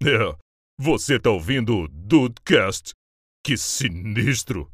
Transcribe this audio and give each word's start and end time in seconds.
É, 0.00 0.32
você 0.78 1.18
tá 1.18 1.28
ouvindo 1.28 1.76
o 1.76 1.88
Dudecast? 1.88 2.92
Que 3.44 3.56
sinistro! 3.56 4.70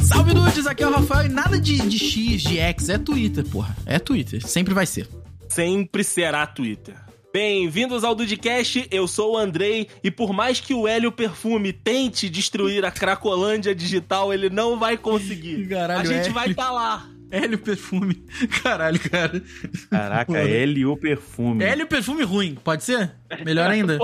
Salve 0.00 0.32
dudes, 0.32 0.64
aqui 0.68 0.84
é 0.84 0.86
o 0.86 0.92
Rafael 0.92 1.26
e 1.26 1.28
nada 1.28 1.58
de, 1.58 1.76
de 1.88 1.98
X, 1.98 2.42
de 2.42 2.58
X, 2.58 2.88
é 2.88 2.98
Twitter, 2.98 3.44
porra. 3.44 3.76
É 3.84 3.98
Twitter, 3.98 4.46
sempre 4.46 4.72
vai 4.72 4.86
ser. 4.86 5.08
Sempre 5.48 6.04
será 6.04 6.46
Twitter. 6.46 6.94
Bem-vindos 7.32 8.04
ao 8.04 8.14
Dudcast, 8.14 8.86
eu 8.90 9.08
sou 9.08 9.32
o 9.32 9.38
Andrei 9.38 9.88
e 10.04 10.10
por 10.10 10.34
mais 10.34 10.60
que 10.60 10.74
o 10.74 10.86
Hélio 10.86 11.10
Perfume 11.10 11.72
tente 11.72 12.28
destruir 12.28 12.84
a 12.84 12.90
Cracolândia 12.90 13.74
digital, 13.74 14.34
ele 14.34 14.50
não 14.50 14.78
vai 14.78 14.98
conseguir. 14.98 15.66
Caralho, 15.70 16.00
a 16.00 16.04
gente 16.04 16.24
Hélio. 16.24 16.34
vai 16.34 16.50
estar 16.50 16.70
lá. 16.70 17.08
Hélio 17.30 17.56
Perfume. 17.58 18.22
Caralho, 18.62 19.00
cara. 19.00 19.42
Caraca. 19.88 20.38
Hélio 20.38 20.94
Perfume. 20.98 21.64
Hélio 21.64 21.86
Perfume 21.86 22.22
ruim, 22.22 22.58
pode 22.62 22.84
ser? 22.84 23.10
Melhor 23.42 23.70
ainda. 23.72 23.98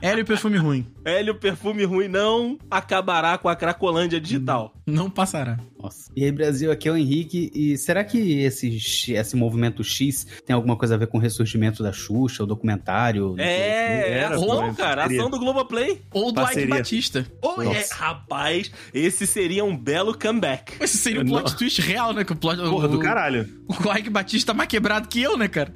Hélio 0.00 0.24
Perfume 0.24 0.58
ruim. 0.58 0.86
Hélio 1.04 1.34
Perfume 1.34 1.84
ruim 1.84 2.06
não 2.06 2.56
acabará 2.70 3.36
com 3.36 3.48
a 3.48 3.56
Cracolândia 3.56 4.20
digital. 4.20 4.72
Não 4.86 5.10
passará. 5.10 5.58
Nossa. 5.86 6.10
E 6.16 6.24
aí, 6.24 6.32
Brasil, 6.32 6.70
aqui 6.72 6.88
é 6.88 6.92
o 6.92 6.96
Henrique. 6.96 7.50
E 7.54 7.76
será 7.78 8.02
que 8.02 8.40
esse, 8.40 9.12
esse 9.12 9.36
movimento 9.36 9.84
X 9.84 10.26
tem 10.44 10.54
alguma 10.54 10.76
coisa 10.76 10.94
a 10.94 10.98
ver 10.98 11.06
com 11.06 11.18
o 11.18 11.20
ressurgimento 11.20 11.82
da 11.82 11.92
Xuxa, 11.92 12.42
o 12.42 12.46
documentário? 12.46 13.30
do- 13.34 13.40
É, 13.40 13.46
é 13.46 14.10
Era, 14.18 14.34
ação, 14.36 14.74
cara, 14.74 15.02
seria. 15.02 15.18
ação 15.20 15.30
do 15.30 15.38
Globoplay. 15.38 16.02
Ou 16.12 16.32
do 16.32 16.42
Ike. 16.42 16.66
Batista. 16.66 17.26
Oh, 17.40 17.62
é, 17.62 17.86
rapaz, 17.92 18.70
esse 18.92 19.26
seria 19.26 19.64
um 19.64 19.76
belo 19.76 20.16
comeback. 20.18 20.74
Esse 20.82 20.98
seria 20.98 21.22
o 21.22 21.24
plot 21.26 21.56
twist 21.56 21.80
real, 21.80 22.12
né? 22.12 22.24
Que 22.24 22.32
o 22.32 22.36
plot, 22.36 22.56
Porra 22.58 22.86
o, 22.86 22.90
do 22.90 22.98
caralho. 22.98 23.48
O 23.68 23.92
Ike 23.96 24.10
Batista 24.10 24.52
tá 24.52 24.56
mais 24.56 24.68
quebrado 24.68 25.08
que 25.08 25.20
eu, 25.20 25.36
né, 25.36 25.48
cara? 25.48 25.72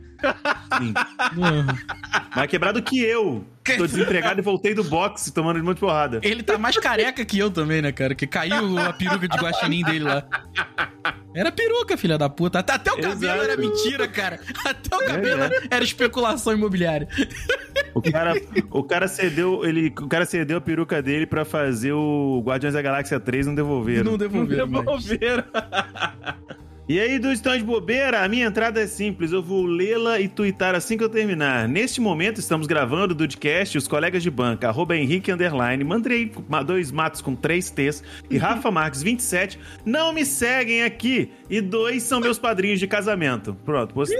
Sim. 0.79 0.95
Mais 2.35 2.51
quebrado 2.51 2.83
que 2.83 3.01
eu. 3.01 3.45
Tô 3.77 3.87
desempregado 3.87 4.41
e 4.41 4.43
voltei 4.43 4.75
do 4.75 4.83
boxe 4.83 5.33
tomando 5.33 5.61
um 5.61 5.63
monte 5.63 5.77
de 5.77 5.81
porrada. 5.81 6.21
Ele 6.23 6.43
tá 6.43 6.59
mais 6.59 6.77
careca 6.79 7.25
que 7.25 7.39
eu 7.39 7.51
também, 7.51 7.81
né, 7.83 7.93
cara? 7.93 8.15
Que 8.15 8.27
caiu 8.27 8.79
a 8.79 8.93
peruca 8.93 9.29
de 9.29 9.37
guaxinim 9.37 9.85
dele 9.85 10.05
lá. 10.05 10.27
Era 11.35 11.53
peruca, 11.53 11.97
filha 11.97 12.19
da 12.19 12.29
puta. 12.29 12.59
Até, 12.59 12.73
até 12.73 12.91
o 12.91 12.97
cabelo 12.97 13.43
Exato. 13.43 13.43
era 13.43 13.57
mentira, 13.57 14.09
cara. 14.09 14.41
Até 14.65 14.97
o 14.97 15.07
cabelo 15.07 15.43
é. 15.43 15.51
era 15.71 15.85
especulação 15.85 16.53
imobiliária. 16.53 17.09
O 17.95 18.03
cara, 18.03 18.35
o 18.71 18.83
cara 18.83 19.09
cedeu, 19.09 19.65
ele, 19.65 19.89
o 20.01 20.09
cara 20.09 20.25
cedeu 20.25 20.59
a 20.59 20.61
peruca 20.61 21.03
dele 21.03 21.27
pra 21.27 21.45
fazer 21.45 21.93
o 21.93 22.43
Guardiões 22.45 22.75
da 22.75 22.83
Galáxia 22.83 23.21
3 23.21 23.47
não 23.47 23.55
devolveram. 23.55 24.11
Não 24.11 24.19
devolveram 24.19 24.67
mais. 24.67 24.85
Devolveram. 24.85 25.45
E 26.91 26.99
aí, 26.99 27.21
do 27.21 27.31
Estão 27.31 27.57
de 27.57 27.63
Bobeira, 27.63 28.25
a 28.25 28.29
minha 28.29 28.47
entrada 28.47 28.81
é 28.81 28.87
simples. 28.89 29.31
Eu 29.31 29.41
vou 29.41 29.65
lê-la 29.65 30.19
e 30.19 30.27
tuitar 30.27 30.75
assim 30.75 30.99
que 30.99 31.05
eu 31.05 31.09
terminar. 31.09 31.69
Neste 31.69 32.01
momento, 32.01 32.41
estamos 32.41 32.67
gravando 32.67 33.15
o 33.15 33.17
Dudcast, 33.17 33.79
os 33.79 33.87
colegas 33.87 34.25
de 34.25 34.29
banca, 34.29 34.67
arroba 34.67 34.97
Henrique 34.97 35.31
Underline, 35.31 35.85
Mandrei 35.85 36.33
ma- 36.49 36.65
dois 36.65 36.91
matos 36.91 37.21
com 37.21 37.37
três 37.37 37.71
T's 37.71 38.03
e 38.29 38.37
Rafa 38.37 38.69
Marques 38.73 39.05
27, 39.05 39.57
não 39.87 40.13
me 40.13 40.25
seguem 40.25 40.83
aqui. 40.83 41.31
E 41.49 41.61
dois 41.61 42.03
são 42.03 42.19
meus 42.19 42.41
padrinhos 42.41 42.81
de 42.81 42.89
casamento. 42.89 43.55
Pronto, 43.65 43.95
postei. 43.95 44.19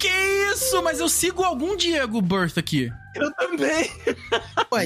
Que 0.00 0.08
isso? 0.52 0.82
Mas 0.82 0.98
eu 0.98 1.08
sigo 1.08 1.44
algum 1.44 1.76
Diego 1.76 2.20
Birth 2.20 2.58
aqui. 2.58 2.90
Eu 3.18 3.32
também. 3.32 3.90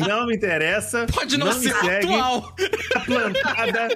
Não 0.08 0.26
me 0.26 0.34
interessa. 0.36 1.06
Pode 1.12 1.36
não, 1.36 1.46
me 1.46 1.52
ser 1.54 1.74
segue. 1.74 2.06
atual. 2.06 2.54
Tá 2.92 3.00
plantada. 3.00 3.88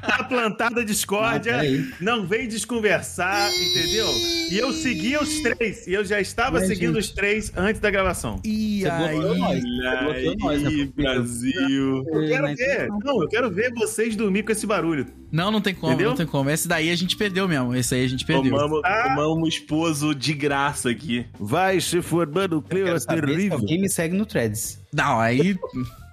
Tá 0.00 0.24
plantada 0.28 0.80
a 0.80 0.84
discórdia. 0.84 1.60
Não 2.00 2.26
vem 2.26 2.46
desconversar, 2.48 3.50
entendeu? 3.50 4.06
E 4.50 4.58
eu 4.58 4.72
segui 4.72 5.16
os 5.16 5.40
três. 5.40 5.86
E 5.86 5.92
eu 5.92 6.04
já 6.04 6.20
estava 6.20 6.58
Mas, 6.58 6.68
seguindo 6.68 6.94
gente. 6.94 7.04
os 7.04 7.10
três 7.12 7.52
antes 7.56 7.80
da 7.80 7.90
gravação. 7.90 8.40
E 8.44 8.82
Você 8.82 8.90
bloqueou 8.90 9.32
aí? 9.32 9.38
nós. 9.38 9.60
Você 9.62 10.04
bloqueou 10.04 10.36
nós, 10.38 10.62
né? 10.62 10.88
Brasil. 10.96 12.04
Eu 12.06 12.28
quero 12.28 12.56
ver. 12.56 12.88
não. 12.88 12.98
Não, 13.00 13.22
eu 13.22 13.28
quero 13.28 13.50
ver 13.50 13.72
vocês 13.74 14.14
dormir 14.16 14.42
com 14.44 14.52
esse 14.52 14.66
barulho. 14.66 15.06
Não, 15.32 15.50
não 15.50 15.60
tem 15.60 15.74
como, 15.74 15.92
Entendeu? 15.92 16.10
não 16.10 16.16
tem 16.16 16.26
como. 16.26 16.50
Esse 16.50 16.66
daí 16.66 16.90
a 16.90 16.96
gente 16.96 17.16
perdeu 17.16 17.46
mesmo. 17.46 17.74
Esse 17.74 17.94
aí 17.94 18.04
a 18.04 18.08
gente 18.08 18.24
perdeu. 18.24 18.50
Tomamos, 18.52 18.80
Ah. 18.84 19.04
tomamos 19.08 19.44
um 19.44 19.46
esposo 19.46 20.14
de 20.14 20.32
graça 20.34 20.90
aqui. 20.90 21.24
Vai 21.38 21.80
se 21.80 22.02
formando 22.02 22.58
o 22.58 22.62
quero 22.62 22.98
saber 23.00 23.40
se 23.40 23.52
alguém 23.52 23.80
me 23.80 23.88
segue 23.88 24.16
no 24.16 24.26
Threads. 24.26 24.80
Não, 24.92 25.20
aí. 25.20 25.56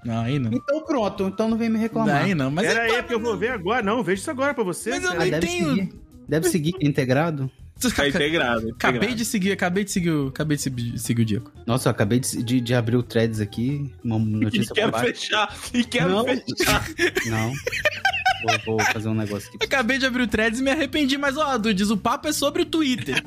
Não, 0.06 0.22
aí 0.22 0.38
não. 0.40 0.52
Então 0.54 0.84
pronto, 0.86 1.24
então 1.28 1.50
não 1.50 1.58
vem 1.58 1.70
me 1.70 1.80
reclamar. 1.80 2.24
Aí 2.24 2.36
não. 2.36 2.52
Mas 2.52 2.68
Pera 2.68 2.88
é- 2.88 2.92
aí, 2.92 3.02
porque 3.02 3.14
eu 3.16 3.20
vou 3.20 3.36
ver 3.36 3.50
agora. 3.52 3.82
Não, 3.84 4.04
vejo 4.04 4.22
isso 4.22 4.30
agora 4.32 4.54
pra 4.54 4.64
você. 4.64 4.92
Mas 4.92 5.04
eu 5.04 5.10
cara. 5.10 5.20
Ah, 5.20 5.24
nem 5.24 5.32
deve 5.32 5.48
tenho- 5.48 5.70
seguir. 5.76 5.94
Deve 6.30 6.50
seguir, 6.50 6.76
é 6.82 6.86
integrado. 6.88 7.50
Tá 7.96 8.08
integrado. 8.08 8.70
Acabei 8.72 9.14
de 9.14 9.24
seguir, 9.24 9.52
acabei 9.52 9.84
de 9.84 9.92
seguir 9.92 10.10
o, 10.10 10.28
acabei 10.30 10.58
de 10.58 10.64
seguir, 11.00 11.22
o 11.22 11.26
Diego. 11.26 11.52
Nossa, 11.66 11.88
eu 11.88 11.92
acabei 11.92 12.20
de, 12.20 12.42
de- 12.44 12.60
de 12.60 12.74
abrir 12.74 12.96
o 12.98 13.04
Threads 13.04 13.40
aqui, 13.40 13.92
uma 14.04 14.18
E 14.20 14.20
notícia 14.26 14.74
quero 14.74 14.92
pra 14.92 15.02
baixo. 15.02 15.14
fechar. 15.22 15.56
E 15.74 15.84
quero 15.84 16.10
Não. 16.10 16.26
fechar. 16.26 16.88
Não. 17.28 17.54
Vou, 18.66 18.78
vou 18.78 18.86
fazer 18.86 19.10
um 19.10 19.14
negócio 19.14 19.50
aqui. 19.54 19.58
Acabei 19.66 19.98
de 19.98 20.06
abrir 20.06 20.24
o 20.24 20.28
threads 20.28 20.60
e 20.60 20.64
me 20.64 20.72
arrependi, 20.72 21.18
mas 21.18 21.38
ó, 21.38 21.58
Dudes, 21.58 21.90
o 21.90 21.98
papo 21.98 22.28
é 22.28 22.32
sobre 22.32 22.62
o 22.62 22.66
Twitter. 22.66 23.24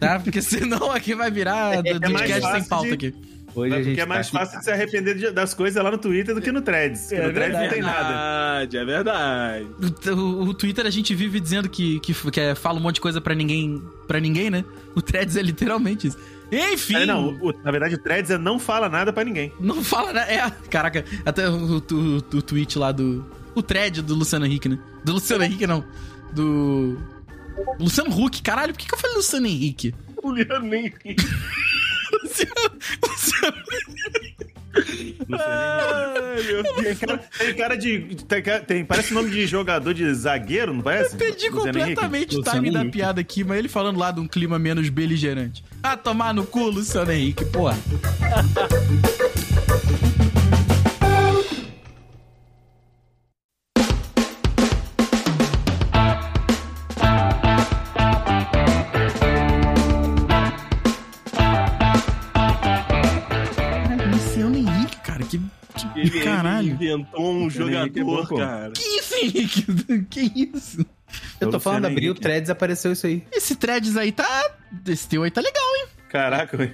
tá? 0.00 0.18
Porque 0.20 0.40
senão 0.42 0.90
aqui 0.90 1.14
vai 1.14 1.30
virar 1.30 1.74
É 1.84 1.94
do 1.94 2.00
mais 2.00 2.12
podcast 2.12 2.42
sem 2.42 2.50
fácil 2.52 2.68
pauta 2.68 2.96
de- 2.96 3.06
aqui. 3.08 3.14
Hoje 3.54 3.74
a 3.74 3.76
gente 3.76 3.84
Porque 3.88 4.00
é 4.00 4.04
tá 4.04 4.08
mais 4.08 4.26
aqui- 4.28 4.36
fácil 4.38 4.58
de 4.60 4.64
se 4.64 4.70
arrepender 4.70 5.14
de- 5.14 5.30
das 5.30 5.52
coisas 5.52 5.84
lá 5.84 5.90
no 5.90 5.98
Twitter 5.98 6.34
do 6.34 6.40
que 6.40 6.50
no 6.50 6.62
Threads. 6.62 7.02
Porque 7.02 7.14
É 7.16 7.26
no 7.26 7.34
Threads 7.34 7.58
não 7.60 7.68
tem 7.68 7.82
nada. 7.82 8.08
verdade, 8.08 8.76
é 8.78 8.84
verdade. 8.86 9.66
O, 10.08 10.10
o- 10.14 10.42
o 10.48 10.54
Twitter 10.54 10.86
a 10.86 10.90
gente 10.90 11.14
vive 11.14 11.38
dizendo 11.38 11.68
que, 11.68 12.00
que, 12.00 12.14
que 12.30 12.40
é- 12.40 12.54
fala 12.54 12.78
um 12.78 12.82
monte 12.82 12.94
de 12.94 13.02
coisa 13.02 13.20
pra 13.20 13.34
ninguém, 13.34 13.82
pra 14.08 14.18
ninguém, 14.18 14.48
né? 14.48 14.64
O 14.94 15.02
threads 15.02 15.36
é 15.36 15.42
literalmente 15.42 16.06
isso. 16.06 16.16
Enfim. 16.50 16.94
É, 16.96 17.04
não, 17.06 17.28
o- 17.42 17.52
na 17.62 17.70
verdade, 17.70 17.94
o 17.94 17.98
Threads 17.98 18.30
é 18.30 18.36
não 18.38 18.58
fala 18.58 18.86
nada 18.88 19.10
pra 19.12 19.24
ninguém. 19.24 19.52
Não 19.60 19.82
fala, 19.82 20.12
né? 20.14 20.34
É, 20.34 20.50
caraca, 20.70 21.02
até 21.24 21.48
o, 21.48 21.52
o, 21.54 21.76
o, 21.76 22.16
o 22.16 22.42
tweet 22.42 22.78
lá 22.78 22.90
do. 22.92 23.24
O 23.54 23.62
thread 23.62 24.02
do 24.02 24.14
Luciano 24.14 24.46
Henrique, 24.46 24.68
né? 24.68 24.78
Do 25.04 25.12
Luciano 25.14 25.44
Henrique, 25.44 25.66
não. 25.66 25.84
Do. 26.32 26.98
Luciano 27.78 28.10
Huck. 28.10 28.40
Caralho, 28.42 28.72
por 28.72 28.78
que, 28.78 28.88
que 28.88 28.94
eu 28.94 28.98
falei 28.98 29.16
Luciano 29.16 29.46
Henrique? 29.46 29.94
Luciano. 32.22 32.52
Luciano. 33.06 33.56
Ai, 35.38 36.42
meu 36.44 36.62
Deus. 36.62 36.76
Tem 36.82 36.94
cara, 36.96 37.18
tem 37.38 37.54
cara 37.54 37.76
de. 37.76 37.98
Tem, 38.26 38.42
cara- 38.42 38.60
tem- 38.60 38.84
parece 38.84 39.12
nome 39.12 39.30
de 39.30 39.46
jogador 39.46 39.92
de 39.92 40.12
zagueiro, 40.14 40.72
não 40.72 40.82
parece? 40.82 41.14
Perdi 41.16 41.48
Luciano 41.50 41.78
Henrique? 41.78 41.94
completamente 41.94 42.34
o 42.36 42.38
Luciano 42.38 42.58
time 42.60 42.72
da 42.72 42.80
Henrique. 42.80 42.96
piada 42.98 43.20
aqui, 43.20 43.44
mas 43.44 43.58
ele 43.58 43.68
falando 43.68 43.98
lá 43.98 44.10
de 44.10 44.20
um 44.20 44.26
clima 44.26 44.58
menos 44.58 44.88
beligerante. 44.88 45.62
Ah, 45.82 45.96
tomar 45.96 46.32
no 46.32 46.46
cu, 46.46 46.70
Luciano 46.70 47.12
Henrique, 47.12 47.44
porra. 47.46 47.76
Ele, 66.42 66.48
caralho. 66.48 66.68
inventou 66.68 67.32
um 67.32 67.42
Henrique 67.42 68.00
é 68.00 68.04
bom, 68.04 68.16
jogador, 68.16 68.28
pô. 68.28 68.36
cara. 68.36 68.72
Que 68.72 68.82
isso, 68.82 69.14
Henrique? 69.14 69.66
Que 70.10 70.50
isso? 70.56 70.86
Eu 71.40 71.50
tô 71.50 71.60
falando, 71.60 71.84
abri 71.86 72.06
o 72.06 72.10
Henrique. 72.12 72.20
Threads 72.22 72.48
apareceu 72.50 72.92
isso 72.92 73.06
aí. 73.06 73.22
Esse 73.32 73.54
threads 73.54 73.96
aí 73.96 74.10
tá. 74.12 74.26
Esse 74.86 75.06
teu 75.08 75.22
aí 75.22 75.30
tá 75.30 75.40
legal, 75.42 75.62
hein? 75.76 75.86
Caraca, 76.08 76.56
velho. 76.58 76.72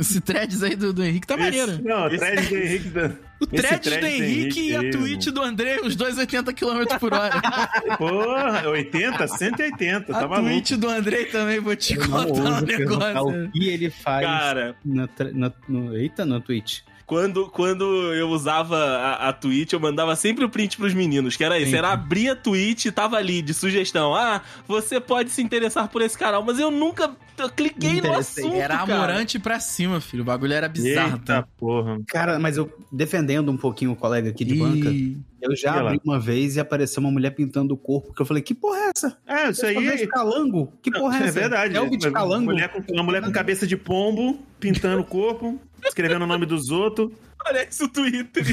Esse 0.00 0.20
threads 0.20 0.62
aí 0.62 0.74
do, 0.76 0.92
do 0.94 1.04
Henrique 1.04 1.26
tá 1.26 1.36
maneiro. 1.36 1.72
Esse- 1.72 1.82
Não, 1.82 2.06
o 2.06 2.10
Threads 2.10 2.48
do 2.48 2.56
Henrique. 2.56 2.88
da- 2.88 3.06
O 3.08 3.44
esse 3.44 3.48
thread 3.50 3.76
do 3.76 3.82
thread 3.82 4.00
do 4.00 4.06
Henrique 4.06 4.60
e 4.68 4.76
a 4.76 4.90
tweet 4.90 5.30
do 5.30 5.42
André, 5.42 5.80
os 5.82 5.94
dois 5.96 6.16
80 6.16 6.52
km 6.54 6.84
por 6.98 7.12
hora. 7.12 7.40
Porra, 7.98 8.68
80, 8.68 9.26
180, 9.28 10.12
a 10.12 10.20
tá 10.20 10.28
maluco. 10.28 10.48
tweet 10.48 10.76
do 10.76 10.88
André 10.88 11.24
também, 11.24 11.60
vou 11.60 11.76
te 11.76 11.94
Eu 11.94 12.08
contar 12.08 12.24
um 12.26 12.60
negócio. 12.62 13.44
o 13.46 13.50
que 13.52 13.68
ele 13.68 13.90
faz 13.90 14.26
Cara, 14.26 14.76
na, 14.84 15.06
tra- 15.06 15.30
na- 15.32 15.52
no, 15.68 15.96
eita, 15.96 16.24
no 16.24 16.40
Twitch. 16.40 16.80
Quando, 17.12 17.46
quando 17.50 17.84
eu 18.14 18.30
usava 18.30 18.74
a, 18.78 19.28
a 19.28 19.32
Twitch, 19.34 19.74
eu 19.74 19.78
mandava 19.80 20.16
sempre 20.16 20.46
o 20.46 20.48
print 20.48 20.78
pros 20.78 20.94
meninos, 20.94 21.36
que 21.36 21.44
era 21.44 21.58
isso. 21.58 21.70
Sim. 21.72 21.76
Era 21.76 21.92
abrir 21.92 22.30
a 22.30 22.34
Twitch 22.34 22.86
e 22.86 22.90
tava 22.90 23.18
ali, 23.18 23.42
de 23.42 23.52
sugestão. 23.52 24.14
Ah, 24.14 24.40
você 24.66 24.98
pode 24.98 25.28
se 25.28 25.42
interessar 25.42 25.88
por 25.88 26.00
esse 26.00 26.16
canal, 26.16 26.42
mas 26.42 26.58
eu 26.58 26.70
nunca 26.70 27.14
eu 27.36 27.50
cliquei 27.50 28.00
no 28.00 28.14
assunto, 28.14 28.54
Era 28.54 28.78
cara. 28.78 28.94
amorante 28.94 29.38
pra 29.38 29.60
cima, 29.60 30.00
filho. 30.00 30.22
O 30.22 30.24
bagulho 30.24 30.54
era 30.54 30.68
bizarro, 30.68 31.14
Eita 31.16 31.42
tá? 31.42 31.48
porra. 31.58 32.00
Cara, 32.08 32.38
mas 32.38 32.56
eu 32.56 32.72
defendendo 32.90 33.50
um 33.50 33.56
pouquinho 33.58 33.92
o 33.92 33.96
colega 33.96 34.30
aqui 34.30 34.44
de 34.44 34.54
banca, 34.54 34.88
E... 34.88 35.18
eu 35.40 35.54
já 35.54 35.80
abri 35.80 36.00
uma 36.04 36.18
vez 36.18 36.56
e 36.56 36.60
apareceu 36.60 37.00
uma 37.00 37.10
mulher 37.10 37.32
pintando 37.32 37.74
o 37.74 37.76
corpo, 37.76 38.14
que 38.14 38.22
eu 38.22 38.26
falei, 38.26 38.42
que 38.42 38.54
porra 38.54 38.78
é 38.78 38.90
essa? 38.96 39.18
É, 39.26 39.50
isso 39.50 39.66
aí. 39.66 39.76
Elvis 39.76 40.06
Calango? 40.06 40.72
Que 40.82 40.90
porra 40.90 41.18
é 41.18 41.22
é 41.22 41.24
essa? 41.24 41.40
verdade. 41.40 41.76
Elvis 41.76 42.04
Uma 42.04 42.12
Calango? 42.12 42.44
mulher 42.44 42.68
com, 42.68 42.92
uma 42.92 43.02
mulher 43.02 43.22
com 43.22 43.30
cabeça 43.32 43.66
de 43.66 43.76
pombo, 43.76 44.38
pintando 44.60 45.02
o 45.02 45.04
corpo, 45.04 45.60
escrevendo 45.88 46.22
o 46.22 46.26
nome 46.26 46.46
dos 46.46 46.70
outros. 46.70 47.10
Parece 47.42 47.82
o 47.84 47.88
Twitter. 47.88 48.44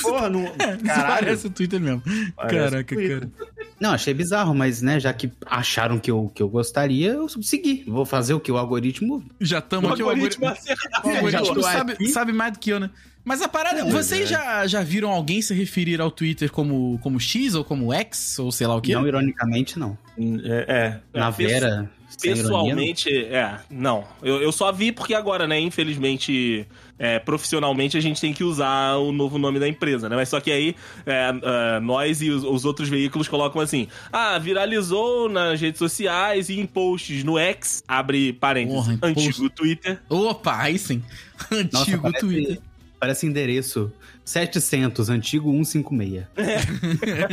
Porra, 0.00 0.30
não. 0.30 0.44
Isso 0.44 0.54
Caralho. 0.86 1.24
parece 1.26 1.46
o 1.46 1.50
Twitter 1.50 1.80
mesmo. 1.80 2.02
Parece 2.34 2.56
Caraca, 2.70 2.94
Twitter. 2.94 3.20
cara. 3.20 3.30
Não, 3.78 3.90
achei 3.90 4.14
bizarro, 4.14 4.54
mas, 4.54 4.80
né, 4.80 4.98
já 4.98 5.12
que 5.12 5.30
acharam 5.44 5.98
que 5.98 6.10
eu, 6.10 6.30
que 6.34 6.42
eu 6.42 6.48
gostaria, 6.48 7.12
eu 7.12 7.28
segui. 7.28 7.84
Vou 7.86 8.06
fazer 8.06 8.32
o 8.32 8.40
que? 8.40 8.50
O 8.50 8.56
algoritmo. 8.56 9.22
Já 9.40 9.58
estamos 9.58 9.90
aqui. 9.92 10.02
O 10.02 10.08
algoritmo 10.08 10.46
algoritmo, 10.46 10.78
o 11.04 11.08
algoritmo 11.10 11.30
Já 11.46 11.54
tô 11.54 11.62
sabe, 11.62 11.92
aqui. 11.92 12.08
sabe 12.08 12.32
mais 12.32 12.52
do 12.54 12.58
que 12.60 12.70
eu, 12.70 12.80
né? 12.80 12.88
Mas 13.26 13.40
a 13.40 13.48
parada, 13.48 13.82
Não, 13.84 13.90
vocês 13.90 14.22
é. 14.22 14.26
já, 14.26 14.66
já 14.66 14.82
viram 14.82 15.10
alguém 15.10 15.40
se 15.40 15.52
referir 15.54 15.98
ao 16.00 16.10
Twitter 16.10 16.50
como, 16.52 16.98
como 17.02 17.18
X 17.18 17.54
ou 17.54 17.64
como 17.64 17.92
X 17.92 18.38
ou 18.38 18.52
sei 18.52 18.66
lá 18.66 18.76
o 18.76 18.82
quê? 18.82 18.94
Não, 18.94 19.06
ironicamente, 19.06 19.78
não. 19.78 19.96
É, 20.44 21.00
é. 21.14 21.18
Na 21.18 21.28
É, 21.28 21.30
Vera. 21.30 21.90
Ironia, 22.22 22.42
Pessoalmente, 22.42 23.08
é, 23.26 23.58
não. 23.70 24.04
Eu, 24.22 24.42
eu 24.42 24.52
só 24.52 24.70
vi 24.72 24.92
porque 24.92 25.14
agora, 25.14 25.46
né, 25.46 25.58
infelizmente, 25.60 26.66
é, 26.98 27.18
profissionalmente, 27.18 27.96
a 27.96 28.00
gente 28.00 28.20
tem 28.20 28.32
que 28.32 28.44
usar 28.44 28.96
o 28.96 29.12
novo 29.12 29.38
nome 29.38 29.58
da 29.58 29.68
empresa, 29.68 30.08
né? 30.08 30.16
Mas 30.16 30.28
só 30.28 30.40
que 30.40 30.50
aí, 30.50 30.76
é, 31.06 31.30
é, 31.76 31.80
nós 31.80 32.22
e 32.22 32.30
os, 32.30 32.44
os 32.44 32.64
outros 32.64 32.88
veículos 32.88 33.26
colocam 33.28 33.60
assim, 33.60 33.88
ah, 34.12 34.38
viralizou 34.38 35.28
nas 35.28 35.60
redes 35.60 35.78
sociais 35.78 36.48
e 36.48 36.60
em 36.60 36.66
posts 36.66 37.24
no 37.24 37.38
X, 37.38 37.82
abre 37.88 38.32
parênteses, 38.32 38.84
Porra, 38.84 38.98
antigo 39.02 39.32
post- 39.36 39.50
Twitter. 39.50 40.00
Opa, 40.08 40.56
aí 40.62 40.78
sim. 40.78 41.02
não. 41.50 41.58
Nossa, 41.72 41.82
Antigo 41.82 42.02
parece, 42.02 42.20
Twitter. 42.20 42.58
Parece 43.00 43.26
endereço 43.26 43.92
700, 44.24 45.10
antigo 45.10 45.50
156. 45.52 46.24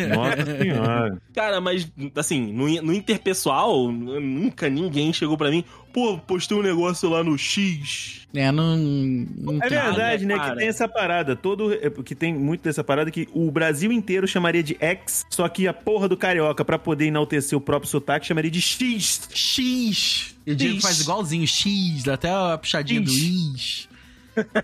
Nossa 0.10 0.58
senhora. 0.60 1.22
Cara, 1.34 1.62
mas, 1.62 1.92
assim, 2.16 2.52
no, 2.52 2.68
no 2.82 2.94
interpessoal, 2.94 3.92
nunca 3.92 4.70
ninguém 4.70 5.14
chegou 5.14 5.38
pra 5.38 5.50
mim, 5.50 5.64
pô, 5.94 6.18
postei 6.18 6.58
um 6.58 6.62
negócio 6.62 7.10
lá 7.10 7.24
no 7.24 7.38
X. 7.38 8.28
É, 8.34 8.52
não. 8.52 8.78
não 8.78 9.60
É 9.62 9.70
verdade, 9.70 10.26
né? 10.26 10.36
cara. 10.36 10.52
Que 10.52 10.60
tem 10.60 10.68
essa 10.68 10.88
parada. 10.88 11.36
Todo. 11.36 11.74
é, 11.74 11.90
Que 11.90 12.16
tem 12.16 12.34
muito 12.34 12.62
dessa 12.64 12.84
parada 12.84 13.12
que 13.12 13.28
o 13.34 13.50
Brasil 13.52 13.92
inteiro 13.92 14.28
chamaria 14.28 14.64
de 14.64 14.78
X, 14.80 15.26
só 15.30 15.48
que 15.48 15.68
a 15.68 15.74
porra 15.74 16.08
do 16.08 16.18
carioca, 16.18 16.64
pra 16.64 16.80
poder 16.80 17.06
enaltecer 17.06 17.58
o 17.58 17.62
próprio 17.62 17.90
sotaque, 17.90 18.26
chamaria 18.26 18.52
de 18.52 18.62
X. 18.62 19.30
X. 19.34 20.36
E 20.46 20.52
o 20.52 20.56
Diego 20.56 20.76
X. 20.76 20.84
faz 20.84 21.02
igualzinho, 21.02 21.48
X, 21.48 22.04
dá 22.04 22.16
até 22.16 22.30
a 22.30 22.58
puxadinha 22.58 23.02
do 23.02 23.12
Is. 23.12 23.88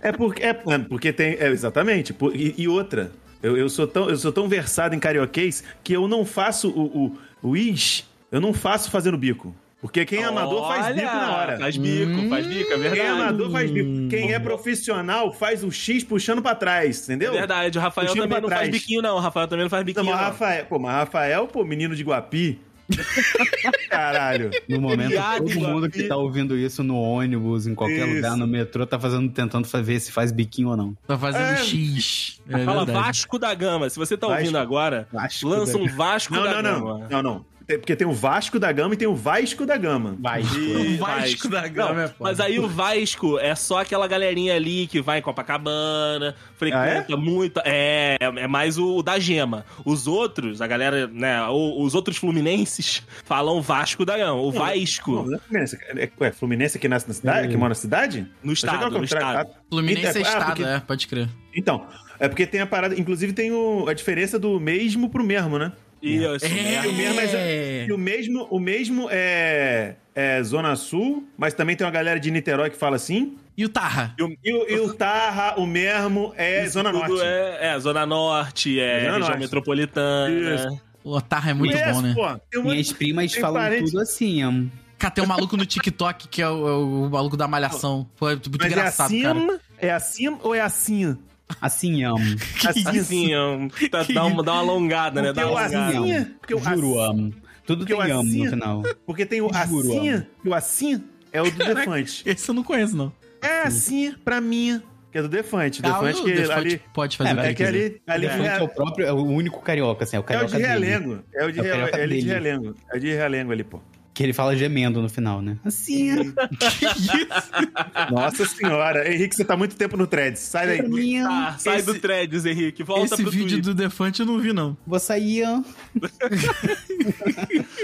É 0.02 0.12
porque, 0.12 0.44
é, 0.44 0.50
é 0.50 0.78
porque 0.80 1.12
tem. 1.14 1.34
É, 1.40 1.48
exatamente. 1.50 2.14
Por- 2.14 2.36
e, 2.36 2.54
e 2.58 2.68
outra. 2.68 3.12
Eu, 3.44 3.56
eu, 3.56 3.70
sou 3.70 3.86
tão, 3.86 4.10
eu 4.10 4.18
sou 4.18 4.32
tão 4.32 4.48
versado 4.50 4.96
em 4.96 5.00
carioquês 5.00 5.64
que 5.84 5.94
eu 5.94 6.08
não 6.08 6.26
faço 6.26 6.70
o, 6.70 7.06
o, 7.06 7.18
o 7.50 7.56
is, 7.58 8.04
eu 8.32 8.42
não 8.42 8.52
faço 8.54 8.90
fazendo 8.90 9.18
bico. 9.18 9.56
Porque 9.80 10.04
quem 10.06 10.22
é 10.22 10.26
amador 10.26 10.68
faz 10.68 10.86
Olha, 10.88 10.96
bico 10.96 11.06
na 11.16 11.38
hora. 11.38 11.58
Faz 11.60 11.78
bico, 11.78 12.30
faz 12.30 12.48
bico, 12.48 12.74
é 12.74 12.76
Quem 12.78 12.86
é 12.86 12.90
verdade. 12.90 13.10
amador 13.22 13.52
faz 13.52 13.70
bico. 13.70 14.10
Quem 14.10 14.34
é 14.34 14.40
profissional 14.40 15.32
faz 15.32 15.64
o 15.64 15.70
X 15.72 16.04
puxando 16.04 16.42
pra 16.42 16.56
trás, 16.56 17.04
entendeu? 17.04 17.32
É 17.32 17.38
verdade, 17.38 17.78
o 17.78 17.82
Rafael 17.82 18.08
Puxando 18.08 18.24
também 18.24 18.42
não 18.42 18.50
faz 18.50 18.62
trás. 18.62 18.72
biquinho, 18.72 19.02
não. 19.04 19.16
O 19.18 19.20
Rafael 19.20 19.48
também 19.48 19.64
não 19.66 19.70
faz 19.70 19.82
Não, 19.82 19.86
biquinho, 19.86 20.06
mas 20.06 20.16
não. 20.16 20.24
Rafael, 20.30 20.66
pô, 20.66 20.80
mas 20.80 20.92
Rafael, 20.94 21.48
pô, 21.48 21.64
menino 21.64 21.96
de 21.96 22.04
Guapi. 22.04 22.60
Caralho. 23.90 24.52
No 24.68 24.80
momento, 24.82 25.10
Viado, 25.10 25.46
todo 25.46 25.60
mundo 25.60 25.90
que 25.90 26.04
tá 26.04 26.16
ouvindo 26.16 26.58
isso 26.58 26.84
no 26.84 27.00
ônibus, 27.00 27.68
em 27.68 27.76
qualquer 27.76 28.08
Isso. 28.08 28.16
lugar, 28.16 28.38
no 28.38 28.48
metrô, 28.48 28.86
tá 28.86 29.00
fazendo, 29.00 29.30
tentando 29.32 29.68
ver 29.84 30.00
se 30.00 30.12
faz 30.12 30.32
biquinho 30.32 30.70
ou 30.70 30.78
não. 30.78 30.98
Tá 31.06 31.18
fazendo 31.18 31.44
É. 31.44 31.58
X. 31.58 32.42
É 32.50 32.64
Fala 32.64 32.86
verdade. 32.86 33.06
Vasco 33.08 33.40
da 33.40 33.54
Gama. 33.54 33.90
Se 33.90 33.98
você 33.98 34.18
tá 34.18 34.28
Vasco. 34.28 34.42
ouvindo 34.42 34.58
agora, 34.58 35.08
Vasco 35.12 35.48
lança 35.48 35.78
um 35.78 35.88
Vasco 35.88 36.34
Não, 36.34 36.44
da 36.44 36.62
não, 36.62 36.72
não. 36.72 36.80
Gama. 36.86 37.08
Não, 37.10 37.24
não. 37.24 37.46
Tem- 37.68 37.78
Porque 37.78 37.96
tem 37.98 38.08
o 38.08 38.14
Vasco 38.14 38.58
da 38.58 38.72
Gama 38.72 38.94
e 38.94 38.98
tem 38.98 39.08
o 39.08 39.14
Vasco 39.16 39.66
da 39.66 39.76
Gama. 39.76 40.16
Vai. 40.20 40.42
E- 40.42 40.96
O 40.96 40.98
Vasco 40.98 41.50
da 41.50 41.68
Gama 41.68 41.94
Não, 41.94 42.02
é 42.02 42.08
foda. 42.08 42.16
Mas 42.30 42.40
aí 42.40 42.58
o 42.60 42.68
Vasco 42.68 43.38
é 43.40 43.54
só 43.56 43.80
aquela 43.82 44.08
galerinha 44.08 44.56
ali 44.56 44.88
que 44.88 45.02
vai 45.02 45.20
em 45.20 45.22
Copacabana, 45.22 46.34
frequenta 46.56 47.14
Ah, 47.14 47.18
muito. 47.18 47.60
É, 47.66 48.18
é 48.20 48.48
mais 48.48 48.78
o 48.78 49.04
da 49.04 49.20
Gema. 49.20 49.66
Os 49.84 50.08
outros, 50.08 50.62
a 50.62 50.68
galera, 50.68 51.08
né? 51.08 51.44
o- 51.50 51.82
Os 51.84 51.94
outros 51.94 52.16
fluminenses 52.18 53.04
falam 53.26 53.62
Vasco 53.62 54.06
da 54.06 54.18
Gama. 54.18 54.40
O 54.40 54.52
Vasco, 54.52 55.12
não 55.26 55.36
é 55.36 55.40
Fluminense. 55.40 55.78
É, 55.96 56.10
é 56.22 56.32
Fluminense 56.32 56.80
que 56.80 56.88
nasce 56.88 57.08
na 57.08 57.14
cidade? 57.14 57.48
Que 57.50 57.58
mora 57.58 57.70
na 57.70 57.76
cidade? 57.76 58.22
no 58.42 58.52
era 58.52 58.54
estado, 58.54 58.96
o 58.96 58.98
no 59.00 59.04
estado. 59.04 59.50
Fluminense 59.70 60.06
é 60.06 60.22
Ah, 60.22 60.22
estado, 60.22 60.46
porque- 60.46 60.64
é, 60.64 60.80
pode 60.80 61.08
crer. 61.08 61.28
Então, 61.54 61.86
é 62.20 62.28
porque 62.30 62.48
tem 62.48 62.62
a 62.62 62.66
parada. 62.66 62.98
Inclusive 62.98 63.34
tem 63.34 63.52
o- 63.52 63.88
a 63.90 63.94
diferença 63.94 64.40
do 64.40 64.58
mesmo 64.60 65.10
pro 65.10 65.24
mesmo, 65.24 65.58
né? 65.60 65.72
E 66.02 66.18
isso, 66.24 66.46
É. 66.46 66.50
né? 66.50 66.88
o 66.88 66.94
mesmo 66.94 67.20
é- 67.22 67.86
E 67.88 67.92
o 67.94 67.98
mesmo, 67.98 68.48
o 68.52 68.60
mesmo 68.60 69.08
é, 69.12 69.96
é 70.16 70.44
Zona 70.44 70.76
Sul, 70.76 71.28
mas 71.38 71.54
também 71.54 71.76
tem 71.76 71.86
uma 71.86 71.92
galera 71.92 72.20
de 72.20 72.30
Niterói 72.32 72.70
que 72.70 72.78
fala 72.78 72.96
assim. 72.96 73.36
E 73.58 73.66
o 73.66 73.70
Tarra? 73.70 74.14
E 74.18 74.24
o- 74.24 74.38
E 74.44 74.54
o, 74.54 74.70
e 74.70 74.80
o 74.80 74.94
Tarra, 74.94 75.56
o 75.58 75.66
mesmo, 75.66 76.34
é 76.38 76.64
isso 76.64 76.74
Zona 76.74 76.92
tudo 76.92 77.08
Norte. 77.08 77.24
É, 77.26 77.58
é, 77.74 77.80
Zona 77.80 78.06
Norte, 78.06 78.80
é 78.80 79.00
Zona 79.00 79.12
região 79.14 79.20
Norte. 79.30 79.40
metropolitana. 79.40 80.82
O 81.04 81.22
Tarra 81.22 81.52
é 81.52 81.54
muito 81.54 81.76
bom, 81.78 82.02
né? 82.02 82.14
pô. 82.52 82.62
Minhas 82.62 82.92
primas 82.92 83.32
Tem 83.32 83.42
falam 83.42 83.62
parente- 83.62 83.86
tudo 83.92 84.02
assim, 84.02 84.44
ó. 84.44 84.52
Cara, 85.00 85.14
tem 85.14 85.24
um 85.24 85.28
maluco 85.28 85.56
no 85.56 85.66
TikTok 85.66 86.28
que 86.28 86.42
é 86.42 86.50
o, 86.50 86.68
é 86.68 86.72
o 86.74 87.10
maluco 87.10 87.38
da 87.38 87.48
malhação. 87.48 88.08
Pô, 88.18 88.30
é 88.30 88.34
muito 88.34 88.52
Mas 88.60 88.72
engraçado, 88.72 89.14
é 89.14 89.16
assim, 89.16 89.22
cara. 89.22 89.60
é 89.80 89.92
assim 89.92 90.38
ou 90.42 90.56
é 90.56 90.62
assim? 90.62 91.18
Assim, 91.62 92.04
amo. 92.04 92.18
Assim, 92.68 92.88
Assim, 93.00 93.36
ó, 93.36 93.58
tá- 93.90 94.06
dá, 94.14 94.26
uma, 94.26 94.44
dá 94.44 94.54
uma 94.54 94.62
alongada, 94.62 95.22
né? 95.22 95.34
Dá 95.34 95.48
o 95.48 95.52
uma 95.52 95.62
alongada. 95.62 95.98
assim, 96.00 96.14
amo. 96.14 96.26
porque 96.40 96.54
o 96.56 96.60
Juro, 96.60 97.00
assim- 97.00 97.10
amo. 97.22 97.34
Tudo 97.66 97.86
tem 97.86 97.96
o 97.96 98.02
amo 98.02 98.20
assim- 98.22 98.44
no 98.44 98.50
final. 98.50 98.84
Porque 99.06 99.26
tem 99.26 99.42
o 99.42 99.50
Juro, 99.68 99.88
assim, 99.90 100.10
amo. 100.10 100.26
que 100.42 100.50
o 100.50 100.54
assim 100.54 101.04
é 101.32 101.42
o 101.42 101.50
do 101.52 101.58
Defante. 101.58 102.24
Esse 102.26 102.50
eu 102.50 102.56
não 102.56 102.64
conheço, 102.64 102.96
não. 102.96 103.12
É 103.42 103.62
assim 103.64 104.14
pra 104.26 104.40
mim, 104.42 104.82
que 105.12 105.18
é 105.18 105.22
do 105.22 105.28
Defante. 105.30 105.82
Ah, 105.84 105.92
Defante 105.92 106.20
o 106.22 106.24
que 106.26 106.34
Defante 106.34 106.54
ali... 106.68 106.82
pode 106.94 107.18
fazer 107.18 107.30
É, 107.30 107.34
o 107.34 107.36
que 107.38 107.48
É 107.48 107.54
que 107.54 107.64
ali, 107.64 108.02
ali 108.08 108.28
Defante 108.28 108.48
é 108.50 108.62
o 108.64 108.68
próprio, 108.70 109.06
é 109.08 109.14
o 109.14 109.24
único 109.26 109.62
carioca, 109.62 110.04
assim, 110.04 110.16
é 110.16 110.20
o 110.20 110.22
É 110.22 110.24
o 110.24 110.26
carioca 110.26 110.48
de 110.48 110.54
dele. 110.54 110.68
Realengo. 110.68 111.24
É 111.34 111.46
o 111.46 111.52
de, 111.52 111.60
É 111.60 111.62
o 111.62 111.66
carioca 111.66 111.98
é 111.98 112.04
ali 112.04 112.22
de. 112.22 112.28
Realengo. 112.28 112.76
É 112.94 113.00
de 113.00 113.08
Realengo 113.14 113.52
ali, 113.52 113.64
pô. 113.64 113.82
Que 114.18 114.24
ele 114.24 114.34
fala 114.34 114.56
gemendo 114.58 115.00
no 115.00 115.08
final, 115.08 115.44
né? 115.44 115.58
Assim, 115.64 116.34
Que 116.34 116.86
isso? 116.90 118.12
Nossa 118.12 118.46
senhora. 118.48 119.14
Henrique, 119.14 119.36
você 119.36 119.46
tá 119.46 119.56
muito 119.56 119.76
tempo 119.76 119.96
no 119.96 120.08
threads. 120.08 120.40
Sai 120.42 120.80
daí. 120.82 121.22
Tá, 121.22 121.56
sai 121.60 121.78
Esse- 121.78 121.86
do 121.86 122.00
threads, 122.00 122.44
Henrique. 122.44 122.82
Volta 122.82 123.14
Esse 123.14 123.22
pro 123.22 123.30
vídeo 123.32 123.48
Twitter. 123.48 123.62
do 123.62 123.74
Defante 123.76 124.22
eu 124.22 124.26
não 124.26 124.40
vi, 124.40 124.52
não. 124.54 124.76
Vou 124.88 125.00
sair, 125.00 125.44
ó. 125.46 125.62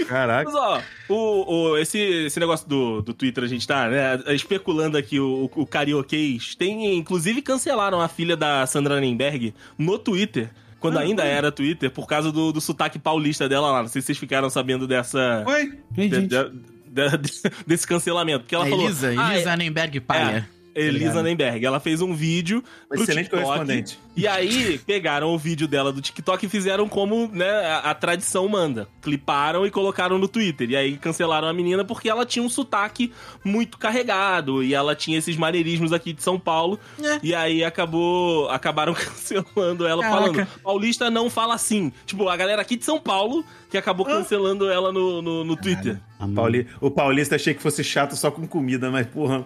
Caraca. 0.08 0.50
Mas, 0.52 0.56
ó, 0.60 0.82
o, 1.10 1.54
o- 1.74 1.78
esse, 1.78 2.00
esse 2.00 2.40
negócio 2.40 2.68
do, 2.68 3.02
do 3.04 3.14
Twitter, 3.14 3.44
a 3.44 3.48
gente 3.48 3.68
tá 3.68 3.88
né, 3.88 4.20
especulando 4.34 4.98
aqui 4.98 5.20
o, 5.20 5.50
o 5.56 5.66
carioquês. 5.68 6.56
Tem, 6.56 6.98
inclusive, 6.98 7.44
cancelaram 7.44 8.02
a 8.02 8.08
filha 8.08 8.36
da 8.36 8.66
Sandra 8.66 9.00
Nenberg 9.00 9.54
no 9.78 10.00
Twitter. 10.00 10.50
Quando 10.84 10.98
ainda 11.00 11.24
era 11.24 11.52
Twitter, 11.52 11.90
por 11.90 12.06
causa 12.08 12.32
do, 12.32 12.52
do 12.52 12.62
sotaque 12.62 13.00
paulista 13.00 13.48
dela 13.50 13.72
lá. 13.72 13.82
Não 13.82 13.90
sei 13.90 14.02
se 14.02 14.08
vocês 14.08 14.18
ficaram 14.18 14.50
sabendo 14.50 14.88
dessa. 14.88 15.44
Oi? 15.48 15.80
De- 15.92 16.10
de- 16.10 16.28
de- 16.28 17.22
desse 17.66 17.88
cancelamento. 17.88 18.42
Porque 18.42 18.54
ela 18.56 18.68
É 18.68 18.70
falou. 18.70 18.86
Elisa, 18.86 19.14
"Ah, 19.18 19.34
Elisa 19.36 19.56
Nenberg 19.58 20.00
Palha. 20.02 20.48
Elisa 20.76 21.20
Obrigado. 21.20 21.24
Nenberg. 21.24 21.66
Ela 21.66 21.80
fez 21.80 22.02
um 22.02 22.14
vídeo 22.14 22.64
pro 22.88 23.02
Excelente 23.02 23.26
TikTok. 23.26 23.44
correspondente. 23.44 24.00
E 24.16 24.28
aí, 24.28 24.78
pegaram 24.80 25.34
o 25.34 25.38
vídeo 25.38 25.68
dela 25.68 25.92
do 25.92 26.02
TikTok 26.02 26.46
e 26.46 26.50
fizeram 26.50 26.88
como 26.88 27.30
né, 27.34 27.50
a, 27.50 27.92
a 27.92 27.94
tradição 27.96 28.48
manda. 28.48 28.88
Cliparam 29.02 29.66
e 29.66 29.72
colocaram 29.72 30.18
no 30.18 30.28
Twitter. 30.28 30.70
E 30.70 30.76
aí 30.76 30.98
cancelaram 30.98 31.48
a 31.48 31.54
menina 31.54 31.84
porque 31.84 32.10
ela 32.10 32.26
tinha 32.26 32.44
um 32.44 32.50
sotaque 32.50 33.12
muito 33.44 33.78
carregado. 33.78 34.64
E 34.64 34.74
ela 34.74 34.96
tinha 34.96 35.18
esses 35.18 35.36
maneirismos 35.38 35.94
aqui 35.94 36.14
de 36.14 36.24
São 36.24 36.40
Paulo. 36.40 36.80
É. 37.02 37.20
E 37.24 37.34
aí 37.34 37.64
acabou. 37.64 38.50
Acabaram 38.50 38.94
cancelando 38.96 39.88
ela, 39.88 40.02
Caraca. 40.02 40.22
falando. 40.22 40.48
Paulista 40.64 41.10
não 41.10 41.30
fala 41.30 41.56
assim. 41.56 41.92
Tipo, 42.06 42.30
a 42.30 42.38
galera 42.38 42.62
aqui 42.62 42.76
de 42.76 42.86
São 42.86 43.00
Paulo 43.00 43.44
que 43.74 43.78
acabou 43.78 44.06
cancelando 44.06 44.70
ela 44.70 44.92
no, 44.92 45.20
no, 45.20 45.44
no 45.44 45.56
Twitter. 45.56 46.00
Pauli... 46.36 46.68
O 46.80 46.92
paulista 46.92 47.36
achei 47.36 47.56
que 47.56 47.62
fosse 47.62 47.84
chato 47.84 48.16
só 48.16 48.30
com 48.30 48.46
comida, 48.46 48.92
mas, 48.92 49.08
porra. 49.08 49.44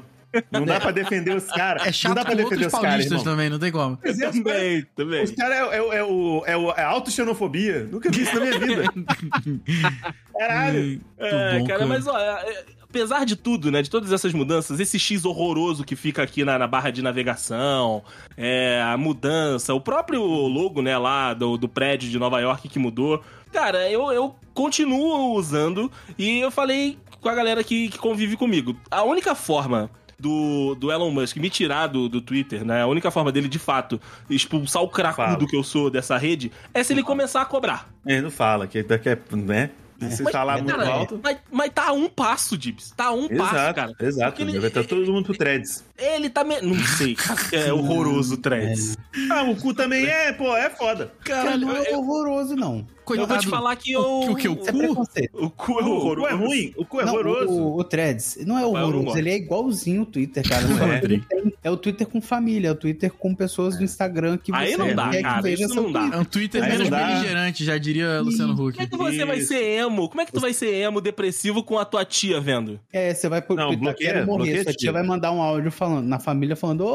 Não 0.51 0.65
dá 0.65 0.79
pra 0.79 0.91
defender 0.91 1.35
os 1.35 1.45
caras. 1.45 1.83
É 1.83 1.85
não 1.87 1.93
chato 1.93 2.15
dá 2.15 2.25
pra 2.25 2.33
defender 2.35 2.65
outros 2.65 2.73
os 2.73 2.79
caras, 2.79 2.89
paulistas 2.89 3.19
irmão. 3.19 3.33
também, 3.33 3.49
não 3.49 3.59
tem 3.59 3.71
como. 3.71 3.99
É, 4.03 4.11
os 4.11 4.17
caras- 4.17 4.35
Também, 4.35 4.85
também. 4.95 5.23
Os 5.23 5.31
caras 5.31 5.57
é, 5.57 5.77
é, 5.77 5.97
é, 5.97 6.03
o, 6.03 6.43
é, 6.45 6.57
o, 6.57 6.71
é 6.71 6.83
autoxenofobia. 6.83 7.87
Nunca 7.91 8.09
vi 8.11 8.21
isso 8.21 8.33
na 8.35 8.41
minha 8.45 8.59
vida. 8.59 8.83
Caralho. 10.37 11.01
É, 11.17 11.59
bom, 11.59 11.65
cara, 11.65 11.85
mas 11.85 12.07
ó, 12.07 12.17
é, 12.17 12.51
é, 12.51 12.65
apesar 12.83 13.25
de 13.25 13.35
tudo, 13.35 13.71
né, 13.71 13.81
de 13.81 13.89
todas 13.89 14.11
essas 14.11 14.33
mudanças, 14.33 14.79
esse 14.79 14.99
X 14.99 15.25
horroroso 15.25 15.83
que 15.83 15.95
fica 15.95 16.21
aqui 16.23 16.43
na, 16.43 16.57
na 16.59 16.67
barra 16.67 16.91
de 16.91 17.01
navegação, 17.01 18.03
é, 18.35 18.81
a 18.85 18.97
mudança, 18.97 19.73
o 19.73 19.81
próprio 19.81 20.23
logo, 20.23 20.81
né, 20.81 20.97
lá 20.97 21.33
do, 21.33 21.57
do 21.57 21.67
prédio 21.67 22.09
de 22.09 22.19
Nova 22.19 22.39
York 22.39 22.67
que 22.69 22.79
mudou, 22.79 23.21
cara, 23.51 23.89
eu, 23.89 24.11
eu 24.11 24.35
continuo 24.53 25.33
usando 25.35 25.91
e 26.17 26.39
eu 26.39 26.51
falei 26.51 26.97
com 27.19 27.29
a 27.29 27.35
galera 27.35 27.63
que, 27.63 27.89
que 27.89 27.97
convive 27.97 28.37
comigo. 28.37 28.75
A 28.91 29.03
única 29.03 29.33
forma 29.33 29.89
do, 30.19 30.75
do 30.75 30.91
Elon 30.91 31.11
Musk 31.11 31.37
me 31.37 31.49
tirar 31.49 31.87
do, 31.87 32.09
do 32.09 32.21
Twitter, 32.21 32.65
né? 32.65 32.81
A 32.81 32.87
única 32.87 33.11
forma 33.11 33.31
dele, 33.31 33.47
de 33.47 33.59
fato, 33.59 33.99
expulsar 34.29 34.81
o 34.81 34.89
cracudo 34.89 35.15
Fala. 35.31 35.47
que 35.47 35.55
eu 35.55 35.63
sou 35.63 35.89
dessa 35.89 36.17
rede 36.17 36.51
é 36.73 36.83
se 36.83 36.93
ele 36.93 37.03
começar 37.03 37.41
a 37.41 37.45
cobrar. 37.45 37.87
Ele 38.05 38.21
não 38.21 38.31
fala, 38.31 38.67
que 38.67 38.81
daqui 38.83 39.09
é, 39.09 39.17
né? 39.31 39.69
Se 40.11 40.21
Mas, 40.21 40.31
tá 40.31 40.43
lá 40.43 40.53
muito 40.57 40.69
cara, 40.75 40.87
alto. 40.89 41.19
Mas, 41.23 41.37
mas 41.51 41.71
tá 41.73 41.87
a 41.87 41.91
um 41.91 42.07
passo, 42.07 42.55
Dibs. 42.55 42.93
Tá 42.95 43.05
a 43.05 43.11
um 43.13 43.27
passo, 43.27 43.55
Exato, 43.55 43.73
cara. 43.75 43.95
exato. 43.99 44.31
Porque 44.31 44.43
ele- 44.43 44.59
Vai 44.59 44.67
estar 44.69 44.83
todo 44.83 45.11
mundo 45.11 45.25
pro 45.25 45.35
threads. 45.35 45.83
Ele 45.97 46.29
tá. 46.29 46.43
Me... 46.43 46.61
Não 46.61 46.75
sei, 46.75 47.15
cara. 47.15 47.39
É 47.51 47.73
horroroso 47.73 48.35
o 48.35 48.37
Threads. 48.37 48.95
Ah, 49.31 49.41
o 49.41 49.55
cu 49.55 49.73
também 49.73 50.05
é, 50.05 50.31
pô, 50.33 50.55
é 50.55 50.69
foda. 50.69 51.11
Cara, 51.23 51.57
não 51.57 51.75
é 51.75 51.95
horroroso, 51.95 52.55
não. 52.55 52.85
Eu 53.15 53.27
vou 53.27 53.37
te 53.37 53.47
falar 53.47 53.75
que 53.75 53.91
eu. 53.91 54.01
O 54.01 54.35
que, 54.35 54.47
o 54.47 54.55
que? 54.55 54.61
O 54.61 54.67
é 54.67 54.71
cu? 54.71 54.77
preconceito. 54.77 55.29
O 55.45 55.49
cu 55.49 55.71
é 55.71 55.75
O 55.75 55.85
cu 55.85 55.91
horroroso. 55.91 56.27
é 56.27 56.33
ruim, 56.33 56.73
o 56.77 56.85
cu 56.85 57.01
é 57.01 57.05
Não, 57.05 57.13
horroroso. 57.13 57.53
O, 57.53 57.79
o 57.79 57.83
Threads 57.83 58.37
não 58.45 58.57
é 58.57 58.65
horroroso, 58.65 59.17
ele 59.17 59.29
é 59.29 59.35
igualzinho 59.35 60.01
o 60.03 60.05
Twitter, 60.05 60.47
cara. 60.47 60.65
É. 60.95 60.99
tem- 60.99 61.23
é 61.63 61.71
o 61.71 61.77
Twitter 61.77 62.07
com 62.07 62.21
família, 62.21 62.69
é 62.69 62.71
o 62.71 62.75
Twitter 62.75 63.11
com 63.11 63.33
pessoas 63.35 63.77
do 63.77 63.83
Instagram 63.83 64.37
que 64.37 64.53
Aí 64.53 64.71
você 64.71 64.77
não 64.77 64.95
dá, 64.95 65.09
quer 65.09 65.21
cara, 65.21 65.37
que 65.37 65.43
veja 65.43 65.65
isso 65.65 65.75
não 65.75 65.91
dá. 65.91 65.99
Twitter. 66.01 66.17
É 66.17 66.21
um 66.21 66.25
Twitter 66.25 66.63
Aí 66.63 66.71
menos 66.71 66.89
beligerante, 66.89 67.65
já 67.65 67.77
diria 67.77 68.21
Luciano 68.21 68.53
Huck. 68.53 68.77
Como 68.77 68.81
é 68.83 68.87
que 68.87 68.97
você 69.17 69.25
vai 69.25 69.41
ser 69.41 69.63
emo? 69.63 70.09
Como 70.09 70.21
é 70.21 70.25
que 70.25 70.31
tu 70.31 70.39
vai 70.39 70.53
ser 70.53 70.73
emo 70.73 71.01
depressivo 71.01 71.63
com 71.63 71.77
a 71.77 71.85
tua 71.85 72.05
tia 72.05 72.39
vendo? 72.39 72.79
É, 72.91 73.13
você 73.13 73.27
vai 73.29 73.39
Não, 73.39 73.55
Twitter, 73.55 73.77
bloqueia, 73.79 74.13
quero 74.13 74.25
morrer, 74.25 74.37
bloqueia, 74.43 74.63
sua 74.63 74.73
tia 74.73 74.91
vai 74.91 75.03
mandar 75.03 75.31
um 75.31 75.41
áudio 75.41 75.71
falando, 75.71 76.07
na 76.07 76.19
família 76.19 76.55
falando, 76.55 76.85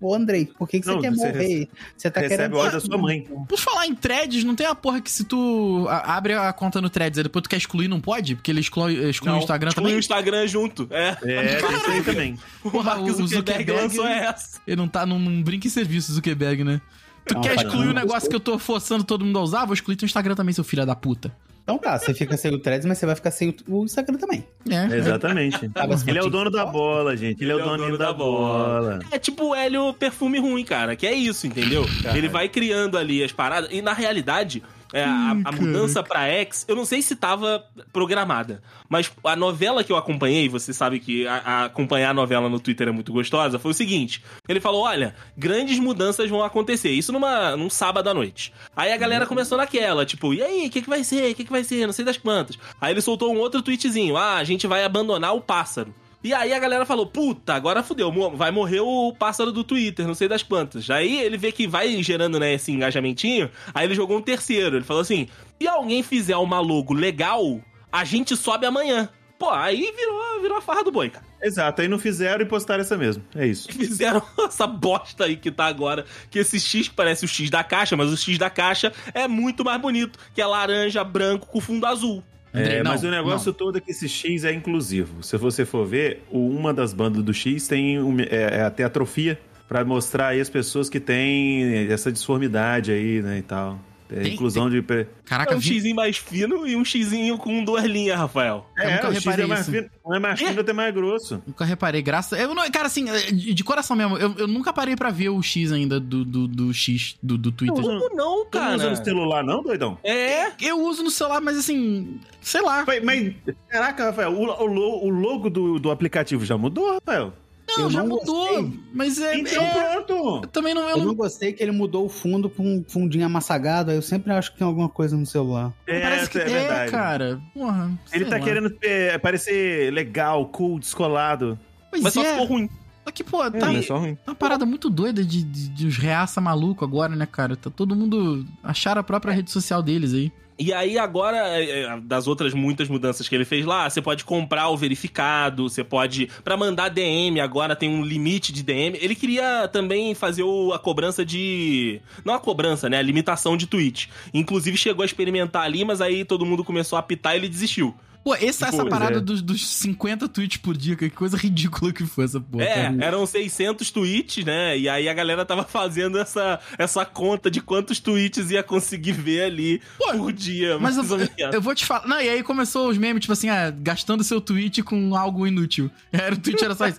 ô, 0.00 0.14
Andrei, 0.14 0.46
por 0.46 0.68
que, 0.68 0.80
que 0.80 0.86
você 0.86 0.98
quer 0.98 1.10
você 1.10 1.26
morrer? 1.32 1.68
Você 1.96 2.10
tá 2.10 2.20
Recebe 2.20 2.36
querendo... 2.36 2.54
o 2.54 2.58
áudio 2.58 2.72
da 2.72 2.80
sua 2.80 2.98
mãe. 2.98 3.26
Por 3.48 3.58
falar 3.58 3.86
em 3.86 3.94
threads, 3.94 4.44
não 4.44 4.54
tem 4.54 4.66
a 4.66 4.74
porra 4.74 5.00
que 5.00 5.10
se 5.16 5.24
tu 5.24 5.86
a- 5.88 6.16
abre 6.16 6.34
a 6.34 6.52
conta 6.52 6.80
no 6.80 6.88
threads 6.90 7.18
e 7.18 7.22
depois 7.22 7.42
tu 7.42 7.48
quer 7.48 7.56
excluir, 7.56 7.88
não 7.88 8.00
pode? 8.00 8.34
Porque 8.36 8.50
ele 8.50 8.60
exclui, 8.60 8.94
exclui 9.08 9.32
o 9.34 9.38
Instagram 9.38 9.68
exclui 9.68 9.82
também? 9.84 9.96
o 9.96 9.98
Instagram 9.98 10.46
junto. 10.46 10.86
É. 10.90 11.16
É, 11.22 11.56
tem 11.56 11.72
isso 11.76 11.90
aí 11.90 12.02
também. 12.02 12.38
O 12.62 12.70
Porra, 12.70 12.96
o- 12.98 13.04
o 13.04 13.12
Zuckerberg 13.12 13.64
Zuckerberg- 13.64 13.72
lançou 13.72 14.06
essa. 14.06 14.60
Ele 14.66 14.76
não 14.76 14.88
tá 14.88 15.04
num, 15.06 15.18
num 15.18 15.42
brinca 15.42 15.66
em 15.66 15.70
serviço, 15.70 16.12
Zuckerberg, 16.12 16.62
né? 16.64 16.80
Tu 17.26 17.34
Não, 17.34 17.40
quer 17.40 17.54
faz 17.56 17.66
excluir 17.66 17.84
não. 17.86 17.90
o 17.90 17.94
negócio 17.94 18.28
que 18.30 18.36
eu 18.36 18.40
tô 18.40 18.58
forçando 18.58 19.02
todo 19.02 19.24
mundo 19.24 19.38
a 19.38 19.42
usar? 19.42 19.64
Vou 19.64 19.74
excluir 19.74 19.96
teu 19.96 20.06
Instagram 20.06 20.34
também, 20.36 20.52
seu 20.54 20.62
filho 20.62 20.86
da 20.86 20.94
puta. 20.94 21.34
Então 21.64 21.78
tá, 21.78 21.98
você 21.98 22.14
fica 22.14 22.36
sem 22.36 22.54
o 22.54 22.60
Threads, 22.60 22.86
mas 22.86 22.96
você 22.96 23.06
vai 23.06 23.16
ficar 23.16 23.32
sem 23.32 23.52
o- 23.66 23.84
Instagram 23.84 24.16
também. 24.18 24.46
É. 24.70 24.96
Exatamente. 24.98 25.58
Ele 26.06 26.18
é 26.18 26.22
o 26.22 26.30
dono 26.30 26.48
da 26.48 26.64
bola, 26.64 27.16
gente. 27.16 27.42
Ele 27.42 27.50
é 27.50 27.56
o 27.56 27.58
dono 27.64 27.98
da 27.98 28.12
bola. 28.12 29.00
É 29.10 29.18
tipo 29.18 29.46
o 29.46 29.54
Hélio 29.56 29.92
perfume 29.92 30.38
ruim, 30.38 30.64
cara. 30.64 30.94
Que 30.94 31.08
é 31.08 31.12
isso, 31.12 31.44
entendeu? 31.48 31.84
Ele 32.14 32.28
vai 32.28 32.48
criando 32.48 32.96
ali 32.96 33.24
as 33.24 33.32
paradas. 33.32 33.68
E 33.72 33.82
na 33.82 33.92
realidade, 33.92 34.62
é, 34.92 35.02
a, 35.04 35.36
a 35.44 35.52
mudança 35.52 36.02
pra 36.02 36.26
X, 36.28 36.64
eu 36.68 36.76
não 36.76 36.84
sei 36.84 37.02
se 37.02 37.16
tava 37.16 37.64
programada. 37.92 38.62
Mas 38.88 39.10
a 39.24 39.34
novela 39.34 39.82
que 39.82 39.90
eu 39.90 39.96
acompanhei, 39.96 40.48
você 40.48 40.72
sabe 40.72 41.00
que 41.00 41.26
a- 41.26 41.42
a 41.44 41.64
acompanhar 41.64 42.10
a 42.10 42.14
novela 42.14 42.48
no 42.48 42.60
Twitter 42.60 42.88
é 42.88 42.92
muito 42.92 43.12
gostosa, 43.12 43.58
foi 43.58 43.70
o 43.70 43.74
seguinte: 43.74 44.22
ele 44.48 44.60
falou: 44.60 44.82
olha, 44.82 45.14
grandes 45.36 45.78
mudanças 45.78 46.28
vão 46.30 46.42
acontecer. 46.44 46.90
Isso 46.90 47.12
numa, 47.12 47.56
num 47.56 47.68
sábado 47.70 48.08
à 48.08 48.14
noite. 48.14 48.52
Aí 48.76 48.92
a 48.92 48.96
galera 48.96 49.26
começou 49.26 49.58
naquela, 49.58 50.06
tipo, 50.06 50.32
e 50.32 50.42
aí, 50.42 50.66
o 50.66 50.70
que, 50.70 50.82
que 50.82 50.88
vai 50.88 51.02
ser? 51.02 51.32
O 51.32 51.34
que, 51.34 51.44
que 51.44 51.50
vai 51.52 51.64
ser? 51.64 51.86
Não 51.86 51.92
sei 51.92 52.04
das 52.04 52.16
quantas. 52.16 52.58
Aí 52.80 52.92
ele 52.92 53.00
soltou 53.00 53.34
um 53.34 53.38
outro 53.38 53.62
tweetzinho: 53.62 54.16
ah, 54.16 54.36
a 54.36 54.44
gente 54.44 54.66
vai 54.66 54.84
abandonar 54.84 55.34
o 55.34 55.40
pássaro. 55.40 55.94
E 56.26 56.34
aí 56.34 56.52
a 56.52 56.58
galera 56.58 56.84
falou, 56.84 57.06
puta, 57.06 57.54
agora 57.54 57.84
fudeu, 57.84 58.12
vai 58.34 58.50
morrer 58.50 58.80
o 58.80 59.14
pássaro 59.16 59.52
do 59.52 59.62
Twitter, 59.62 60.04
não 60.08 60.14
sei 60.14 60.26
das 60.26 60.42
quantas. 60.42 60.90
Aí 60.90 61.20
ele 61.20 61.38
vê 61.38 61.52
que 61.52 61.68
vai 61.68 62.02
gerando, 62.02 62.40
né, 62.40 62.52
esse 62.52 62.72
engajamentinho, 62.72 63.48
aí 63.72 63.86
ele 63.86 63.94
jogou 63.94 64.18
um 64.18 64.20
terceiro, 64.20 64.74
ele 64.74 64.84
falou 64.84 65.02
assim, 65.02 65.28
se 65.56 65.68
alguém 65.68 66.02
fizer 66.02 66.36
uma 66.36 66.58
logo 66.58 66.92
legal, 66.92 67.60
a 67.92 68.02
gente 68.02 68.36
sobe 68.36 68.66
amanhã. 68.66 69.08
Pô, 69.38 69.50
aí 69.50 69.92
virou, 69.96 70.40
virou 70.42 70.58
a 70.58 70.60
farra 70.60 70.82
do 70.82 70.90
boi, 70.90 71.10
cara. 71.10 71.24
Exato, 71.40 71.80
aí 71.80 71.86
não 71.86 71.98
fizeram 71.98 72.42
e 72.42 72.48
postaram 72.48 72.80
essa 72.80 72.96
mesmo. 72.96 73.22
É 73.32 73.46
isso. 73.46 73.68
Fizeram 73.70 74.20
essa 74.44 74.66
bosta 74.66 75.26
aí 75.26 75.36
que 75.36 75.52
tá 75.52 75.66
agora, 75.66 76.04
que 76.28 76.40
esse 76.40 76.58
X 76.58 76.88
que 76.88 76.94
parece 76.96 77.24
o 77.24 77.28
X 77.28 77.50
da 77.50 77.62
caixa, 77.62 77.96
mas 77.96 78.10
o 78.10 78.16
X 78.16 78.36
da 78.36 78.50
caixa 78.50 78.92
é 79.14 79.28
muito 79.28 79.64
mais 79.64 79.80
bonito, 79.80 80.18
que 80.34 80.42
é 80.42 80.46
laranja, 80.46 81.04
branco 81.04 81.46
com 81.46 81.60
fundo 81.60 81.86
azul. 81.86 82.20
Andrei, 82.60 82.78
É, 82.78 82.82
não, 82.82 82.92
mas 82.92 83.04
o 83.04 83.10
negócio 83.10 83.52
todo 83.52 83.78
é 83.78 83.80
que 83.80 83.90
esse 83.90 84.08
X 84.08 84.44
é 84.44 84.52
inclusivo. 84.52 85.22
Se 85.22 85.36
você 85.36 85.64
for 85.64 85.86
ver, 85.86 86.22
uma 86.30 86.72
das 86.72 86.92
bandas 86.92 87.22
do 87.22 87.32
X 87.34 87.68
tem 87.68 88.00
um- 88.02 88.20
é, 88.20 88.26
é 88.58 88.62
até 88.62 88.84
atrofia 88.84 89.38
pra 89.68 89.84
mostrar 89.84 90.28
aí 90.28 90.40
as 90.40 90.48
pessoas 90.48 90.88
que 90.88 91.00
têm 91.00 91.88
essa 91.90 92.10
disformidade 92.12 92.92
aí, 92.92 93.20
né, 93.20 93.38
e 93.38 93.42
tal. 93.42 93.78
É, 94.10 94.20
Tem- 94.20 94.34
inclusão 94.34 94.70
de... 94.70 94.80
pre- 94.82 95.08
Caraca, 95.24 95.52
É 95.52 95.56
um 95.56 95.58
vi- 95.58 95.66
xizinho 95.74 95.96
mais 95.96 96.16
fino 96.16 96.66
e 96.66 96.76
um 96.76 96.84
xizinho 96.84 97.36
com 97.38 97.64
duas 97.64 97.84
linhas, 97.84 98.16
Rafael. 98.16 98.64
Eu 98.76 98.82
É, 98.84 98.94
nunca 98.94 99.08
o 99.08 99.12
X 99.14 99.24
reparei 99.24 99.44
é 99.44 99.48
mais 99.48 99.60
isso. 99.62 99.70
fino, 99.72 99.90
não 100.04 100.14
é 100.14 100.18
mais 100.20 100.38
fino, 100.38 100.60
até 100.60 100.72
mais 100.72 100.94
grosso. 100.94 101.42
Nunca 101.46 101.64
reparei, 101.64 102.02
graças. 102.02 102.38
Eu 102.38 102.54
não, 102.54 102.70
cara, 102.70 102.86
assim, 102.86 103.04
de, 103.04 103.52
de 103.52 103.64
coração 103.64 103.96
mesmo, 103.96 104.16
eu, 104.16 104.32
eu 104.38 104.46
nunca 104.46 104.72
parei 104.72 104.94
pra 104.94 105.10
ver 105.10 105.30
o 105.30 105.42
X 105.42 105.72
ainda 105.72 105.98
do, 105.98 106.24
do, 106.24 106.46
do 106.46 106.72
X 106.72 107.16
do, 107.22 107.36
do 107.36 107.50
Twitter. 107.50 107.76
Não, 107.82 107.82
Como 108.00 108.14
não, 108.14 108.44
Tu 108.44 108.58
não 108.58 108.74
usa 108.74 108.78
cara? 108.78 108.90
no 108.90 109.04
celular 109.04 109.42
não, 109.44 109.62
doidão? 109.62 109.98
É, 110.04 110.52
Eu 110.60 110.80
uso 110.82 111.02
no 111.02 111.10
celular, 111.10 111.40
mas 111.40 111.56
assim, 111.58 112.20
sei 112.40 112.62
lá. 112.62 112.84
Mas, 112.86 113.02
mas- 113.02 113.32
caraca, 113.68 114.04
Rafael, 114.06 114.32
o, 114.32 114.44
o 114.46 115.06
o 115.06 115.10
logo 115.10 115.50
do, 115.50 115.78
do 115.78 115.90
aplicativo 115.90 116.44
já 116.44 116.56
mudou, 116.56 116.94
Rafael? 116.94 117.32
Não, 117.78 117.84
Eu 117.84 117.90
já 117.90 118.02
não 118.02 118.08
mudou. 118.08 118.46
gostei. 118.48 118.80
Mas 118.92 119.18
é. 119.20 119.36
Então 119.38 119.62
é- 119.62 119.92
pronto! 120.02 120.40
eu 120.44 120.48
também 120.48 120.74
não. 120.74 120.82
Eu 120.82 120.88
Eu 120.90 120.98
não 120.98 121.04
não 121.06 121.14
gostei 121.14 121.52
que 121.52 121.62
ele 121.62 121.72
mudou 121.72 122.06
o 122.06 122.08
fundo 122.08 122.48
pra 122.48 122.62
um 122.64 122.84
fundinho 122.88 123.26
amassagado, 123.26 123.90
aí 123.90 123.96
eu 123.96 124.02
sempre 124.02 124.32
acho 124.32 124.52
que 124.52 124.58
tem 124.58 124.66
alguma 124.66 124.88
coisa 124.88 125.16
no 125.16 125.26
celular. 125.26 125.72
É, 125.86 126.00
parece 126.00 126.30
que 126.30 126.38
é 126.38 126.42
é, 126.42 126.44
verdade. 126.44 126.90
cara. 126.90 127.40
Porra. 127.54 127.90
Ele 128.12 128.24
tá 128.24 128.38
lá. 128.38 128.42
querendo 128.44 128.76
é, 128.82 129.18
parecer 129.18 129.92
legal, 129.92 130.46
cool, 130.48 130.78
descolado. 130.78 131.58
Pois 131.90 132.02
mas 132.02 132.12
só 132.14 132.22
é. 132.22 132.32
ficou 132.32 132.46
ruim. 132.46 132.68
Só 133.04 133.12
que, 133.12 133.22
pô, 133.22 133.44
É, 133.44 133.50
tá 133.50 133.66
mas 133.72 133.86
só 133.86 133.98
ruim. 133.98 134.16
tá 134.16 134.32
uma 134.32 134.34
parada 134.34 134.66
muito 134.66 134.90
doida 134.90 135.24
de, 135.24 135.44
de, 135.44 135.68
de 135.68 135.86
os 135.86 135.96
reaça 135.96 136.40
maluco 136.40 136.84
agora, 136.84 137.14
né, 137.14 137.24
cara? 137.24 137.54
Tá 137.56 137.70
todo 137.70 137.94
mundo 137.94 138.44
achar 138.64 138.98
a 138.98 139.02
própria 139.02 139.32
rede 139.32 139.50
social 139.50 139.80
deles 139.82 140.12
aí. 140.12 140.32
E 140.58 140.72
aí, 140.72 140.98
agora, 140.98 141.36
é, 141.36 141.82
é, 141.82 142.00
das 142.00 142.26
outras 142.26 142.54
muitas 142.54 142.88
mudanças 142.88 143.28
que 143.28 143.34
ele 143.34 143.44
fez 143.44 143.66
lá, 143.66 143.88
você 143.90 144.00
pode 144.00 144.24
comprar 144.24 144.70
o 144.70 144.76
verificado, 144.76 145.68
você 145.68 145.84
pode. 145.84 146.30
Pra 146.42 146.56
mandar 146.56 146.88
DM, 146.88 147.40
agora 147.40 147.76
tem 147.76 147.90
um 147.90 148.02
limite 148.02 148.52
de 148.54 148.62
DM. 148.62 148.96
Ele 149.00 149.14
queria 149.14 149.68
também 149.68 150.14
fazer 150.14 150.44
o- 150.44 150.72
a 150.72 150.78
cobrança 150.78 151.24
de. 151.26 152.00
Não 152.24 152.32
a 152.32 152.40
cobrança, 152.40 152.88
né? 152.88 152.96
A 152.98 153.02
limitação 153.02 153.54
de 153.54 153.66
tweet. 153.66 154.08
Inclusive 154.32 154.78
chegou 154.78 155.02
a 155.02 155.06
experimentar 155.06 155.62
ali, 155.62 155.84
mas 155.84 156.00
aí 156.00 156.24
todo 156.24 156.46
mundo 156.46 156.64
começou 156.64 156.96
a 156.96 157.00
apitar 157.00 157.34
e 157.34 157.36
ele 157.36 157.48
desistiu. 157.50 157.94
Pô, 158.26 158.34
essa, 158.34 158.66
essa 158.66 158.78
Pois 158.78 158.88
parada 158.88 159.18
é. 159.18 159.20
dos, 159.20 159.40
dos 159.40 159.64
50 159.64 160.26
tweets 160.26 160.56
por 160.56 160.76
dia, 160.76 160.96
que 160.96 161.08
coisa 161.08 161.36
ridícula 161.36 161.92
que 161.92 162.04
foi 162.04 162.24
essa 162.24 162.40
porra. 162.40 162.64
É, 162.64 162.90
cara. 162.90 163.04
eram 163.04 163.24
600 163.24 163.88
tweets, 163.92 164.44
né? 164.44 164.76
E 164.76 164.88
aí 164.88 165.08
a 165.08 165.14
galera 165.14 165.46
tava 165.46 165.62
fazendo 165.62 166.18
essa, 166.18 166.58
essa 166.76 167.04
conta 167.04 167.48
de 167.48 167.60
quantos 167.60 168.00
tweets 168.00 168.50
ia 168.50 168.64
conseguir 168.64 169.12
ver 169.12 169.44
ali 169.44 169.80
Pô, 169.96 170.10
por 170.14 170.32
dia. 170.32 170.76
Mas 170.76 170.96
eu, 170.96 171.04
eu 171.52 171.62
vou 171.62 171.72
te 171.72 171.86
falar. 171.86 172.08
Não, 172.08 172.20
e 172.20 172.28
aí 172.28 172.42
começou 172.42 172.88
os 172.88 172.98
memes, 172.98 173.20
tipo 173.20 173.32
assim, 173.32 173.48
ah, 173.48 173.70
gastando 173.70 174.24
seu 174.24 174.40
tweet 174.40 174.82
com 174.82 175.14
algo 175.14 175.46
inútil. 175.46 175.88
Era 176.10 176.34
o 176.34 176.38
tweet, 176.38 176.64
era 176.64 176.74
só 176.74 176.88
isso. 176.88 176.98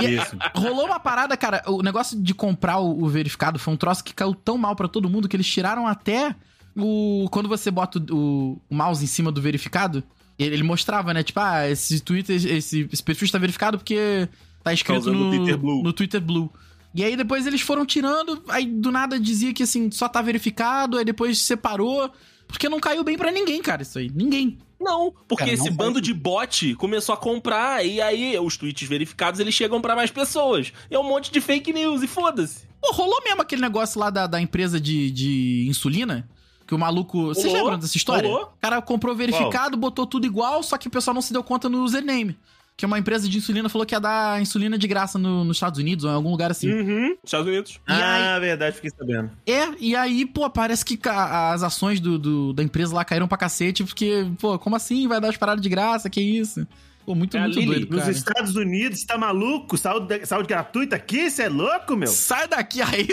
E 0.00 0.14
Isso. 0.16 0.34
rolou 0.56 0.86
uma 0.86 0.98
parada, 0.98 1.36
cara. 1.36 1.62
O 1.66 1.82
negócio 1.82 2.18
de 2.18 2.32
comprar 2.32 2.78
o, 2.78 3.02
o 3.02 3.06
verificado 3.06 3.58
foi 3.58 3.74
um 3.74 3.76
troço 3.76 4.02
que 4.02 4.14
caiu 4.14 4.34
tão 4.34 4.56
mal 4.56 4.74
pra 4.74 4.88
todo 4.88 5.10
mundo 5.10 5.28
que 5.28 5.36
eles 5.36 5.46
tiraram 5.46 5.86
até 5.86 6.34
o. 6.74 7.28
Quando 7.30 7.50
você 7.50 7.70
bota 7.70 8.02
o, 8.10 8.58
o 8.68 8.74
mouse 8.74 9.04
em 9.04 9.06
cima 9.06 9.30
do 9.30 9.42
verificado, 9.42 10.02
ele, 10.38 10.54
ele 10.56 10.62
mostrava, 10.62 11.12
né? 11.14 11.22
Tipo, 11.22 11.40
ah, 11.40 11.68
esse 11.68 12.00
Twitter, 12.00 12.34
esse, 12.36 12.88
esse 12.92 13.02
perfil 13.02 13.26
está 13.26 13.38
verificado 13.38 13.78
porque 13.78 14.28
tá 14.62 14.72
escrito 14.72 14.98
usando 15.00 15.18
no, 15.18 15.30
Twitter 15.30 15.58
Blue. 15.58 15.82
no 15.82 15.92
Twitter 15.92 16.20
Blue. 16.20 16.50
E 16.94 17.02
aí 17.04 17.16
depois 17.16 17.46
eles 17.46 17.60
foram 17.60 17.84
tirando, 17.84 18.42
aí 18.48 18.66
do 18.66 18.92
nada 18.92 19.18
dizia 19.18 19.52
que 19.52 19.64
assim, 19.64 19.90
só 19.90 20.08
tá 20.08 20.22
verificado, 20.22 20.96
aí 20.96 21.04
depois 21.04 21.38
separou. 21.38 22.10
Porque 22.46 22.68
não 22.68 22.78
caiu 22.78 23.02
bem 23.02 23.16
pra 23.16 23.32
ninguém, 23.32 23.60
cara, 23.62 23.82
isso 23.82 23.98
aí. 23.98 24.10
Ninguém. 24.14 24.58
Não, 24.78 25.12
porque 25.26 25.44
Cara, 25.44 25.54
esse 25.54 25.70
não 25.70 25.74
bando 25.74 25.94
faz- 25.94 26.04
de 26.04 26.12
bot 26.12 26.74
começou 26.74 27.14
a 27.14 27.16
comprar 27.16 27.84
e 27.84 28.02
aí 28.02 28.38
os 28.38 28.56
tweets 28.58 28.86
verificados 28.86 29.40
eles 29.40 29.54
chegam 29.54 29.80
pra 29.80 29.96
mais 29.96 30.10
pessoas. 30.10 30.72
E 30.90 30.94
é 30.94 30.98
um 30.98 31.02
monte 31.08 31.32
de 31.32 31.40
fake 31.40 31.72
news 31.72 32.02
e 32.02 32.06
foda-se. 32.06 32.66
Pô, 32.82 32.92
rolou 32.92 33.18
mesmo 33.24 33.40
aquele 33.40 33.62
negócio 33.62 33.98
lá 33.98 34.10
da, 34.10 34.26
da 34.26 34.40
empresa 34.40 34.78
de, 34.78 35.10
de 35.10 35.66
insulina? 35.68 36.28
Que 36.66 36.74
o 36.74 36.78
maluco. 36.78 37.26
Vocês 37.26 37.46
Rolou, 37.46 37.62
lembram 37.64 37.78
dessa 37.78 37.96
história? 37.96 38.28
rolou. 38.28 38.44
O 38.46 38.60
cara 38.60 38.80
comprou 38.80 39.14
verificado, 39.14 39.76
botou 39.76 40.06
tudo 40.06 40.26
igual, 40.26 40.62
só 40.62 40.78
que 40.78 40.88
o 40.88 40.90
pessoal 40.90 41.14
não 41.14 41.22
se 41.22 41.32
deu 41.32 41.42
conta 41.42 41.68
no 41.68 41.82
username. 41.82 42.36
Que 42.76 42.84
uma 42.84 42.98
empresa 42.98 43.28
de 43.28 43.38
insulina 43.38 43.68
falou 43.68 43.86
que 43.86 43.94
ia 43.94 44.00
dar 44.00 44.42
insulina 44.42 44.76
de 44.76 44.88
graça 44.88 45.16
no- 45.16 45.44
nos 45.44 45.58
Estados 45.58 45.78
Unidos 45.78 46.04
ou 46.04 46.10
em 46.10 46.14
algum 46.14 46.30
lugar 46.32 46.50
assim. 46.50 46.68
Uhum. 46.72 47.16
Estados 47.22 47.46
Unidos. 47.46 47.78
E 47.88 47.92
ah, 47.92 48.36
verdade, 48.40 48.74
fiquei 48.74 48.90
sabendo. 48.90 49.30
É, 49.46 49.68
e 49.78 49.94
aí, 49.94 50.26
pô, 50.26 50.50
parece 50.50 50.84
que 50.84 50.98
as 51.08 51.62
ações 51.62 52.00
do, 52.00 52.18
do- 52.18 52.52
da 52.52 52.64
empresa 52.64 52.92
lá 52.92 53.04
caíram 53.04 53.28
pra 53.28 53.38
cacete, 53.38 53.84
porque, 53.84 54.26
pô, 54.40 54.58
como 54.58 54.74
assim 54.74 55.06
vai 55.06 55.20
dar 55.20 55.28
as 55.28 55.36
paradas 55.36 55.62
de 55.62 55.68
graça? 55.68 56.10
Que 56.10 56.20
isso? 56.20 56.66
Pô, 57.04 57.14
muito, 57.14 57.36
É 57.36 57.40
muito 57.40 57.58
Lili, 57.58 57.66
doido, 57.66 57.90
Nos 57.90 58.00
cara. 58.00 58.12
Estados 58.12 58.56
Unidos, 58.56 59.04
tá 59.04 59.18
maluco? 59.18 59.76
Saúde, 59.76 60.24
saúde 60.24 60.48
gratuita 60.48 60.96
aqui? 60.96 61.30
Você 61.30 61.42
é 61.42 61.48
louco, 61.48 61.94
meu? 61.96 62.08
Sai 62.08 62.48
daqui 62.48 62.80
aí! 62.80 63.06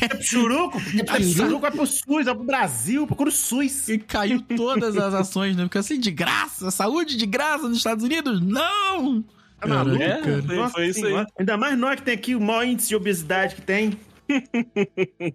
É 0.00 0.08
pro 0.08 0.22
churuco? 0.22 0.80
É 0.98 1.04
pro 1.04 1.22
churuco, 1.22 1.60
vai 1.60 1.70
pro 1.70 1.86
SUS, 1.86 2.24
vai 2.24 2.34
pro 2.34 2.44
Brasil, 2.44 3.06
procura 3.06 3.28
o 3.28 3.32
SUS. 3.32 3.88
E 3.90 3.98
caiu 3.98 4.40
todas 4.40 4.96
as 4.96 5.12
ações, 5.12 5.56
né? 5.56 5.64
Porque 5.64 5.78
assim, 5.78 6.00
de 6.00 6.10
graça, 6.10 6.70
saúde 6.70 7.16
de 7.16 7.26
graça 7.26 7.68
nos 7.68 7.76
Estados 7.78 8.02
Unidos? 8.04 8.40
Não! 8.40 9.22
Tá 9.60 9.66
maluco? 9.68 10.02
É, 10.02 10.20
Nossa 10.56 10.72
foi 10.72 10.86
isso 10.88 11.04
aí. 11.06 11.26
Ainda 11.38 11.56
mais 11.56 11.78
nós 11.78 11.96
que 11.96 12.02
tem 12.02 12.14
aqui 12.14 12.34
o 12.34 12.40
maior 12.40 12.64
índice 12.64 12.88
de 12.88 12.96
obesidade 12.96 13.54
que 13.56 13.62
tem. 13.62 13.92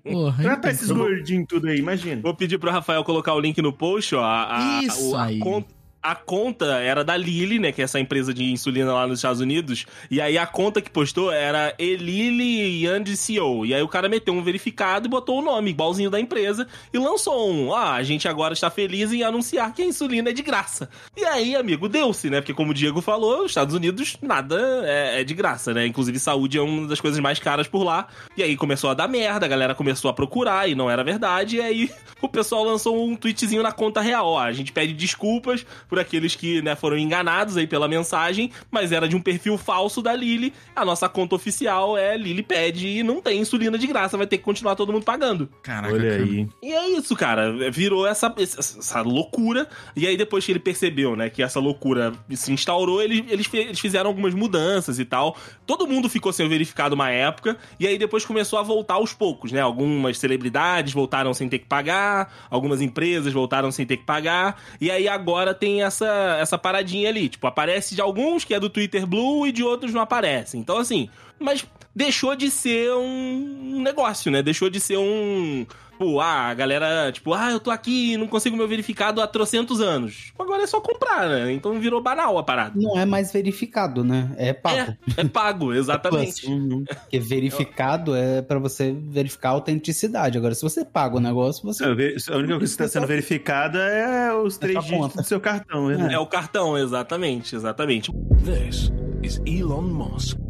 Porra, 0.04 0.42
Trata 0.44 0.60
então. 0.60 0.72
esses 0.72 0.92
gordinhos 0.92 1.46
tudo 1.48 1.68
aí, 1.68 1.78
imagina. 1.78 2.22
Vou 2.22 2.34
pedir 2.34 2.58
pro 2.58 2.72
Rafael 2.72 3.04
colocar 3.04 3.34
o 3.34 3.40
link 3.40 3.62
no 3.62 3.72
post, 3.72 4.16
ó. 4.16 4.24
A, 4.24 4.78
a- 4.80 4.84
Isso 4.84 5.16
a 5.16 5.26
aí. 5.26 5.40
con- 5.40 5.64
a 6.02 6.16
conta 6.16 6.66
era 6.80 7.04
da 7.04 7.18
Lilly, 7.18 7.60
né? 7.60 7.72
Que 7.72 7.82
é 7.82 7.84
essa 7.84 8.00
empresa 8.00 8.34
de 8.34 8.44
insulina 8.52 8.94
lá 8.94 9.08
nos 9.08 9.20
Estados 9.20 9.42
Unidos. 9.42 9.86
E 10.10 10.22
aí 10.22 10.38
a 10.38 10.46
conta 10.46 10.82
que 10.82 10.90
postou 10.90 11.32
era 11.32 11.74
Elili 11.78 12.86
Yand 12.86 13.06
CEO. 13.16 13.66
E 13.66 13.74
aí 13.74 13.82
o 13.82 13.88
cara 13.88 14.08
meteu 14.08 14.34
um 14.34 14.42
verificado 14.42 15.08
e 15.08 15.10
botou 15.10 15.40
o 15.40 15.42
nome, 15.42 15.72
igualzinho 15.72 16.10
da 16.10 16.20
empresa, 16.20 16.68
e 16.94 16.98
lançou 16.98 17.52
um. 17.52 17.74
Ah, 17.74 17.94
a 17.94 18.04
gente 18.04 18.28
agora 18.28 18.54
está 18.54 18.70
feliz 18.70 19.12
em 19.12 19.24
anunciar 19.24 19.74
que 19.74 19.82
a 19.82 19.86
insulina 19.86 20.30
é 20.30 20.34
de 20.34 20.42
graça. 20.42 20.90
E 21.16 21.26
aí, 21.26 21.56
amigo, 21.56 21.90
deu-se, 21.90 22.30
né? 22.30 22.42
Porque 22.42 22.54
como 22.54 22.72
o 22.72 22.74
Diego 22.74 23.02
falou, 23.02 23.44
os 23.44 23.52
Estados 23.52 23.76
Unidos 23.76 24.18
nada 24.22 24.58
é, 24.86 25.22
é 25.22 25.24
de 25.24 25.34
graça, 25.34 25.74
né? 25.74 25.86
Inclusive 25.86 26.20
saúde 26.20 26.58
é 26.58 26.62
uma 26.62 26.88
das 26.88 27.02
coisas 27.02 27.20
mais 27.20 27.40
caras 27.40 27.68
por 27.68 27.84
lá. 27.84 28.08
E 28.36 28.44
aí 28.44 28.56
começou 28.56 28.90
a 28.90 28.94
dar 28.94 29.08
merda, 29.08 29.46
a 29.46 29.50
galera 29.50 29.76
começou 29.76 30.10
a 30.10 30.14
procurar 30.14 30.70
e 30.70 30.76
não 30.76 30.90
era 30.90 31.04
verdade. 31.04 31.58
E 31.58 31.62
aí 31.62 31.92
o 32.22 32.30
pessoal 32.30 32.64
lançou 32.64 33.06
um 33.06 33.16
tweetzinho 33.16 33.64
na 33.64 33.72
conta 33.72 34.00
real. 34.00 34.28
Ó, 34.28 34.40
a 34.40 34.52
gente 34.54 34.72
pede 34.72 34.94
desculpas 34.94 35.66
por 35.88 36.00
aqueles 36.00 36.36
que 36.36 36.62
né, 36.62 36.76
foram 36.76 36.98
enganados 36.98 37.58
aí 37.58 37.68
pela 37.68 37.88
mensagem, 37.88 38.52
mas 38.72 38.92
era 38.92 39.08
de 39.08 39.16
um 39.16 39.22
perfil 39.22 39.58
falso 39.58 40.02
da 40.02 40.14
Lili. 40.14 40.54
A 40.76 40.84
nossa 40.84 41.08
conta 41.10 41.36
oficial 41.36 41.98
é 41.98 42.18
Lili 42.18 42.44
pede 42.44 42.88
e 42.88 43.04
não 43.04 43.22
tem 43.22 43.40
insulina 43.40 43.78
de 43.78 43.88
graça, 43.88 44.18
vai 44.18 44.28
ter 44.28 44.38
que 44.38 44.44
continuar 44.44 44.76
todo 44.76 44.92
mundo 44.92 45.04
pagando. 45.04 45.50
Caraca, 45.62 45.94
Olha 45.94 46.12
cara. 46.12 46.24
aí. 46.24 46.48
E 46.62 46.74
é 46.74 46.90
isso, 46.90 47.16
cara. 47.16 47.70
Virou 47.72 48.06
essa, 48.08 48.34
essa 48.38 49.02
loucura. 49.02 49.68
E 49.96 50.08
aí, 50.08 50.18
depois 50.18 50.46
que 50.46 50.52
ele 50.52 50.60
percebeu, 50.60 51.16
né, 51.16 51.30
que 51.30 51.42
essa 51.42 51.60
loucura 51.60 52.14
se 52.32 52.52
instaurou, 52.52 53.02
eles, 53.02 53.24
eles, 53.30 53.54
eles 53.54 53.80
fizeram 53.80 54.10
algumas 54.10 54.34
mudanças 54.34 55.00
e 55.00 55.06
tal. 55.06 55.36
Todo 55.66 55.88
mundo 55.88 56.10
ficou 56.10 56.32
sem 56.34 56.46
o 56.46 56.50
verificado 56.50 56.96
uma 56.96 57.10
época. 57.10 57.58
E 57.80 57.88
aí, 57.88 57.98
depois 57.98 58.26
começou 58.26 58.60
a 58.60 58.64
voltar 58.64 58.96
aos 58.96 59.14
poucos, 59.14 59.52
né? 59.52 59.62
Algumas 59.62 60.18
celebridades 60.18 60.94
voltaram 60.94 61.34
sem 61.34 61.50
ter 61.50 61.60
que 61.60 61.66
pagar. 61.66 62.34
Algumas 62.50 62.82
empresas 62.82 63.34
voltaram 63.34 63.72
sem 63.72 63.86
ter 63.86 63.98
que 63.98 64.06
pagar. 64.06 64.62
E 64.80 64.92
aí, 64.92 65.08
agora 65.08 65.54
tem 65.54 65.77
essa, 65.82 66.38
essa 66.40 66.58
paradinha 66.58 67.10
ali. 67.10 67.30
Tipo, 67.30 67.48
aparece 67.48 67.96
de 67.96 68.02
alguns 68.02 68.44
que 68.44 68.54
é 68.54 68.60
do 68.60 68.70
Twitter 68.70 69.06
Blue 69.06 69.48
e 69.48 69.52
de 69.52 69.64
outros 69.64 69.94
não 69.94 70.02
aparece. 70.02 70.58
Então, 70.58 70.78
assim. 70.78 71.10
Mas 71.40 71.66
deixou 71.96 72.36
de 72.36 72.50
ser 72.50 72.92
um 72.94 73.82
negócio, 73.82 74.32
né? 74.32 74.42
Deixou 74.42 74.70
de 74.70 74.80
ser 74.80 74.98
um. 74.98 75.66
Pô, 75.98 76.20
ah, 76.20 76.48
a 76.48 76.54
galera, 76.54 77.12
tipo, 77.12 77.34
ah, 77.34 77.52
eu 77.52 77.60
tô 77.60 77.72
aqui 77.72 78.14
e 78.14 78.18
não 78.18 78.28
consigo 78.28 78.56
meu 78.56 78.68
verificado 78.68 79.22
há 79.22 79.28
trocentos 79.28 79.82
anos. 79.82 80.32
Agora 80.38 80.64
é 80.64 80.68
só 80.68 80.80
comprar, 80.80 81.28
né? 81.28 81.52
Então 81.52 81.80
virou 81.80 82.02
banal 82.02 82.38
a 82.38 82.44
parada. 82.44 82.74
Não 82.76 82.98
é 82.98 83.06
mais 83.06 83.32
verificado, 83.32 84.04
né? 84.04 84.32
É 84.38 84.54
pago. 84.54 84.78
É, 84.78 84.98
é 85.22 85.24
pago, 85.26 85.74
exatamente. 85.76 86.48
Porque 86.86 87.20
verificado 87.20 88.16
é 88.16 88.42
pra 88.42 88.60
você 88.60 88.96
verificar 88.98 89.50
a 89.50 89.54
autenticidade. 89.54 90.38
Agora, 90.38 90.54
se 90.54 90.62
você 90.62 90.86
paga 90.86 91.18
o 91.18 91.20
negócio, 91.20 91.64
você. 91.64 91.84
A 91.84 91.90
única 91.90 92.58
coisa 92.58 92.58
que 92.60 92.64
está 92.64 92.88
sendo 92.88 93.08
verificada 93.08 93.80
é 93.80 94.34
os 94.34 94.58
três 94.58 94.74
sua 94.74 94.84
dígitos 94.84 95.08
conta. 95.08 95.22
do 95.22 95.28
seu 95.28 95.40
cartão, 95.40 95.88
né? 95.88 96.14
É 96.14 96.20
o 96.20 96.28
cartão, 96.28 96.78
exatamente, 96.78 97.56
exatamente. 97.56 98.12
This 98.44 98.92
is 99.24 99.42
Elon 99.46 99.82
Musk. 99.82 100.47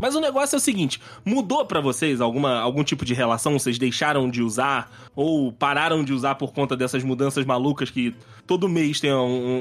Mas 0.00 0.14
o 0.14 0.20
negócio 0.20 0.56
é 0.56 0.58
o 0.58 0.60
seguinte: 0.60 1.00
mudou 1.24 1.64
pra 1.66 1.80
vocês 1.80 2.20
alguma, 2.20 2.58
algum 2.60 2.84
tipo 2.84 3.04
de 3.04 3.14
relação? 3.14 3.58
Vocês 3.58 3.78
deixaram 3.78 4.28
de 4.30 4.42
usar? 4.42 4.90
Ou 5.16 5.52
pararam 5.52 6.04
de 6.04 6.12
usar 6.12 6.34
por 6.36 6.52
conta 6.52 6.76
dessas 6.76 7.02
mudanças 7.02 7.44
malucas 7.44 7.90
que 7.90 8.14
todo 8.46 8.68
mês 8.68 9.00
tem 9.00 9.12
um- 9.12 9.18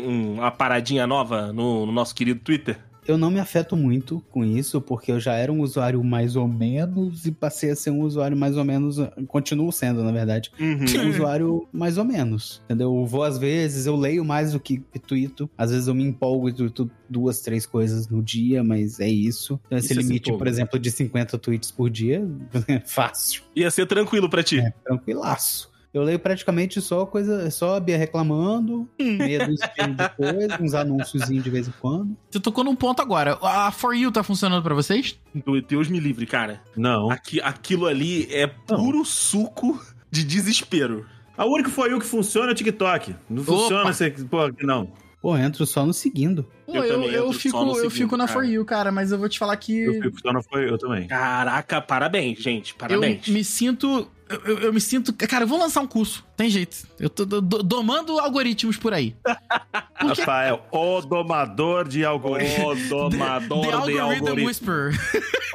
um- 0.09 0.33
uma 0.35 0.51
paradinha 0.51 1.05
nova 1.07 1.51
no, 1.53 1.85
no 1.85 1.91
nosso 1.91 2.13
querido 2.13 2.39
Twitter? 2.41 2.77
Eu 3.07 3.17
não 3.17 3.31
me 3.31 3.39
afeto 3.39 3.75
muito 3.75 4.21
com 4.31 4.43
isso, 4.43 4.81
porque 4.81 5.11
eu 5.11 5.19
já 5.19 5.33
era 5.33 5.51
um 5.51 5.61
usuário 5.61 6.03
mais 6.03 6.35
ou 6.35 6.47
menos 6.47 7.25
e 7.25 7.31
passei 7.31 7.71
a 7.71 7.75
ser 7.75 7.91
um 7.91 8.01
usuário 8.01 8.35
mais 8.35 8.57
ou 8.57 8.65
menos. 8.65 8.97
Continuo 9.27 9.71
sendo, 9.71 10.03
na 10.03 10.11
verdade. 10.11 10.51
Um 10.59 11.09
usuário 11.09 11.67
mais 11.71 11.97
ou 11.97 12.03
menos. 12.03 12.61
Entendeu? 12.65 12.93
Eu 12.93 13.05
vou 13.05 13.23
às 13.23 13.37
vezes, 13.37 13.85
eu 13.85 13.95
leio 13.95 14.25
mais 14.25 14.51
do 14.51 14.59
que 14.59 14.83
tuito. 15.05 15.49
Às 15.57 15.71
vezes 15.71 15.87
eu 15.87 15.95
me 15.95 16.03
empolgo 16.03 16.49
e 16.49 16.53
tuito 16.53 16.89
duas, 17.09 17.39
três 17.41 17.65
coisas 17.65 18.07
no 18.07 18.21
dia, 18.21 18.63
mas 18.63 18.99
é 18.99 19.07
isso. 19.07 19.59
Então, 19.65 19.77
esse 19.77 19.91
Isso 19.91 19.99
é 19.99 20.03
se 20.03 20.07
limite, 20.07 20.37
por 20.37 20.47
exemplo, 20.47 20.77
de 20.77 20.91
50 20.91 21.37
tweets 21.37 21.71
por 21.71 21.89
dia 21.89 22.27
é 22.67 22.79
fácil. 22.79 23.43
Ia 23.55 23.71
ser 23.71 23.85
tranquilo 23.85 24.29
pra 24.29 24.43
ti. 24.43 24.59
É 24.59 24.71
tranquilaço. 24.83 25.71
Eu 25.97 26.03
leio 26.03 26.19
praticamente 26.19 26.79
só 26.81 27.05
coisa, 27.05 27.49
só 27.49 27.75
a 27.75 27.79
Bia 27.79 27.97
reclamando, 27.97 28.87
meia 28.99 29.47
dúzia 29.47 29.67
de 29.75 30.09
coisa, 30.15 30.61
uns 30.61 30.73
anúnciozinhos 30.73 31.43
de 31.43 31.49
vez 31.49 31.67
em 31.67 31.73
quando. 31.81 32.15
Você 32.29 32.39
tocou 32.39 32.63
num 32.63 32.75
ponto 32.75 33.01
agora. 33.01 33.37
A 33.41 33.71
For 33.71 33.95
You 33.95 34.11
tá 34.11 34.23
funcionando 34.23 34.61
pra 34.63 34.75
vocês? 34.75 35.19
Deus 35.67 35.87
me 35.87 35.99
livre, 35.99 36.25
cara. 36.25 36.61
Não. 36.75 37.09
Aqui, 37.11 37.41
aquilo 37.41 37.85
ali 37.87 38.27
é 38.31 38.47
puro 38.47 39.03
suco 39.03 39.81
de 40.11 40.23
desespero. 40.23 41.05
A 41.37 41.45
única 41.45 41.69
foi 41.69 41.93
o 41.93 41.99
que 41.99 42.05
funciona 42.05 42.49
é 42.49 42.51
o 42.51 42.55
TikTok. 42.55 43.15
Não 43.29 43.43
Opa. 43.43 43.51
funciona 43.51 43.89
esse. 43.89 44.25
Pô, 44.25 44.41
aqui 44.41 44.65
não. 44.65 44.91
Pô, 45.21 45.35
entro 45.37 45.65
só 45.65 45.85
no 45.85 45.93
seguindo. 45.93 46.43
Pô, 46.65 46.75
Eu 46.75 46.83
eu, 46.83 46.93
também 46.93 47.09
eu, 47.11 47.33
fico, 47.33 47.65
no 47.65 47.77
eu 47.77 47.89
fico 47.89 48.15
na 48.15 48.27
cara. 48.27 48.39
For 48.39 48.45
You, 48.45 48.63
cara, 48.63 48.91
mas 48.91 49.11
eu 49.11 49.17
vou 49.17 49.27
te 49.27 49.37
falar 49.39 49.57
que. 49.57 49.77
Eu 49.77 50.01
fico 50.01 50.21
só 50.21 50.31
não 50.31 50.41
foi 50.43 50.69
eu 50.69 50.77
também. 50.77 51.07
Caraca, 51.07 51.81
parabéns, 51.81 52.39
gente. 52.39 52.75
Parabéns. 52.75 53.27
Eu 53.27 53.33
me 53.33 53.43
sinto. 53.43 54.09
Eu, 54.29 54.39
eu- 54.45 54.59
eu 54.59 54.73
me 54.73 54.81
sinto. 54.81 55.13
Cara, 55.13 55.43
eu 55.43 55.47
vou 55.47 55.57
lançar 55.59 55.81
um 55.81 55.87
curso. 55.87 56.25
Tem 56.35 56.49
jeito. 56.49 56.85
Eu 56.99 57.09
tô 57.09 57.25
do- 57.25 57.41
do- 57.41 57.63
domando 57.63 58.19
algoritmos 58.19 58.75
por 58.77 58.93
aí. 58.93 59.15
Porque 59.23 60.21
Rafael, 60.21 60.65
o 60.71 61.01
domador 61.01 61.87
de 61.87 62.03
algoritmos. 62.05 62.91
O 62.91 63.09
domador 63.09 63.61
The 63.61 63.67
de 63.67 63.73
Algorithm 63.99 64.01
algoritmo. 64.27 64.47
Whisper. 64.47 64.91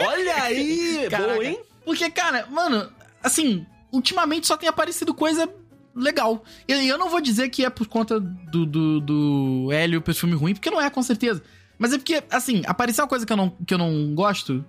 Olha 0.01 0.43
aí! 0.43 1.07
Caraca. 1.11 1.33
Boa, 1.35 1.45
hein? 1.45 1.59
Porque, 1.85 2.11
cara, 2.11 2.47
mano, 2.51 2.89
assim, 3.23 3.67
ultimamente 3.93 4.47
só 4.47 4.57
tem 4.57 4.69
aparecido 4.69 5.13
coisa 5.13 5.49
legal. 5.95 6.43
E 6.67 6.89
eu 6.89 6.97
não 6.97 7.11
vou 7.11 7.21
dizer 7.21 7.49
que 7.51 7.65
é 7.65 7.71
por 7.71 7.87
conta 7.87 8.19
do, 8.19 8.65
do, 8.65 9.01
do 9.01 9.69
Hélio 9.73 10.01
pro 10.01 10.15
filme 10.15 10.35
ruim, 10.35 10.55
porque 10.55 10.71
não 10.71 10.81
é, 10.81 10.89
com 10.89 11.03
certeza. 11.03 11.43
Mas 11.79 11.93
é 11.93 11.99
porque, 11.99 12.23
assim, 12.31 12.63
aparecer 12.67 13.03
uma 13.03 13.09
coisa 13.09 13.27
que 13.27 13.33
eu 13.33 13.37
não, 13.37 13.51
que 13.67 13.75
eu 13.75 13.79
não 13.79 14.15
gosto, 14.15 14.65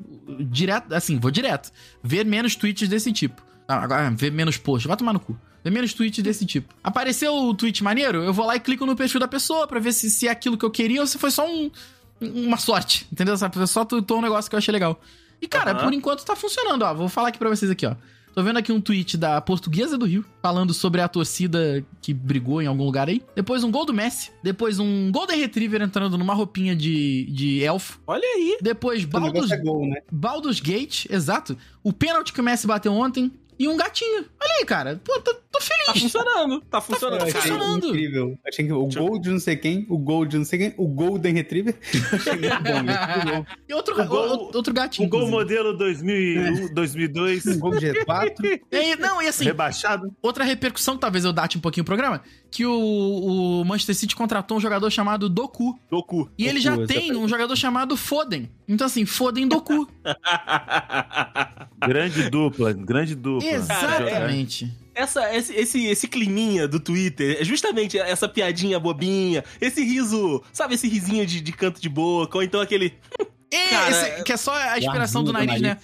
direto, 0.50 0.92
assim, 0.94 1.20
vou 1.20 1.30
direto. 1.32 1.72
Ver 2.04 2.26
menos 2.26 2.56
tweets 2.56 2.90
desse 2.90 3.14
tipo. 3.14 3.42
Ah, 3.68 3.78
agora, 3.84 4.10
ver 4.12 4.32
menos 4.32 4.58
posts, 4.58 4.88
vai 4.88 4.98
tomar 4.98 5.14
no 5.14 5.20
cu. 5.20 5.38
Ver 5.64 5.72
menos 5.72 5.94
tweets 5.94 6.22
desse 6.24 6.46
tipo. 6.46 6.74
Apareceu 6.84 7.34
o 7.34 7.54
tweet 7.54 7.84
maneiro, 7.84 8.22
eu 8.24 8.34
vou 8.34 8.46
lá 8.46 8.56
e 8.56 8.60
clico 8.60 8.86
no 8.86 8.96
perfil 8.96 9.20
da 9.20 9.28
pessoa 9.28 9.68
pra 9.68 9.80
ver 9.80 9.94
se, 9.94 10.10
se 10.10 10.28
é 10.28 10.32
aquilo 10.32 10.58
que 10.58 10.66
eu 10.66 10.72
queria 10.72 11.00
ou 11.02 11.08
se 11.08 11.18
foi 11.18 11.32
só 11.32 11.48
um, 11.50 11.72
uma 12.20 12.58
sorte, 12.58 13.08
entendeu? 13.12 13.38
Sabe? 13.38 13.66
Só 13.68 13.86
tweetou 13.86 14.18
um 14.18 14.22
negócio 14.22 14.50
que 14.50 14.56
eu 14.56 14.60
achei 14.60 14.72
legal. 14.72 15.00
E, 15.42 15.48
cara, 15.48 15.72
Aham. 15.72 15.84
por 15.86 15.94
enquanto 15.94 16.24
tá 16.24 16.36
funcionando, 16.36 16.84
ó. 16.84 16.94
Vou 16.94 17.10
falar 17.10 17.30
aqui 17.30 17.38
pra 17.38 17.50
vocês 17.50 17.70
aqui, 17.70 17.86
ó. 17.86 17.96
Tô 18.34 18.42
vendo 18.42 18.58
aqui 18.58 18.72
um 18.72 18.82
tweet 18.82 19.16
da 19.16 19.40
Portuguesa 19.40 19.96
do 19.96 20.06
Rio, 20.06 20.26
falando 20.42 20.74
sobre 20.74 21.02
a 21.02 21.08
torcida 21.08 21.86
que 22.02 22.12
brigou 22.12 22.62
em 22.62 22.66
algum 22.66 22.84
lugar 22.84 23.08
aí. 23.08 23.22
Depois 23.36 23.64
um 23.64 23.70
gol 23.70 23.86
do 23.86 23.94
Messi. 23.94 24.32
Depois 24.42 24.80
um 24.80 25.12
Golden 25.12 25.38
Retriever 25.38 25.84
entrando 25.84 26.18
numa 26.18 26.34
roupinha 26.34 26.76
de, 26.76 27.26
de 27.32 27.64
elfo. 27.64 28.00
Olha 28.08 28.26
aí. 28.26 28.58
Depois 28.60 29.06
Baldur's, 29.06 29.52
é 29.52 29.58
gol, 29.58 29.86
né? 29.88 30.02
Baldur's 30.12 30.60
Gate, 30.60 31.06
exato. 31.12 31.56
O 31.84 31.94
pênalti 31.94 32.34
que 32.34 32.42
o 32.42 32.44
Messi 32.44 32.66
bateu 32.66 32.92
ontem. 32.94 33.32
E 33.60 33.68
um 33.68 33.78
gatinho. 33.78 34.26
Olha 34.42 34.52
aí, 34.60 34.66
cara. 34.66 35.00
Pô, 35.04 35.20
tô, 35.22 35.34
tô 35.34 35.44
Tá 35.54 35.60
feliz. 35.94 36.02
funcionando. 36.04 36.62
Tá 36.70 36.82
funcionando. 36.82 37.22
Eu 37.22 37.28
achei 37.28 37.34
cara. 37.42 37.54
funcionando. 37.56 37.88
incrível. 37.88 38.40
Achei 38.48 38.66
que 38.66 38.74
o 38.74 38.88
gol 38.88 39.20
de 39.20 39.30
não 39.30 39.40
sei 39.40 39.56
quem, 39.56 39.86
o 39.90 39.98
gol 39.98 40.26
de 40.26 40.38
não 40.38 40.46
sei 40.46 40.60
quem, 40.60 40.74
o 40.78 40.88
Golden 40.88 41.34
Retriever. 41.34 41.76
Achei 42.12 42.34
muito 42.34 42.64
bom, 42.64 42.84
muito 42.84 43.46
bom. 43.46 43.46
E 43.70 43.74
outro, 43.74 44.02
O 44.02 44.06
gol- 44.06 44.28
o- 44.28 44.56
outro 44.56 44.74
gatinho. 44.74 45.06
Um 45.08 45.10
gol 45.10 45.22
inclusive. 45.28 45.38
modelo 45.64 45.78
2001, 45.78 46.74
2002, 46.74 47.46
Um 47.46 47.60
gol 47.60 47.72
de 47.78 47.88
G4. 47.94 48.62
E 48.72 48.76
aí, 48.76 48.96
não, 48.98 49.22
e 49.22 49.28
assim, 49.28 49.46
rebaixado. 49.46 50.14
outra 50.22 50.44
repercussão, 50.44 50.98
talvez 50.98 51.24
eu 51.26 51.32
date 51.34 51.58
um 51.58 51.62
pouquinho 51.62 51.84
o 51.84 51.86
programa, 51.86 52.22
que 52.54 52.66
o, 52.68 53.62
o 53.62 53.66
Manchester 53.66 53.96
City 53.96 54.16
contratou 54.16 54.58
um 54.58 54.60
jogador 54.60 54.88
chamado 54.92 55.28
Doku. 55.28 55.78
Doku. 55.90 56.30
E 56.38 56.44
ele 56.46 56.60
Doku, 56.60 56.64
já 56.64 56.74
exatamente. 56.76 57.08
tem 57.08 57.18
um 57.18 57.28
jogador 57.28 57.56
chamado 57.56 57.98
Foden. 57.98 58.48
Então, 58.68 58.86
assim, 58.86 59.06
Foden 59.06 59.48
Doku. 59.48 59.88
Grande 61.86 62.30
dupla, 62.30 62.72
grande 62.72 63.16
dupla. 63.16 63.50
Exatamente. 63.50 64.72
Essa, 64.96 65.36
esse, 65.36 65.54
esse, 65.54 65.86
esse 65.86 66.08
climinha 66.08 66.68
do 66.68 66.80
Twitter, 66.80 67.38
é 67.42 67.44
justamente 67.44 67.98
essa 67.98 68.30
piadinha 68.30 68.80
bobinha, 68.80 69.44
esse 69.60 69.84
riso, 69.84 70.42
sabe, 70.54 70.76
esse 70.76 70.88
risinho 70.88 71.26
de, 71.26 71.42
de 71.42 71.52
canto 71.52 71.82
de 71.82 71.90
boca, 71.90 72.38
ou 72.38 72.44
então 72.44 72.62
aquele. 72.62 72.94
É, 73.52 73.68
Cara, 73.70 73.90
esse- 73.90 74.24
que 74.24 74.32
é 74.32 74.38
só 74.38 74.54
a 74.56 74.78
inspiração 74.78 75.24
do 75.24 75.36
arzinho 75.36 75.56
do 75.56 75.62
nariz, 75.62 75.62
né? 75.62 75.78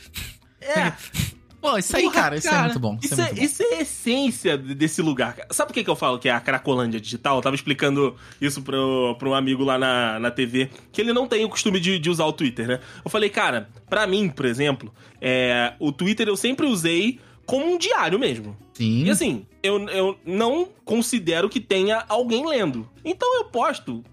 É, 0.62 0.94
Pô, 1.62 1.78
isso 1.78 1.96
aí, 1.96 2.04
Porra, 2.04 2.14
cara, 2.16 2.38
isso 2.38 2.48
é 2.48 2.62
muito 2.62 2.80
bom. 2.80 2.98
Isso, 3.04 3.14
Isso, 3.14 3.22
é 3.22 3.24
é, 3.24 3.28
muito 3.28 3.40
bom. 3.40 3.46
isso 3.46 3.64
é 3.64 3.76
a 3.76 3.82
essência 3.82 4.58
desse 4.58 5.02
lugar. 5.02 5.36
Sabe 5.52 5.68
por 5.70 5.74
que, 5.74 5.84
que 5.84 5.90
eu 5.90 5.96
falo 5.96 6.18
que 6.18 6.30
é 6.30 6.32
a 6.32 6.40
Cracolândia 6.40 7.00
Digital? 7.00 7.38
Eu 7.38 7.42
tava 7.42 7.56
explicando 7.56 8.16
isso 8.40 8.62
pro, 8.62 9.16
pro 9.20 9.32
um 9.32 9.34
amigo 9.34 9.64
lá 9.64 9.78
na, 9.78 10.20
na 10.20 10.32
TV, 10.32 10.70
que 10.92 11.02
ele 11.02 11.12
não 11.12 11.28
tem 11.28 11.44
o 11.44 11.50
costume 11.50 11.80
de, 11.80 12.00
de 12.00 12.10
usar 12.10 12.26
o 12.26 12.34
Twitter, 12.34 12.68
né? 12.68 12.80
Eu 13.04 13.12
falei, 13.12 13.30
cara, 13.30 13.70
pra 13.90 14.08
mim, 14.08 14.30
por 14.30 14.46
exemplo, 14.46 14.94
é, 15.22 15.74
o 15.80 15.92
Twitter 15.92 16.28
eu 16.28 16.38
sempre 16.38 16.66
usei 16.66 17.20
como 17.46 17.66
um 17.66 17.78
diário 17.78 18.18
mesmo. 18.20 18.56
Sim. 18.74 19.04
E 19.06 19.10
assim, 19.10 19.46
eu, 19.62 19.80
eu 19.90 20.18
não 20.26 20.70
considero 20.86 21.50
que 21.50 21.60
tenha 21.60 22.06
alguém 22.08 22.46
lendo. 22.48 22.88
Então 23.04 23.36
eu 23.38 23.46
posto 23.46 24.04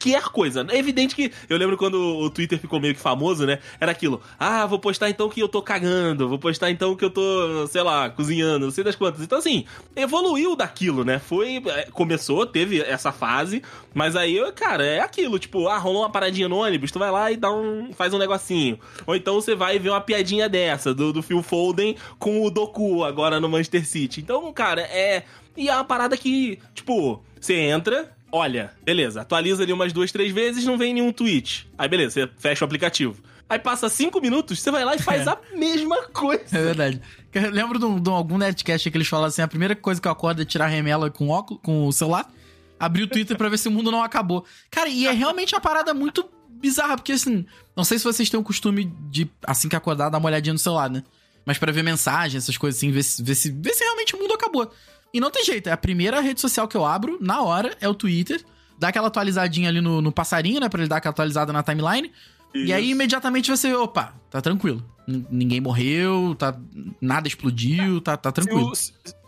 qualquer 0.00 0.22
coisa. 0.24 0.66
É 0.70 0.78
evidente 0.78 1.14
que. 1.14 1.30
Eu 1.48 1.58
lembro 1.58 1.76
quando 1.76 1.94
o 1.94 2.30
Twitter 2.30 2.58
ficou 2.58 2.80
meio 2.80 2.94
que 2.94 3.00
famoso, 3.00 3.44
né? 3.44 3.58
Era 3.78 3.92
aquilo. 3.92 4.20
Ah, 4.38 4.64
vou 4.66 4.78
postar 4.78 5.10
então 5.10 5.28
que 5.28 5.40
eu 5.40 5.48
tô 5.48 5.60
cagando. 5.60 6.28
Vou 6.28 6.38
postar 6.38 6.70
então 6.70 6.96
que 6.96 7.04
eu 7.04 7.10
tô, 7.10 7.66
sei 7.68 7.82
lá, 7.82 8.08
cozinhando, 8.08 8.66
não 8.66 8.72
sei 8.72 8.82
das 8.82 8.96
quantas. 8.96 9.22
Então, 9.22 9.38
assim, 9.38 9.66
evoluiu 9.94 10.56
daquilo, 10.56 11.04
né? 11.04 11.18
Foi. 11.18 11.62
é, 11.66 11.88
Começou, 11.90 12.46
teve 12.46 12.80
essa 12.80 13.12
fase. 13.12 13.62
Mas 13.92 14.16
aí, 14.16 14.40
cara, 14.52 14.84
é 14.84 15.00
aquilo. 15.00 15.38
Tipo, 15.38 15.68
ah, 15.68 15.78
rolou 15.78 16.02
uma 16.02 16.10
paradinha 16.10 16.48
no 16.48 16.56
ônibus, 16.56 16.90
tu 16.90 16.98
vai 16.98 17.10
lá 17.10 17.30
e 17.30 17.36
dá 17.36 17.52
um. 17.52 17.92
faz 17.92 18.14
um 18.14 18.18
negocinho. 18.18 18.78
Ou 19.06 19.14
então 19.14 19.34
você 19.34 19.54
vai 19.54 19.78
ver 19.78 19.90
uma 19.90 20.00
piadinha 20.00 20.48
dessa, 20.48 20.94
do, 20.94 21.12
do 21.12 21.22
Phil 21.22 21.42
Foden 21.42 21.96
com 22.18 22.44
o 22.44 22.50
Doku 22.50 23.04
agora 23.04 23.38
no 23.38 23.48
Manchester 23.48 23.86
City. 23.86 24.20
Então, 24.20 24.50
cara, 24.52 24.82
é. 24.82 25.24
E 25.56 25.68
é 25.68 25.74
uma 25.74 25.84
parada 25.84 26.16
que, 26.16 26.58
tipo, 26.74 27.22
você 27.38 27.54
entra, 27.54 28.14
olha, 28.32 28.72
beleza, 28.82 29.20
atualiza 29.22 29.62
ali 29.62 29.72
umas 29.72 29.92
duas, 29.92 30.10
três 30.12 30.32
vezes, 30.32 30.64
não 30.64 30.76
vem 30.78 30.94
nenhum 30.94 31.12
tweet. 31.12 31.68
Aí, 31.78 31.88
beleza, 31.88 32.12
você 32.12 32.30
fecha 32.38 32.64
o 32.64 32.66
aplicativo. 32.66 33.20
Aí 33.48 33.58
passa 33.58 33.88
cinco 33.88 34.20
minutos, 34.20 34.60
você 34.60 34.70
vai 34.70 34.84
lá 34.84 34.94
e 34.94 34.98
faz 35.00 35.26
a 35.26 35.36
mesma 35.56 36.02
coisa. 36.12 36.44
É 36.56 36.62
verdade. 36.62 37.00
Eu 37.34 37.50
lembro 37.50 37.78
de, 37.78 38.00
de 38.00 38.08
um- 38.08 38.14
algum 38.14 38.38
Nerdcast 38.38 38.88
que 38.90 38.96
eles 38.96 39.08
falam 39.08 39.26
assim: 39.26 39.42
a 39.42 39.48
primeira 39.48 39.74
coisa 39.74 40.00
que 40.00 40.06
eu 40.06 40.12
acordo 40.12 40.40
é 40.42 40.44
tirar 40.44 40.66
a 40.66 40.68
remela 40.68 41.10
com, 41.10 41.28
óculos, 41.30 41.60
com 41.62 41.86
o 41.88 41.92
celular, 41.92 42.30
abrir 42.78 43.02
o 43.02 43.06
Twitter 43.08 43.36
pra 43.36 43.48
ver 43.48 43.58
se 43.58 43.66
o 43.66 43.70
mundo 43.72 43.90
não 43.90 44.04
acabou. 44.04 44.44
Cara, 44.70 44.88
e 44.88 45.04
é 45.06 45.10
realmente 45.10 45.52
uma 45.54 45.60
parada 45.60 45.92
muito 45.92 46.24
bizarra, 46.48 46.94
porque 46.96 47.10
assim, 47.12 47.44
não 47.76 47.82
sei 47.82 47.98
se 47.98 48.04
vocês 48.04 48.30
têm 48.30 48.38
o 48.38 48.42
costume 48.44 48.84
de, 49.10 49.28
assim 49.44 49.68
que 49.68 49.74
acordar, 49.74 50.10
dar 50.10 50.18
uma 50.18 50.28
olhadinha 50.28 50.52
no 50.52 50.58
celular, 50.58 50.88
né? 50.88 51.02
Mas 51.44 51.58
pra 51.58 51.72
ver 51.72 51.82
mensagem, 51.82 52.38
essas 52.38 52.56
coisas 52.56 52.78
assim, 52.78 52.92
ver 52.92 53.02
se, 53.02 53.20
ver 53.20 53.34
se, 53.34 53.50
ver 53.50 53.72
se 53.74 53.82
realmente 53.82 54.14
o 54.14 54.18
mundo 54.20 54.34
acabou. 54.34 54.70
E 55.12 55.20
não 55.20 55.30
tem 55.30 55.44
jeito, 55.44 55.68
é 55.68 55.72
a 55.72 55.76
primeira 55.76 56.20
rede 56.20 56.40
social 56.40 56.68
que 56.68 56.76
eu 56.76 56.84
abro, 56.84 57.18
na 57.20 57.42
hora, 57.42 57.76
é 57.80 57.88
o 57.88 57.94
Twitter. 57.94 58.42
Dá 58.78 58.88
aquela 58.88 59.08
atualizadinha 59.08 59.68
ali 59.68 59.80
no, 59.80 60.00
no 60.00 60.10
passarinho, 60.12 60.60
né? 60.60 60.68
Pra 60.68 60.80
ele 60.80 60.88
dar 60.88 60.96
aquela 60.96 61.10
atualizada 61.10 61.52
na 61.52 61.62
timeline. 61.62 62.10
E 62.54 62.72
aí, 62.72 62.90
imediatamente 62.90 63.50
você, 63.50 63.72
opa, 63.74 64.14
tá 64.30 64.40
tranquilo. 64.40 64.82
N- 65.06 65.26
ninguém 65.30 65.60
morreu, 65.60 66.34
tá, 66.38 66.56
nada 67.00 67.28
explodiu, 67.28 68.00
tá, 68.00 68.16
tá 68.16 68.30
Se 68.30 68.34
tranquilo. 68.34 68.70
o, 68.72 68.72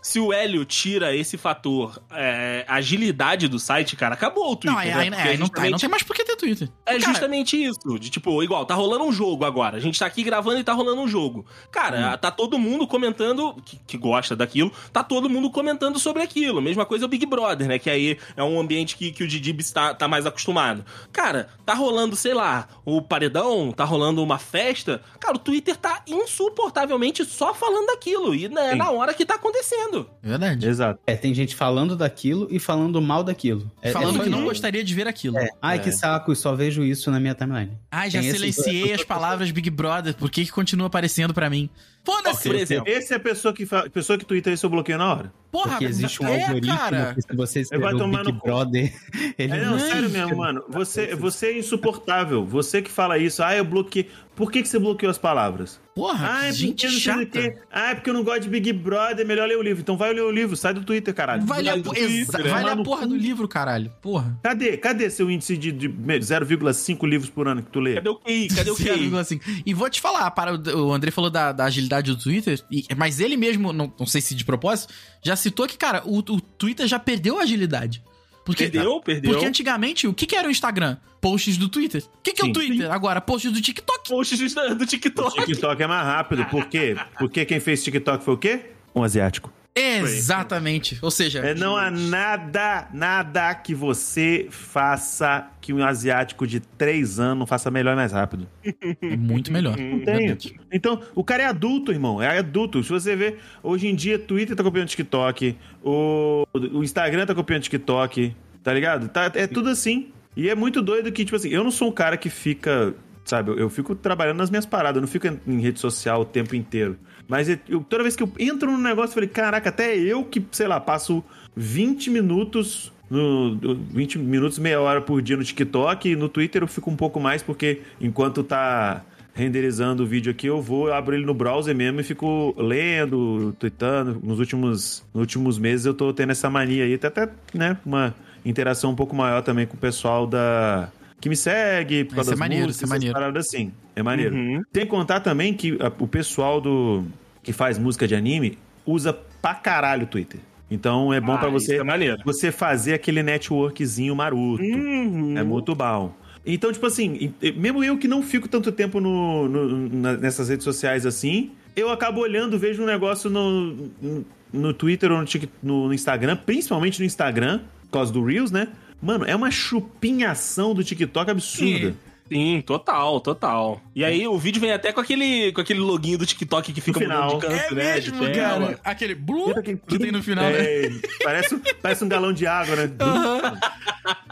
se- 0.02 0.20
o 0.20 0.32
Hélio 0.32 0.64
tira 0.64 1.14
esse 1.16 1.38
fator 1.38 1.98
é, 2.10 2.64
agilidade 2.68 3.48
do 3.48 3.58
site, 3.58 3.96
cara, 3.96 4.14
acabou 4.14 4.52
o 4.52 4.56
Twitter. 4.56 4.72
Não, 4.72 4.78
aí, 4.78 5.10
né? 5.10 5.16
aí, 5.22 5.28
aí 5.30 5.38
não, 5.38 5.48
tá, 5.48 5.62
aí 5.62 5.70
não 5.70 5.78
justamente- 5.78 5.80
tem 5.80 5.88
mais 5.88 6.02
por 6.02 6.14
que 6.16 6.24
ter 6.24 6.36
Twitter. 6.36 6.68
É 6.84 6.98
Cara, 6.98 7.00
justamente 7.12 7.62
isso. 7.62 7.98
De 7.98 8.10
tipo, 8.10 8.42
igual, 8.42 8.66
tá 8.66 8.74
rolando 8.74 9.04
um 9.04 9.12
jogo 9.12 9.44
agora. 9.44 9.76
A 9.76 9.80
gente 9.80 9.98
tá 9.98 10.06
aqui 10.06 10.22
gravando 10.22 10.58
e 10.58 10.64
tá 10.64 10.72
rolando 10.72 11.00
um 11.00 11.08
jogo. 11.08 11.46
Cara, 11.70 12.16
tá 12.18 12.30
todo 12.30 12.58
mundo 12.58 12.86
comentando, 12.86 13.54
que, 13.64 13.78
que 13.86 13.96
gosta 13.96 14.34
daquilo, 14.34 14.72
tá 14.92 15.02
todo 15.04 15.30
mundo 15.30 15.48
comentando 15.50 15.98
sobre 15.98 16.22
aquilo. 16.22 16.60
Mesma 16.60 16.84
coisa 16.84 17.04
é 17.04 17.06
o 17.06 17.08
Big 17.08 17.24
Brother, 17.24 17.68
né? 17.68 17.78
Que 17.78 17.88
aí 17.88 18.18
é 18.36 18.42
um 18.42 18.58
ambiente 18.60 18.96
que, 18.96 19.12
que 19.12 19.22
o 19.22 19.28
Didibs 19.28 19.70
tá, 19.70 19.94
tá 19.94 20.08
mais 20.08 20.26
acostumado. 20.26 20.84
Cara, 21.12 21.48
tá 21.64 21.74
rolando, 21.74 22.16
sei 22.16 22.34
lá, 22.34 22.68
o 22.84 23.00
paredão, 23.00 23.70
tá 23.72 23.84
rolando 23.84 24.22
uma 24.22 24.38
festa. 24.38 25.02
Cara, 25.20 25.36
o 25.36 25.38
Twitter 25.38 25.76
tá 25.76 26.02
insuportavelmente 26.06 27.24
só 27.24 27.54
falando 27.54 27.86
daquilo. 27.86 28.34
E 28.34 28.48
né, 28.48 28.74
na 28.74 28.90
hora 28.90 29.14
que 29.14 29.24
tá 29.24 29.34
acontecendo. 29.36 29.91
É 30.22 30.28
verdade. 30.28 30.66
Exato. 30.66 31.00
É, 31.06 31.14
tem 31.16 31.34
gente 31.34 31.54
falando 31.54 31.96
daquilo 31.96 32.48
e 32.50 32.58
falando 32.58 33.00
mal 33.00 33.22
daquilo. 33.22 33.70
É, 33.80 33.90
Falando 33.92 34.20
é 34.20 34.24
que 34.24 34.30
não 34.30 34.44
gostaria 34.44 34.82
de 34.82 34.94
ver 34.94 35.06
aquilo. 35.06 35.38
É. 35.38 35.48
Ai, 35.60 35.80
que 35.80 35.92
saco, 35.92 36.34
só 36.34 36.54
vejo 36.54 36.82
isso 36.84 37.10
na 37.10 37.20
minha 37.20 37.34
timeline. 37.34 37.72
Ai, 37.90 38.10
já 38.10 38.20
Tem 38.20 38.28
esse- 38.28 38.38
silenciei 38.38 38.92
as 38.92 39.04
palavras 39.04 39.50
Big 39.50 39.68
Brother, 39.70 40.14
por 40.14 40.30
que 40.30 40.44
que 40.44 40.50
continua 40.50 40.86
aparecendo 40.86 41.34
pra 41.34 41.48
mim? 41.50 41.68
Foda-se! 42.04 42.48
Por 42.48 42.56
exemplo. 42.56 42.90
Esse 42.90 43.12
é 43.12 43.16
a 43.16 43.20
pessoa 43.20 43.52
que, 43.54 43.64
fa... 43.66 43.88
pessoa 43.90 44.18
que 44.18 44.24
twitta 44.24 44.50
isso 44.50 44.66
eu 44.66 44.70
bloqueio 44.70 44.98
na 44.98 45.12
hora. 45.12 45.32
Porra, 45.52 45.68
Porque 45.72 45.84
existe 45.84 46.22
um 46.22 46.26
é, 46.28 46.42
algoritmo 46.44 46.76
cara. 46.78 47.14
que 47.14 47.20
se 47.22 47.36
você 47.36 47.58
vai 47.58 47.62
escrever 47.62 47.94
o 47.94 47.98
tomar 47.98 48.24
Big 48.24 48.32
no. 48.32 48.40
Brother, 48.40 48.92
ele 49.38 49.52
É, 49.52 49.64
não, 49.66 49.74
Ai, 49.74 49.80
sério 49.80 50.08
mesmo, 50.10 50.36
mano. 50.38 50.64
Você, 50.70 51.14
você 51.14 51.48
é 51.48 51.58
insuportável. 51.58 52.44
Você 52.46 52.80
que 52.80 52.90
fala 52.90 53.18
isso. 53.18 53.42
Ah, 53.42 53.54
eu 53.54 53.64
bloqueei. 53.64 54.08
Por 54.34 54.50
que, 54.50 54.62
que 54.62 54.68
você 54.68 54.78
bloqueou 54.78 55.10
as 55.10 55.18
palavras? 55.18 55.78
Porra, 55.94 56.26
Ah, 56.38 56.46
é 56.46 56.52
gente 56.52 56.86
não 56.86 56.92
chata. 56.94 57.26
quê. 57.26 57.54
Ah, 57.70 57.90
é 57.90 57.94
porque 57.94 58.08
eu 58.08 58.14
não 58.14 58.24
gosto 58.24 58.40
de 58.40 58.48
Big 58.48 58.72
Brother, 58.72 59.20
é 59.20 59.24
melhor 59.28 59.46
ler 59.46 59.58
o 59.58 59.62
livro. 59.62 59.82
Então 59.82 59.94
vai 59.94 60.10
ler 60.14 60.22
o 60.22 60.30
livro, 60.30 60.56
sai 60.56 60.72
do 60.72 60.82
Twitter, 60.82 61.12
caralho. 61.12 61.42
A, 61.42 61.44
Vai 61.44 61.62
do 61.62 61.82
po- 61.82 61.94
Twitter, 61.94 62.42
né? 62.44 62.48
vale 62.50 62.54
a 62.64 62.70
Tomar 62.70 62.76
no 62.76 62.82
porra 62.82 63.06
do 63.06 63.14
livro, 63.14 63.46
caralho. 63.46 63.92
Porra. 64.00 64.38
Cadê? 64.42 64.78
Cadê 64.78 65.10
seu 65.10 65.30
índice 65.30 65.54
de, 65.58 65.70
de 65.70 65.86
0,5 65.90 67.06
livros 67.06 67.28
por 67.30 67.46
ano 67.46 67.62
que 67.62 67.70
tu 67.70 67.78
lê? 67.78 67.96
Cadê 67.96 68.08
o 68.08 68.16
QI? 68.16 68.48
Cadê 68.48 68.70
o 68.70 68.74
QI? 68.76 69.10
0,5. 69.10 69.62
E 69.66 69.74
vou 69.74 69.90
te 69.90 70.00
falar, 70.00 70.30
para 70.30 70.54
o 70.54 70.86
o 70.88 70.92
André 70.94 71.10
falou 71.10 71.28
da, 71.30 71.52
da 71.52 71.64
agilidade 71.64 72.10
do 72.10 72.16
Twitter, 72.20 72.58
e- 72.70 72.86
mas 72.96 73.20
ele 73.20 73.36
mesmo, 73.36 73.70
não, 73.72 73.92
não 73.98 74.06
sei 74.06 74.20
se 74.22 74.34
de 74.34 74.44
propósito, 74.46 74.92
já 75.22 75.36
citou 75.42 75.66
que, 75.66 75.76
cara, 75.76 76.02
o, 76.04 76.18
o 76.18 76.40
Twitter 76.40 76.86
já 76.86 76.98
perdeu 76.98 77.38
a 77.38 77.42
agilidade. 77.42 78.02
Porque, 78.44 78.64
Perdeu, 78.64 79.00
perdeu. 79.00 79.30
Porque 79.32 79.46
antigamente, 79.46 80.06
o 80.08 80.12
que, 80.12 80.26
que 80.26 80.34
era 80.34 80.48
o 80.48 80.50
Instagram? 80.50 80.96
Posts 81.20 81.56
do 81.56 81.68
Twitter. 81.68 82.02
O 82.02 82.22
que, 82.22 82.32
que 82.32 82.42
é 82.42 82.44
o 82.44 82.48
Sim. 82.48 82.52
Twitter? 82.52 82.90
Agora, 82.90 83.20
posts 83.20 83.52
do 83.52 83.60
TikTok. 83.60 84.08
Posts 84.08 84.52
do, 84.52 84.74
do 84.74 84.82
O 84.82 84.86
TikTok. 84.86 85.44
TikTok 85.46 85.82
é 85.82 85.86
mais 85.86 86.04
rápido. 86.04 86.44
Por 86.46 86.66
quê? 86.66 86.96
Porque 87.18 87.44
quem 87.44 87.60
fez 87.60 87.84
TikTok 87.84 88.24
foi 88.24 88.34
o 88.34 88.38
quê? 88.38 88.70
Um 88.94 89.04
asiático. 89.04 89.52
Exatamente. 89.74 90.98
Ou 91.00 91.10
seja, 91.10 91.40
É, 91.40 91.54
não 91.54 91.76
há 91.76 91.90
nada, 91.90 92.88
nada 92.92 93.54
que 93.54 93.74
você 93.74 94.46
faça 94.50 95.48
que 95.60 95.72
um 95.72 95.82
asiático 95.84 96.46
de 96.46 96.60
3 96.60 97.18
anos 97.18 97.48
faça 97.48 97.70
melhor 97.70 97.92
e 97.92 97.96
mais 97.96 98.12
rápido. 98.12 98.46
é 98.64 99.16
muito 99.16 99.52
melhor. 99.52 99.76
Não 99.76 100.00
tem. 100.00 100.18
Verdade. 100.18 100.60
Então, 100.70 101.00
o 101.14 101.24
cara 101.24 101.44
é 101.44 101.46
adulto, 101.46 101.92
irmão. 101.92 102.20
É 102.20 102.38
adulto. 102.38 102.82
Se 102.82 102.90
você 102.90 103.16
ver, 103.16 103.38
hoje 103.62 103.86
em 103.86 103.94
dia, 103.94 104.18
Twitter 104.18 104.54
tá 104.56 104.62
copiando 104.62 104.88
TikTok, 104.88 105.56
o, 105.82 106.46
o 106.72 106.82
Instagram 106.84 107.26
tá 107.26 107.34
copiando 107.34 107.62
TikTok, 107.62 108.34
tá 108.62 108.72
ligado? 108.72 109.08
Tá, 109.08 109.30
é 109.34 109.46
tudo 109.46 109.68
assim. 109.70 110.08
E 110.36 110.48
é 110.48 110.54
muito 110.54 110.80
doido 110.82 111.10
que, 111.12 111.24
tipo 111.24 111.36
assim, 111.36 111.50
eu 111.50 111.62
não 111.62 111.70
sou 111.70 111.88
um 111.88 111.92
cara 111.92 112.16
que 112.16 112.30
fica. 112.30 112.94
Sabe, 113.24 113.50
eu, 113.52 113.58
eu 113.58 113.70
fico 113.70 113.94
trabalhando 113.94 114.38
nas 114.38 114.50
minhas 114.50 114.66
paradas, 114.66 114.96
eu 114.96 115.00
não 115.02 115.08
fico 115.08 115.28
em, 115.28 115.40
em 115.46 115.60
rede 115.60 115.78
social 115.78 116.22
o 116.22 116.24
tempo 116.24 116.56
inteiro. 116.56 116.98
Mas 117.28 117.48
eu- 117.48 117.80
toda 117.88 118.02
vez 118.02 118.14
que 118.16 118.22
eu 118.22 118.30
entro 118.38 118.70
num 118.70 118.78
negócio, 118.78 119.10
eu 119.10 119.14
falei, 119.14 119.28
caraca, 119.28 119.68
até 119.68 119.96
eu 119.96 120.24
que, 120.24 120.44
sei 120.52 120.66
lá, 120.66 120.78
passo 120.80 121.22
20 121.56 122.10
minutos. 122.10 122.92
No, 123.10 123.54
no- 123.56 123.74
20 123.74 124.18
minutos, 124.18 124.58
meia 124.58 124.80
hora 124.80 125.00
por 125.00 125.20
dia 125.20 125.36
no 125.36 125.44
TikTok 125.44 126.08
e 126.08 126.16
no 126.16 126.28
Twitter 126.30 126.62
eu 126.62 126.66
fico 126.66 126.90
um 126.90 126.96
pouco 126.96 127.20
mais, 127.20 127.42
porque 127.42 127.82
enquanto 128.00 128.42
tá 128.42 129.02
renderizando 129.34 130.02
o 130.02 130.06
vídeo 130.06 130.30
aqui, 130.30 130.46
eu 130.46 130.60
vou, 130.62 130.88
eu 130.88 130.94
abro 130.94 131.14
ele 131.14 131.24
no 131.26 131.34
browser 131.34 131.74
mesmo 131.74 132.00
e 132.00 132.02
fico 132.04 132.54
lendo, 132.56 133.54
tweetando. 133.58 134.18
Nos 134.22 134.38
últimos, 134.38 135.04
nos 135.12 135.20
últimos 135.20 135.58
meses 135.58 135.84
eu 135.86 135.92
tô 135.94 136.12
tendo 136.12 136.30
essa 136.32 136.48
mania 136.48 136.84
aí, 136.84 136.94
até, 136.94 137.06
até 137.08 137.28
né, 137.54 137.76
uma 137.84 138.14
interação 138.44 138.90
um 138.90 138.94
pouco 138.94 139.14
maior 139.14 139.42
também 139.42 139.66
com 139.66 139.74
o 139.76 139.80
pessoal 139.80 140.26
da 140.26 140.88
que 141.22 141.28
me 141.28 141.36
segue, 141.36 142.04
por 142.04 142.08
Isso 142.08 142.14
causa 142.16 142.30
é 142.30 142.32
das 142.32 142.38
maneiro, 142.38 142.66
músicas, 142.66 142.76
isso 142.76 142.84
é 142.84 142.84
essas 142.84 142.98
maneiro. 142.98 143.14
paradas 143.14 143.46
assim. 143.46 143.72
É 143.96 144.02
maneiro. 144.02 144.34
Uhum. 144.34 144.62
Tem 144.72 144.84
que 144.84 144.90
contar 144.90 145.20
também 145.20 145.54
que 145.54 145.78
a- 145.80 145.92
o 145.98 146.06
pessoal 146.06 146.60
do 146.60 147.04
que 147.42 147.52
faz 147.52 147.78
música 147.78 148.06
de 148.08 148.14
anime 148.14 148.58
usa 148.84 149.12
pra 149.40 149.54
caralho 149.54 150.02
o 150.04 150.06
Twitter. 150.06 150.40
Então 150.70 151.12
é 151.14 151.20
bom 151.20 151.34
Ah, 151.34 151.38
pra 151.38 151.48
isso 151.50 151.66
você 151.66 151.76
é 151.76 152.16
você 152.24 152.50
fazer 152.52 152.94
aquele 152.94 153.22
networkzinho 153.22 154.14
maroto. 154.16 154.62
Uhum. 154.62 155.38
É 155.38 155.42
muito 155.42 155.74
bom. 155.74 156.14
Então, 156.44 156.72
tipo 156.72 156.86
assim, 156.86 157.32
mesmo 157.56 157.84
eu 157.84 157.96
que 157.98 158.08
não 158.08 158.20
fico 158.22 158.48
tanto 158.48 158.72
tempo 158.72 158.98
no, 159.00 159.48
no- 159.48 159.88
na- 159.90 160.16
nessas 160.16 160.48
redes 160.48 160.64
sociais 160.64 161.06
assim, 161.06 161.52
eu 161.76 161.88
acabo 161.90 162.20
olhando, 162.20 162.58
vejo 162.58 162.82
um 162.82 162.86
negócio 162.86 163.30
no, 163.30 163.90
no, 164.02 164.24
no 164.52 164.74
Twitter 164.74 165.12
ou 165.12 165.18
no, 165.62 165.86
no 165.88 165.94
Instagram, 165.94 166.36
principalmente 166.36 166.98
no 166.98 167.04
Instagram, 167.06 167.60
por 167.82 167.90
causa 167.92 168.12
do 168.12 168.24
Reels, 168.24 168.50
né? 168.50 168.66
Mano, 169.02 169.24
é 169.26 169.34
uma 169.34 169.50
chupinhação 169.50 170.72
do 170.74 170.84
TikTok 170.84 171.30
absurda. 171.30 171.94
Sim, 172.30 172.62
total, 172.64 173.20
total. 173.20 173.78
E 173.94 174.02
aí 174.02 174.26
o 174.26 174.38
vídeo 174.38 174.58
vem 174.58 174.72
até 174.72 174.90
com 174.90 175.00
aquele, 175.00 175.52
com 175.52 175.60
aquele 175.60 175.80
loginho 175.80 176.16
do 176.16 176.24
TikTok 176.24 176.72
que 176.72 176.80
fica 176.80 176.98
No 177.00 177.06
mudando 177.06 177.40
de 177.40 177.46
final. 177.46 177.50
canto, 177.58 177.72
É 177.72 177.74
né? 177.74 177.94
mesmo, 177.94 178.32
cara. 178.32 178.80
Aquele 178.82 179.12
aqui- 179.58 179.76
que 179.86 179.98
tem 179.98 180.10
no 180.12 180.22
final, 180.22 180.44
né? 180.44 180.64
É, 180.64 180.90
parece, 181.22 181.60
parece 181.82 182.04
um 182.04 182.08
galão 182.08 182.32
de 182.32 182.46
água, 182.46 182.74
né? 182.76 182.90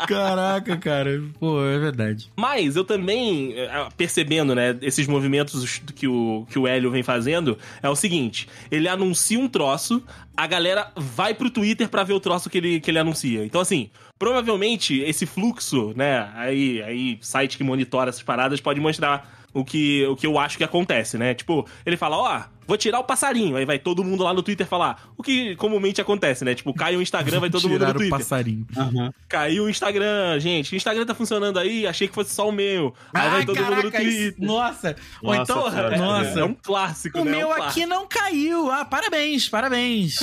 Caraca, 0.07 0.77
cara. 0.79 1.23
Pô, 1.39 1.63
é 1.65 1.79
verdade. 1.79 2.31
Mas 2.37 2.75
eu 2.77 2.85
também, 2.85 3.53
eh, 3.57 3.89
percebendo, 3.97 4.55
né, 4.55 4.77
esses 4.81 5.07
movimentos 5.07 5.81
que 5.95 6.07
o, 6.09 6.47
que 6.51 6.59
o 6.59 6.67
Hélio 6.67 6.91
vem 6.91 7.03
fazendo, 7.03 7.59
é 7.83 7.89
o 7.89 7.95
seguinte: 7.97 8.49
ele 8.71 8.89
anuncia 8.89 9.39
um 9.39 9.49
troço, 9.49 10.03
a 10.37 10.47
galera 10.47 10.90
vai 10.97 11.35
pro 11.35 11.51
Twitter 11.51 11.88
pra 11.88 12.03
ver 12.05 12.14
o 12.14 12.21
troço 12.21 12.49
que 12.49 12.59
ele, 12.59 12.81
que 12.81 12.90
ele 12.90 12.99
anuncia. 12.99 13.45
Então, 13.45 13.61
assim, 13.61 13.90
provavelmente 14.19 15.01
esse 15.01 15.27
fluxo, 15.27 15.93
né, 15.97 16.31
aí, 16.35 16.83
aí 16.83 17.19
site 17.21 17.57
que 17.57 17.64
monitora 17.64 18.11
essas 18.11 18.23
paradas 18.23 18.61
pode 18.61 18.81
mostrar 18.81 19.29
o 19.53 19.64
que, 19.64 20.07
o 20.07 20.16
que 20.16 20.27
eu 20.27 20.38
acho 20.38 20.57
que 20.57 20.64
acontece, 20.64 21.19
né? 21.19 21.35
Tipo, 21.35 21.66
ele 21.85 21.97
fala, 21.97 22.16
ó, 22.16 22.43
vou 22.71 22.79
tirar 22.79 23.01
o 23.01 23.05
passarinho. 23.05 23.57
Aí 23.57 23.65
vai 23.65 23.79
todo 23.79 24.05
mundo 24.05 24.23
lá 24.23 24.33
no 24.33 24.43
Twitter 24.43 24.67
falar. 24.67 25.11
O 25.17 25.23
que 25.23 25.57
comumente 25.57 26.01
acontece, 26.01 26.45
né? 26.45 26.55
Tipo, 26.55 26.73
cai 26.73 26.97
o 26.97 27.03
Instagram, 27.03 27.41
vai 27.41 27.51
todo 27.51 27.63
mundo 27.69 27.81
no 27.81 27.87
Tirar 27.87 27.91
o 27.91 27.99
Twitter. 27.99 28.19
passarinho. 28.19 28.67
Aham. 28.77 29.13
Caiu 29.29 29.65
o 29.65 29.69
Instagram, 29.71 30.39
gente. 30.39 30.73
O 30.73 30.77
Instagram 30.77 31.05
tá 31.05 31.15
funcionando 31.15 31.59
aí, 31.59 31.87
achei 31.87 32.07
que 32.09 32.15
fosse 32.15 32.33
só 32.33 32.49
o 32.49 32.53
meu. 32.53 32.95
Aí 33.13 33.29
vai 33.31 33.45
todo 33.45 33.57
mundo 33.57 33.67
no 33.71 33.73
Ah, 33.73 33.77
caraca, 33.83 33.99
Twitter. 33.99 34.29
isso- 34.29 34.35
Nossa. 34.39 34.97
Ou 35.23 35.35
Nossa 35.35 35.53
então, 35.53 35.71
senhora, 35.71 35.97
nossa. 35.99 36.41
É 36.41 36.45
um 36.45 36.55
clássico, 36.55 37.19
O 37.21 37.25
né? 37.25 37.31
É 37.33 37.35
um 37.35 37.37
meu 37.39 37.49
clássico. 37.49 37.69
aqui 37.71 37.87
não 37.87 38.07
caiu. 38.07 38.71
Ah, 38.71 38.85
parabéns, 38.85 39.49
parabéns. 39.49 40.19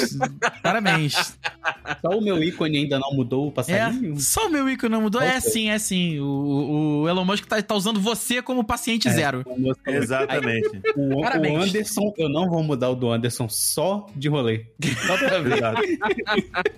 parabéns. 0.64 1.38
Só 2.02 2.18
o 2.18 2.22
meu 2.22 2.42
ícone 2.42 2.78
ainda 2.80 3.00
não 3.00 3.12
mudou 3.14 3.48
o 3.48 3.52
passarinho? 3.52 4.14
É, 4.16 4.20
só 4.20 4.48
o 4.48 4.50
meu 4.50 4.70
ícone 4.70 4.92
não 4.92 5.02
mudou? 5.02 5.22
É 5.22 5.38
Ok. 5.38 5.42
sim, 5.52 5.70
é 5.70 5.80
sim. 5.80 6.20
O, 6.20 7.02
o 7.04 7.10
Elon 7.10 7.26
Musk 7.26 7.46
tá, 7.46 7.62
tá 7.62 7.76
usando 7.76 8.00
você 8.00 8.42
como 8.42 8.64
paciente 8.64 9.10
zero. 9.10 9.44
Exatamente. 9.86 10.82
O, 10.96 11.20
o 11.20 11.22
Parabéns. 11.22 11.70
Anderson, 11.70 12.14
eu 12.18 12.30
não 12.30 12.37
vou 12.48 12.62
mudar 12.62 12.90
o 12.90 12.96
do 12.96 13.10
Anderson 13.10 13.48
só 13.50 14.06
de 14.16 14.28
rolê. 14.28 14.66
Só 15.08 15.18
pra 15.18 15.40
ver. 15.40 15.54
Exato. 15.58 15.82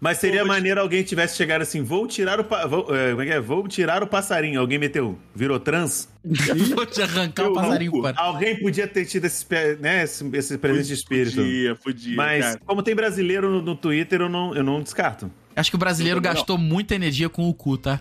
Mas 0.00 0.18
seria 0.18 0.44
maneiro 0.44 0.80
alguém 0.80 1.02
tivesse 1.02 1.36
chegado 1.36 1.62
assim, 1.62 1.82
vou 1.82 2.06
tirar 2.06 2.38
o 2.38 2.44
pa- 2.44 2.66
vou, 2.66 2.94
é, 2.94 3.10
como 3.10 3.22
é 3.22 3.26
que 3.26 3.32
é? 3.32 3.40
Vou 3.40 3.66
tirar 3.66 4.00
o 4.00 4.06
passarinho. 4.06 4.60
Alguém 4.60 4.78
meteu, 4.78 5.18
virou 5.34 5.58
trans? 5.58 6.08
Vou 6.74 6.86
te 6.86 7.02
arrancar 7.02 7.44
o 7.44 7.46
Eu 7.46 7.52
passarinho 7.54 7.90
não- 7.92 8.02
fora. 8.02 8.14
Alguém 8.16 8.60
podia 8.60 8.86
ter 8.86 9.06
tido 9.06 9.24
esse, 9.24 9.44
né, 9.80 10.04
esse, 10.04 10.24
esse 10.34 10.56
presente 10.58 10.86
de 10.86 10.94
espírito. 10.94 11.36
Podia, 11.36 11.74
podia. 11.74 12.16
Mas 12.16 12.44
cara. 12.44 12.60
como 12.64 12.80
tem 12.82 12.94
brasileiro 12.94 13.50
no, 13.50 13.60
no 13.62 13.74
Twitter, 13.74 14.20
eu 14.20 14.28
não, 14.28 14.54
eu 14.54 14.62
não 14.62 14.80
descarto. 14.80 15.32
Acho 15.56 15.70
que 15.70 15.76
o 15.76 15.78
brasileiro 15.80 16.18
não. 16.20 16.22
gastou 16.22 16.56
muita 16.56 16.94
energia 16.94 17.28
com 17.28 17.48
o 17.48 17.54
cu, 17.54 17.76
tá? 17.76 18.00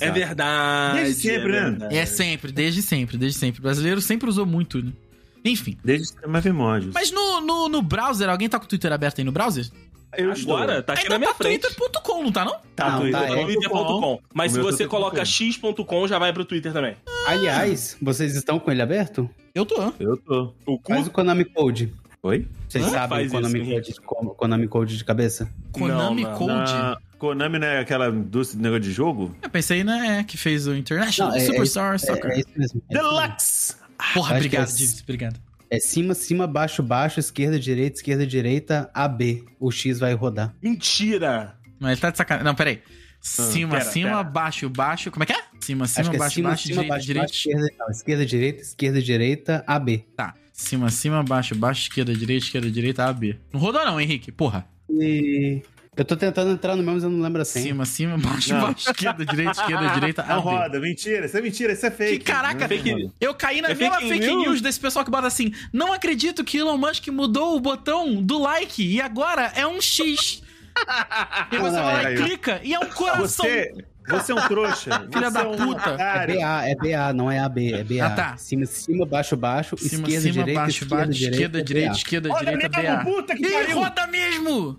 É 0.00 0.10
verdade. 0.10 1.00
Desde 1.02 1.22
sempre, 1.22 1.54
é 1.56 1.70
né? 1.70 1.88
É 1.90 2.06
sempre, 2.06 2.50
desde 2.52 2.80
sempre, 2.80 3.18
desde 3.18 3.38
sempre. 3.38 3.60
O 3.60 3.62
brasileiro 3.62 4.00
sempre 4.00 4.26
usou 4.30 4.46
muito, 4.46 4.82
né? 4.82 4.90
Enfim. 5.50 5.76
Desde 5.84 6.14
mais 6.26 6.42
primórdios. 6.42 6.92
Mas 6.94 7.10
no, 7.10 7.40
no, 7.40 7.68
no 7.68 7.82
browser, 7.82 8.28
alguém 8.28 8.48
tá 8.48 8.58
com 8.58 8.64
o 8.64 8.68
Twitter 8.68 8.92
aberto 8.92 9.18
aí 9.18 9.24
no 9.24 9.32
browser? 9.32 9.68
eu 10.16 10.32
estou. 10.32 10.56
Agora, 10.56 10.82
tá 10.82 10.94
aqui 10.94 11.02
Ainda 11.02 11.14
na 11.14 11.18
minha 11.18 11.30
tá 11.32 11.36
frente. 11.36 11.60
twitter.com, 11.74 12.22
não 12.22 12.32
tá 12.32 12.44
não? 12.44 12.56
Tá, 12.74 12.90
Não, 12.92 13.00
Twitter. 13.00 13.20
tá, 13.20 13.26
é. 13.38 13.44
Twitter.com. 13.44 14.20
Mas 14.32 14.52
se 14.52 14.58
meu 14.58 14.66
você 14.66 14.84
tá 14.84 14.88
coloca 14.90 15.22
x.com, 15.24 16.08
já 16.08 16.18
vai 16.18 16.32
pro 16.32 16.44
Twitter 16.44 16.72
também. 16.72 16.96
Aliás, 17.26 17.96
vocês 18.00 18.34
estão 18.34 18.58
com 18.58 18.70
ele 18.70 18.80
aberto? 18.80 19.28
Eu 19.54 19.66
tô. 19.66 19.92
Eu 20.00 20.16
tô. 20.16 20.54
O 20.64 20.78
cu? 20.78 20.92
Faz 20.92 21.06
o 21.06 21.10
Konami 21.10 21.44
Code. 21.44 21.92
Oi? 22.22 22.46
Vocês 22.68 22.84
Hã? 22.86 22.90
sabem 22.90 23.26
o 23.26 23.30
Konami, 23.30 23.60
isso, 23.60 23.70
Code, 23.70 24.00
co- 24.00 24.34
Konami 24.34 24.68
Code 24.68 24.96
de 24.96 25.04
cabeça? 25.04 25.50
Konami 25.72 26.22
Não, 26.22 26.30
não. 26.30 26.38
Code. 26.38 26.72
Na- 26.72 26.98
Konami 27.18 27.58
não 27.58 27.66
é 27.66 27.80
aquela 27.80 28.08
indústria 28.08 28.56
de 28.58 28.62
negócio 28.62 28.82
de 28.82 28.92
jogo? 28.92 29.34
Eu 29.42 29.48
pensei, 29.50 29.82
né, 29.84 30.24
que 30.26 30.36
fez 30.36 30.66
o 30.66 30.74
International 30.74 31.32
Não, 31.32 31.38
é- 31.38 31.44
Superstar 31.44 31.98
Soccer. 31.98 32.30
É, 32.30 32.34
é 32.36 32.38
isso 32.40 32.48
mesmo. 32.56 32.82
É, 32.90 32.94
isso 32.94 33.02
mesmo. 33.04 33.18
Deluxe! 33.18 33.74
Porra, 34.14 34.30
que 34.32 34.36
obrigado, 34.36 34.68
é- 34.68 34.72
Divis, 34.72 35.02
obrigado. 35.02 35.40
é 35.70 35.78
cima, 35.78 36.14
cima, 36.14 36.46
baixo, 36.46 36.82
baixo, 36.82 37.20
esquerda, 37.20 37.58
direita, 37.58 37.96
esquerda, 37.96 38.26
direita, 38.26 38.90
AB. 38.94 39.44
O 39.58 39.70
X 39.70 39.98
vai 39.98 40.14
rodar. 40.14 40.54
Mentira! 40.62 41.56
Não, 41.80 41.88
ele 41.90 42.00
tá 42.00 42.10
de 42.10 42.16
sacanagem. 42.16 42.44
Não, 42.44 42.54
peraí. 42.54 42.80
Cima, 43.20 43.78
pera, 43.78 43.84
cima, 43.90 44.10
pera. 44.10 44.22
baixo, 44.22 44.68
baixo. 44.70 45.10
Como 45.10 45.24
é 45.24 45.26
que 45.26 45.32
é? 45.32 45.42
Cima, 45.60 45.86
cima, 45.88 46.14
é 46.14 46.18
baixo, 46.18 46.34
cima, 46.34 46.48
baixo, 46.50 46.62
cima, 46.62 46.74
direita, 46.74 46.88
baixo, 46.94 47.06
direita. 47.06 47.26
baixo, 47.26 47.38
esquerda, 47.48 47.74
não, 47.78 47.90
esquerda, 47.90 48.26
direita, 48.26 48.62
esquerda, 48.62 49.02
direita, 49.02 49.64
AB. 49.66 49.98
Tá. 50.16 50.34
Cima, 50.52 50.90
cima, 50.90 51.22
baixo, 51.24 51.54
baixo, 51.54 51.82
esquerda, 51.82 52.14
direita, 52.14 52.46
esquerda, 52.46 52.70
direita, 52.70 53.04
A, 53.04 53.12
B. 53.12 53.36
Não 53.52 53.60
rodou 53.60 53.84
não, 53.84 54.00
Henrique. 54.00 54.30
Porra. 54.32 54.66
E 54.88 55.62
eu 55.96 56.04
tô 56.04 56.16
tentando 56.16 56.50
entrar 56.52 56.76
no 56.76 56.82
meu, 56.82 56.94
mas 56.94 57.02
eu 57.02 57.10
não 57.10 57.20
lembro 57.22 57.40
assim. 57.42 57.62
Cima, 57.62 57.84
cima, 57.86 58.16
baixo, 58.18 58.52
Não. 58.52 58.60
baixo, 58.60 58.90
esquerda, 58.90 59.24
direita, 59.24 59.50
esquerda, 59.52 59.86
direita, 59.94 60.22
Não 60.24 60.36
B. 60.36 60.42
roda, 60.42 60.78
mentira, 60.80 61.26
isso 61.26 61.36
é 61.36 61.40
mentira, 61.40 61.72
isso 61.72 61.86
é 61.86 61.90
fake. 61.90 62.18
Que 62.18 62.24
caraca, 62.24 62.68
fake-. 62.68 63.10
Eu 63.20 63.34
caí 63.34 63.60
na 63.60 63.70
É 63.70 63.74
mesma 63.74 63.96
fake 63.96 64.08
fake 64.10 64.26
news? 64.26 64.42
news 64.46 64.60
desse 64.60 64.78
pessoal 64.78 65.04
que 65.04 65.10
bota 65.10 65.26
assim: 65.26 65.52
Não 65.72 65.92
acredito 65.92 66.44
que 66.44 66.58
Elon 66.58 66.76
Musk 66.76 67.08
mudou 67.08 67.56
o 67.56 67.60
botão 67.60 68.22
do 68.22 68.38
like 68.38 68.82
e 68.86 69.00
agora 69.00 69.50
é 69.54 69.66
um 69.66 69.80
X. 69.80 70.42
e 71.50 71.56
você 71.56 71.76
Ah, 71.78 71.82
vai 71.82 72.02
lá 72.04 72.10
é, 72.10 72.14
e 72.14 72.16
clica 72.22 72.60
e 72.62 72.74
é 72.74 72.78
um 72.78 72.86
coração. 72.90 73.46
Você, 73.46 73.72
você 74.08 74.32
é 74.32 74.34
um 74.34 74.48
trouxa. 74.48 75.06
Filha 75.12 75.30
da 75.30 75.40
é 75.40 75.42
um 75.44 75.56
puta. 75.56 75.90
É 75.90 75.94
otário. 75.94 76.34
BA, 76.40 76.68
é 76.68 76.74
BA, 76.74 77.12
não 77.12 77.30
é 77.30 77.38
AB, 77.40 77.72
é 77.74 77.84
BA. 77.84 78.04
Ah, 78.06 78.10
tá. 78.10 78.36
Cima, 78.36 78.66
cima, 78.66 79.04
baixo, 79.06 79.36
baixo, 79.36 79.76
Cima, 79.76 80.02
esquerda, 80.08 80.20
cima, 80.20 80.32
direita, 80.44 80.60
baixo, 80.60 80.70
esquerda, 80.84 80.96
baixo, 80.96 81.12
direita, 81.12 81.36
esquerda, 81.36 81.62
direita, 81.64 81.90
BA. 81.90 81.96
esquerda, 81.96 82.28
Roda 82.30 82.44
direita, 82.44 82.68
mesmo, 82.82 82.96
BA. 82.96 83.04
puta 83.04 83.36
que 83.36 83.46
Ih, 83.46 83.50
pariu. 83.52 83.78
roda 83.78 84.06
mesmo! 84.06 84.74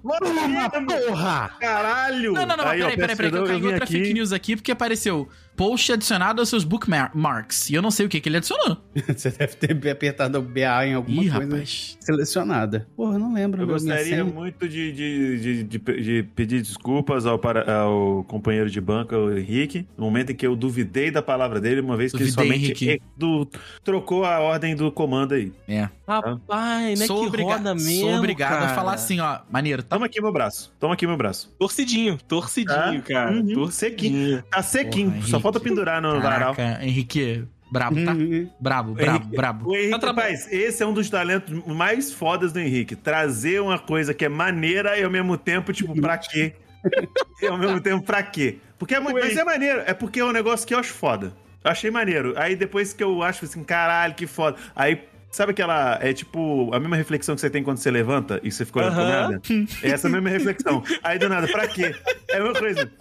Porra! 1.07 1.51
Caralho! 1.59 2.33
Não, 2.33 2.45
não, 2.45 2.57
não, 2.57 2.63
peraí, 2.65 2.95
peraí, 2.95 3.15
peraí, 3.15 3.31
que 3.31 3.37
eu 3.37 3.45
caí 3.45 3.63
outra 3.63 3.83
aqui. 3.83 3.93
fake 3.93 4.13
news 4.13 4.31
aqui 4.31 4.55
porque 4.55 4.71
apareceu 4.71 5.27
post 5.57 5.91
adicionado 5.91 6.39
aos 6.39 6.47
seus 6.49 6.63
bookmarks. 6.63 7.69
E 7.69 7.73
eu 7.73 7.81
não 7.81 7.91
sei 7.91 8.05
o 8.05 8.09
que, 8.09 8.21
que 8.21 8.29
ele 8.29 8.37
adicionou. 8.37 8.77
Você 9.07 9.31
deve 9.31 9.55
ter 9.55 9.89
apertado 9.89 10.37
o 10.37 10.41
BA 10.41 10.85
em 10.87 10.93
alguma 10.93 11.23
Ih, 11.23 11.29
coisa 11.29 11.43
rapaz. 11.45 11.97
selecionada. 11.99 12.87
Porra, 12.95 13.15
eu 13.15 13.19
não 13.19 13.33
lembro. 13.33 13.61
Eu 13.61 13.67
gostaria 13.67 14.23
muito 14.23 14.67
de, 14.69 14.91
de, 14.91 15.39
de, 15.39 15.63
de- 15.63 16.01
de 16.03 16.23
pedir 16.35 16.61
desculpas 16.61 17.25
ao, 17.25 17.39
para- 17.39 17.81
ao 17.81 18.23
companheiro 18.25 18.69
de 18.69 18.79
banca, 18.79 19.17
o 19.17 19.35
Henrique, 19.37 19.87
no 19.97 20.05
momento 20.05 20.31
em 20.31 20.35
que 20.35 20.45
eu 20.45 20.55
duvidei 20.55 21.09
da 21.11 21.21
palavra 21.21 21.59
dele, 21.59 21.81
uma 21.81 21.97
vez 21.97 22.11
que 22.11 22.21
ele 22.21 22.31
somente 22.31 22.65
Henrique. 22.85 23.01
do- 23.17 23.47
trocou 23.83 24.23
a 24.23 24.39
ordem 24.39 24.75
do 24.75 24.91
comando 24.91 25.33
aí. 25.33 25.51
É. 25.67 25.89
Rapaz, 26.07 26.99
né? 26.99 27.05
Sou, 27.07 27.21
que 27.21 27.27
obriga- 27.27 27.49
roda 27.57 27.73
mesmo, 27.75 28.01
sou 28.01 28.13
obrigado 28.15 28.53
a 28.53 28.59
cara. 28.59 28.75
falar 28.75 28.93
assim, 28.93 29.19
ó. 29.19 29.39
Maneiro, 29.51 29.81
tá? 29.83 29.95
Toma 29.95 30.05
aqui 30.05 30.21
meu 30.21 30.31
braço. 30.31 30.73
Toma 30.79 30.93
aqui 30.93 31.07
meu 31.07 31.17
braço. 31.17 31.53
Torcidinho, 31.59 32.17
torcidinho, 32.27 33.01
Tá? 33.01 33.01
cara. 33.01 33.31
Uhum, 33.35 33.53
Torcidinho. 33.53 34.43
Tá 34.49 34.61
sequinho. 34.61 35.11
Porra, 35.11 35.27
Só. 35.27 35.39
Falta 35.47 35.59
pendurar 35.59 36.01
no 36.01 36.19
varal. 36.21 36.55
Henrique, 36.81 37.45
brabo, 37.71 38.03
tá? 38.05 38.11
Uhum. 38.13 38.49
Brabo, 38.59 38.93
brabo, 38.93 39.09
Henrique- 39.17 39.35
brabo. 39.35 39.69
O 39.69 39.75
Henrique, 39.75 39.99
Tá 39.99 40.07
rapaz, 40.07 40.47
esse 40.51 40.83
é 40.83 40.85
um 40.85 40.93
dos 40.93 41.09
talentos 41.09 41.53
mais 41.65 42.11
fodas 42.13 42.51
do 42.51 42.59
Henrique. 42.59 42.95
Trazer 42.95 43.61
uma 43.61 43.79
coisa 43.79 44.13
que 44.13 44.25
é 44.25 44.29
maneira 44.29 44.97
e 44.97 45.03
ao 45.03 45.09
mesmo 45.09 45.37
tempo, 45.37 45.71
tipo, 45.73 45.99
pra 45.99 46.17
quê? 46.17 46.53
e 47.41 47.47
ao 47.47 47.57
mesmo 47.57 47.79
tempo, 47.81 48.03
pra 48.05 48.21
quê? 48.23 48.57
Porque 48.77 48.93
é, 48.95 48.99
mas 48.99 49.35
é 49.35 49.43
maneiro, 49.43 49.81
é 49.85 49.93
porque 49.93 50.19
é 50.19 50.25
um 50.25 50.31
negócio 50.31 50.65
que 50.67 50.73
eu 50.73 50.79
acho 50.79 50.93
foda. 50.93 51.33
Eu 51.63 51.71
achei 51.71 51.89
maneiro. 51.89 52.33
Aí 52.37 52.55
depois 52.55 52.93
que 52.93 53.03
eu 53.03 53.23
acho 53.23 53.43
assim, 53.45 53.63
caralho, 53.63 54.13
que 54.13 54.27
foda. 54.27 54.57
Aí, 54.75 55.01
sabe 55.31 55.51
aquela. 55.51 55.97
É 56.01 56.13
tipo 56.13 56.73
a 56.73 56.79
mesma 56.79 56.95
reflexão 56.95 57.35
que 57.35 57.41
você 57.41 57.49
tem 57.49 57.63
quando 57.63 57.77
você 57.77 57.91
levanta 57.91 58.39
e 58.43 58.51
você 58.51 58.65
fica 58.65 58.79
olhando 58.79 58.93
pro 58.93 59.03
Aham. 59.03 59.21
nada? 59.21 59.41
É 59.83 59.89
essa 59.89 60.09
mesma 60.09 60.29
reflexão. 60.29 60.83
Aí 61.03 61.19
do 61.19 61.29
nada, 61.29 61.47
pra 61.47 61.67
quê? 61.67 61.95
É 62.29 62.37
a 62.37 62.43
mesma 62.43 62.59
coisa. 62.59 62.91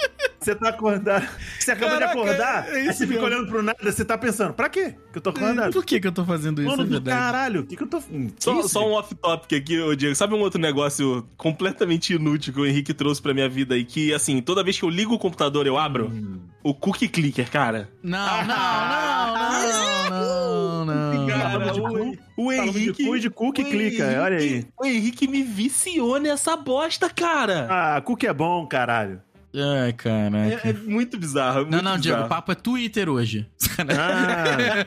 Você 0.40 0.54
tá 0.54 0.68
acordado. 0.68 1.26
Você 1.58 1.72
acabou 1.72 1.98
Caraca, 1.98 2.14
de 2.14 2.20
acordar, 2.20 2.68
é 2.68 2.72
aí 2.76 2.86
você 2.86 3.06
fica 3.06 3.24
olhando 3.24 3.48
pro 3.48 3.62
nada, 3.62 3.78
você 3.82 4.04
tá 4.04 4.16
pensando, 4.16 4.54
pra 4.54 4.68
quê 4.68 4.94
que 5.10 5.18
eu 5.18 5.22
tô 5.22 5.30
acordado? 5.30 5.72
Por 5.72 5.84
que 5.84 5.98
que 5.98 6.06
eu 6.06 6.12
tô 6.12 6.24
fazendo 6.24 6.62
isso, 6.62 6.70
Mano 6.70 6.82
é 6.82 7.00
do 7.00 7.02
caralho, 7.02 7.60
o 7.62 7.66
que, 7.66 7.76
que 7.76 7.82
eu 7.82 7.88
tô. 7.88 8.00
Que 8.00 8.32
Só, 8.38 8.62
só 8.62 8.88
um 8.88 8.92
off-topic 8.92 9.52
aqui, 9.54 9.80
ô 9.80 9.94
Diego. 9.96 10.14
Sabe 10.14 10.34
um 10.34 10.40
outro 10.40 10.60
negócio 10.60 11.26
completamente 11.36 12.14
inútil 12.14 12.52
que 12.52 12.60
o 12.60 12.66
Henrique 12.66 12.94
trouxe 12.94 13.20
pra 13.20 13.34
minha 13.34 13.48
vida 13.48 13.76
e 13.76 13.84
que, 13.84 14.14
assim, 14.14 14.40
toda 14.40 14.62
vez 14.62 14.78
que 14.78 14.84
eu 14.84 14.90
ligo 14.90 15.14
o 15.14 15.18
computador 15.18 15.66
eu 15.66 15.76
abro? 15.76 16.08
Hum. 16.08 16.38
O 16.62 16.74
cookie 16.74 17.08
clicker, 17.08 17.50
cara. 17.50 17.88
Não, 18.02 18.44
não, 18.44 18.46
não, 18.46 20.10
não, 20.10 20.10
não, 20.10 20.84
não. 20.84 21.05
De 21.48 21.80
o, 21.80 21.84
cu. 21.84 22.18
o 22.36 22.50
Falando 22.50 22.72
de 22.72 22.78
Henrique. 22.78 23.04
cu 23.04 23.16
e 23.16 23.20
de 23.20 23.30
cookie 23.30 23.62
o 23.62 23.64
clica, 23.64 24.04
Henrique- 24.04 24.18
olha 24.18 24.36
aí. 24.38 24.66
O 24.80 24.84
Henrique 24.86 25.28
me 25.28 25.42
viciou 25.42 26.18
nessa 26.20 26.56
bosta, 26.56 27.08
cara. 27.10 27.66
Ah, 27.70 28.00
cookie 28.00 28.26
é 28.26 28.32
bom, 28.32 28.66
caralho. 28.66 29.20
Ai, 29.58 29.92
caraca. 29.94 30.68
É, 30.68 30.70
é 30.70 30.72
muito 30.74 31.16
bizarro. 31.16 31.60
é 31.60 31.64
Não, 31.64 31.70
muito 31.70 31.82
não, 31.84 31.98
Diego, 31.98 32.18
o 32.18 32.22
bizarro. 32.24 32.28
papo 32.28 32.52
é 32.52 32.54
Twitter 32.54 33.08
hoje. 33.08 33.46
Ah, 33.78 34.84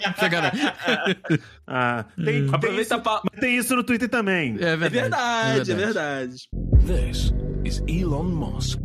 ah 1.68 2.06
tem, 2.16 2.26
tem, 2.26 2.46
isso, 2.46 2.56
Aproveita 2.56 3.00
pra. 3.00 3.22
mas 3.32 3.40
tem 3.40 3.58
isso 3.58 3.76
no 3.76 3.84
Twitter 3.84 4.10
também. 4.10 4.58
É 4.60 4.70
É 4.70 4.76
verdade. 4.78 4.92
verdade, 4.92 5.72
é 5.72 5.76
verdade. 5.76 6.36
This 6.88 7.34
is 7.64 7.84
Elon 7.88 8.24
Musk. 8.24 8.80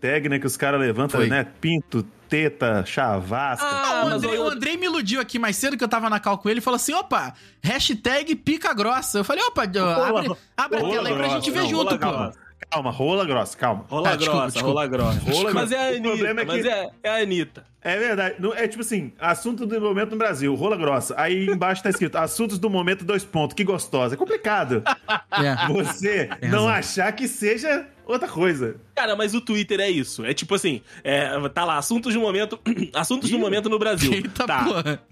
Tag, 0.00 0.28
né, 0.28 0.38
que 0.38 0.46
os 0.46 0.56
caras 0.56 0.80
levantam, 0.80 1.20
Foi. 1.20 1.28
né? 1.28 1.46
Pinto, 1.60 2.02
teta, 2.28 2.84
chavasca. 2.86 3.64
Ah, 3.66 4.02
o, 4.04 4.04
mas 4.10 4.12
Andrei, 4.14 4.38
o 4.38 4.48
Andrei 4.48 4.76
me 4.76 4.86
iludiu 4.86 5.20
aqui 5.20 5.38
mais 5.38 5.56
cedo 5.56 5.76
que 5.76 5.84
eu 5.84 5.88
tava 5.88 6.10
na 6.10 6.20
cal 6.20 6.38
com 6.38 6.48
ele 6.48 6.58
e 6.58 6.62
falou 6.62 6.76
assim: 6.76 6.92
opa, 6.94 7.34
hashtag 7.62 8.34
pica 8.36 8.72
grossa. 8.74 9.18
Eu 9.18 9.24
falei, 9.24 9.42
opa, 9.44 9.62
abre, 9.64 10.36
abre 10.56 10.78
a 10.78 10.80
tela 10.80 11.08
aí 11.08 11.14
pra 11.14 11.22
grossa, 11.24 11.30
gente 11.36 11.50
ver 11.50 11.60
não, 11.62 11.68
junto, 11.68 11.98
pô. 11.98 12.10
grossa. 12.10 12.46
Calma, 12.70 12.90
rola 12.90 13.24
grossa, 13.24 13.56
calma. 13.56 13.84
Rola 13.88 14.08
Ah, 14.10 14.16
desculpa, 14.16 14.40
grossa, 14.40 14.52
desculpa. 14.54 14.74
rola 14.80 14.86
grossa. 14.88 15.20
Rola 15.30 15.54
mas 15.54 15.70
é 15.72 15.76
a 15.76 15.78
grossa. 15.78 15.92
O 15.92 15.96
Anitta, 15.96 16.08
problema 16.08 16.40
é 16.40 16.44
mas 16.44 16.62
que- 16.62 16.68
é, 16.68 16.90
é 17.02 17.08
a 17.10 17.22
Anitta. 17.22 17.66
É 17.82 17.96
verdade. 17.98 18.34
É 18.56 18.66
tipo 18.66 18.80
assim, 18.82 19.12
assunto 19.20 19.66
do 19.66 19.80
momento 19.80 20.10
no 20.12 20.16
Brasil, 20.16 20.52
rola 20.56 20.76
grossa. 20.76 21.14
Aí 21.16 21.46
embaixo 21.46 21.82
tá 21.82 21.90
escrito, 21.90 22.16
assuntos 22.16 22.58
do 22.58 22.68
momento, 22.68 23.04
dois 23.04 23.24
pontos. 23.24 23.54
Que 23.54 23.62
gostosa. 23.62 24.14
É 24.14 24.18
complicado 24.18 24.82
É. 25.30 25.72
você 25.72 26.28
Tem 26.40 26.48
não 26.50 26.66
achar 26.68 27.12
que 27.12 27.28
seja 27.28 27.86
outra 28.06 28.28
coisa. 28.28 28.76
Cara, 28.94 29.14
mas 29.16 29.34
o 29.34 29.40
Twitter 29.40 29.80
é 29.80 29.90
isso. 29.90 30.24
É 30.24 30.32
tipo 30.32 30.54
assim, 30.54 30.80
é, 31.02 31.28
tá 31.50 31.64
lá, 31.64 31.76
assuntos 31.76 32.14
do 32.14 32.20
momento. 32.20 32.58
assuntos 32.94 33.30
do 33.30 33.38
momento 33.38 33.68
no 33.68 33.78
Brasil. 33.78 34.12
Eita 34.12 34.46
tá. 34.46 34.64
porra. 34.64 35.02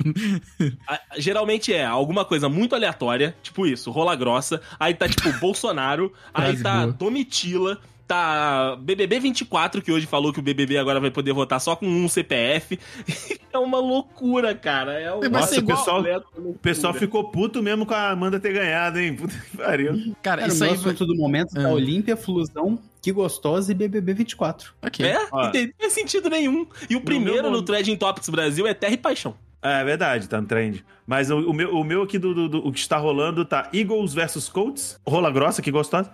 Geralmente 1.18 1.72
é 1.72 1.84
alguma 1.84 2.24
coisa 2.24 2.48
muito 2.48 2.74
aleatória, 2.74 3.36
tipo 3.42 3.66
isso, 3.66 3.90
rola 3.90 4.14
grossa. 4.14 4.60
Aí 4.78 4.94
tá 4.94 5.08
tipo 5.08 5.32
Bolsonaro, 5.38 6.12
aí 6.32 6.60
tá. 6.62 6.86
Domitila, 6.86 7.80
tá 8.06 8.76
BBB 8.80 9.18
24, 9.20 9.80
que 9.82 9.90
hoje 9.90 10.06
falou 10.06 10.32
que 10.32 10.38
o 10.38 10.42
BBB 10.42 10.76
agora 10.78 11.00
vai 11.00 11.10
poder 11.10 11.32
votar 11.32 11.60
só 11.60 11.74
com 11.74 11.86
um 11.86 12.08
CPF. 12.08 12.78
é 13.52 13.58
uma 13.58 13.78
loucura, 13.78 14.54
cara. 14.54 15.00
É 15.00 15.12
um... 15.14 15.20
Vai 15.20 15.28
Nossa, 15.30 15.60
o 15.60 15.64
pessoal, 15.66 16.04
o 16.36 16.54
pessoal 16.54 16.94
ficou 16.94 17.30
puto 17.30 17.62
mesmo 17.62 17.86
com 17.86 17.94
a 17.94 18.10
Amanda 18.10 18.38
ter 18.38 18.52
ganhado, 18.52 18.98
hein? 18.98 19.14
Puta 19.16 19.34
que 19.34 19.56
pariu. 19.56 19.92
Cara, 20.22 20.42
Cara, 20.42 20.46
isso 20.48 20.62
o 20.62 20.66
aí. 20.66 20.74
assunto 20.74 21.06
do 21.06 21.16
momento 21.16 21.54
tá 21.54 21.62
Ah. 21.66 21.72
Olímpia, 21.72 22.16
Flusão, 22.16 22.78
Que 23.00 23.10
Gostosa 23.12 23.72
e 23.72 23.74
BBB 23.74 24.14
24. 24.14 24.72
Ok. 24.82 25.06
É? 25.06 25.26
Ó. 25.32 25.44
Não 25.44 25.50
tem 25.52 25.72
sentido 25.88 26.28
nenhum. 26.28 26.66
E 26.88 26.96
o 26.96 27.00
primeiro 27.00 27.50
no 27.50 27.62
Trading 27.62 27.96
Topics 27.96 28.28
Brasil 28.28 28.66
é 28.66 28.74
Terra 28.74 28.94
e 28.94 28.98
Paixão. 28.98 29.34
É 29.62 29.82
verdade, 29.82 30.28
tá 30.28 30.38
no 30.38 30.46
trend. 30.46 30.84
Mas 31.06 31.30
o, 31.30 31.38
o 31.38 31.52
meu, 31.54 31.74
o 31.74 31.82
meu 31.82 32.02
aqui 32.02 32.18
do, 32.18 32.34
do- 32.34 32.48
do- 32.50 32.66
o 32.68 32.70
que 32.70 32.78
está 32.80 32.98
rolando 32.98 33.46
tá 33.46 33.70
Eagles 33.72 34.12
versus 34.12 34.46
Colts, 34.46 35.00
rola 35.06 35.30
grossa, 35.30 35.62
que 35.62 35.70
gostosa. 35.70 36.12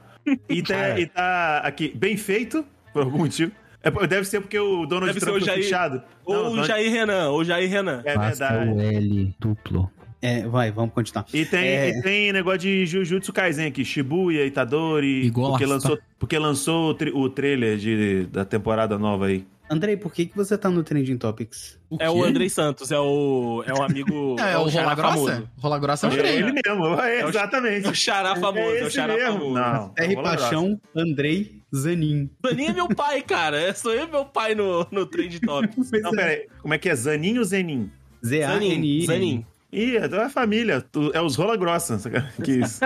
E 0.48 0.62
tá, 0.62 0.98
e 0.98 1.06
tá 1.06 1.58
aqui, 1.58 1.92
bem 1.94 2.16
feito, 2.16 2.64
por 2.92 3.02
algum 3.02 3.18
motivo. 3.18 3.52
É, 3.82 3.90
deve 4.06 4.24
ser 4.26 4.40
porque 4.40 4.58
o 4.58 4.84
Donald 4.84 5.06
Deve 5.14 5.20
Trump 5.20 5.38
foi 5.38 5.46
Jair- 5.46 5.62
fechado. 5.62 6.02
Ou 6.24 6.34
Não, 6.34 6.40
o 6.42 6.48
Donald- 6.50 6.68
Jair 6.68 6.92
Renan, 6.92 7.30
ou 7.30 7.42
Jair 7.44 7.70
Renan. 7.70 8.02
É 8.04 8.18
verdade. 8.18 8.68
o 8.70 8.80
L 8.80 9.34
duplo. 9.40 9.90
É, 10.22 10.46
vai, 10.46 10.70
vamos 10.70 10.92
continuar. 10.92 11.24
E 11.32 11.46
tem, 11.46 11.64
É. 11.66 11.88
e 11.98 12.02
tem 12.02 12.30
negócio 12.30 12.58
de 12.60 12.84
Jujutsu 12.84 13.32
Kaisen 13.32 13.66
aqui, 13.68 13.82
Shibuya, 13.86 14.44
Itadori, 14.44 15.24
Igual 15.24 15.52
porque 15.52 15.64
lançou, 15.64 15.98
porque 16.18 16.38
lançou 16.38 16.90
o, 16.90 16.94
tri- 16.94 17.10
o 17.14 17.30
trailer 17.30 17.78
de, 17.78 18.26
da 18.26 18.44
temporada 18.44 18.98
nova 18.98 19.26
aí. 19.28 19.46
Andrei, 19.70 19.96
por 19.96 20.12
que, 20.12 20.26
que 20.26 20.36
você 20.36 20.58
tá 20.58 20.68
no 20.68 20.82
Trending 20.82 21.16
Topics? 21.16 21.78
É 22.00 22.10
o 22.10 22.24
Andrei 22.24 22.48
Santos, 22.50 22.90
é 22.90 22.98
o, 22.98 23.62
é 23.64 23.72
um 23.72 23.82
amigo. 23.84 24.34
É, 24.42 24.58
o 24.58 24.68
xará 24.68 24.94
Rola 24.94 24.94
Grossa? 24.96 25.50
Rola 25.58 25.78
Grossa 25.78 26.06
é 26.06 26.10
o 26.10 26.12
É 26.12 26.14
Andrei. 26.16 26.36
ele 26.36 26.52
mesmo, 26.52 26.86
é, 27.00 27.20
É 27.20 27.24
o- 27.24 27.28
exatamente. 27.28 27.86
É 27.88 27.90
o 27.90 27.94
xará 27.94 28.34
famoso, 28.36 28.58
é, 28.74 28.80
é 28.80 28.84
o 28.84 28.90
xará 28.90 29.14
mesmo. 29.14 29.32
famoso. 29.32 29.54
Não, 29.54 29.94
R. 29.96 30.14
Paixão, 30.16 30.80
Andrei, 30.96 31.62
Zanin. 31.74 32.28
Daninho 32.42 32.70
é 32.70 32.72
meu 32.72 32.88
pai, 32.88 33.22
cara. 33.22 33.60
É, 33.60 33.72
sou 33.72 33.94
eu 33.94 34.08
e 34.08 34.10
meu 34.10 34.24
pai 34.24 34.56
no, 34.56 34.84
no 34.90 35.06
Trade 35.06 35.38
Topics. 35.40 35.90
Não, 36.02 36.10
peraí, 36.10 36.48
como 36.60 36.74
é 36.74 36.78
que 36.78 36.88
é? 36.88 36.94
Zanin 36.96 37.38
ou 37.38 37.44
Zenin? 37.44 37.90
Zanin, 38.24 38.42
Z-A-N-I. 38.42 39.06
Zanin. 39.06 39.46
Ih, 39.72 39.96
é 39.98 40.08
da 40.08 40.28
família, 40.28 40.84
é 41.14 41.20
os 41.20 41.36
rola 41.36 41.56
grossa. 41.56 41.96
Que 42.42 42.52
isso. 42.58 42.80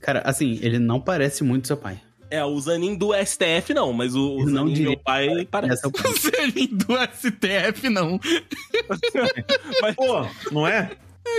Cara, 0.00 0.20
assim, 0.26 0.58
ele 0.60 0.78
não 0.78 1.00
parece 1.00 1.42
muito 1.42 1.66
seu 1.66 1.76
pai. 1.78 1.98
É, 2.30 2.44
o 2.44 2.60
Zanin 2.60 2.94
do 2.94 3.10
STF 3.14 3.72
não, 3.74 3.92
mas 3.92 4.14
o, 4.14 4.36
o 4.36 4.46
não 4.46 4.68
Zanin 4.68 4.82
meu 4.82 4.96
pai 4.98 5.46
parece. 5.50 5.74
Essa 5.74 5.86
é 5.86 5.90
o. 6.10 6.16
Selinho 6.18 6.76
do 6.76 6.94
STF, 7.14 7.88
não. 7.88 8.18
Pô, 9.96 10.26
não 10.52 10.66
é? 10.66 10.90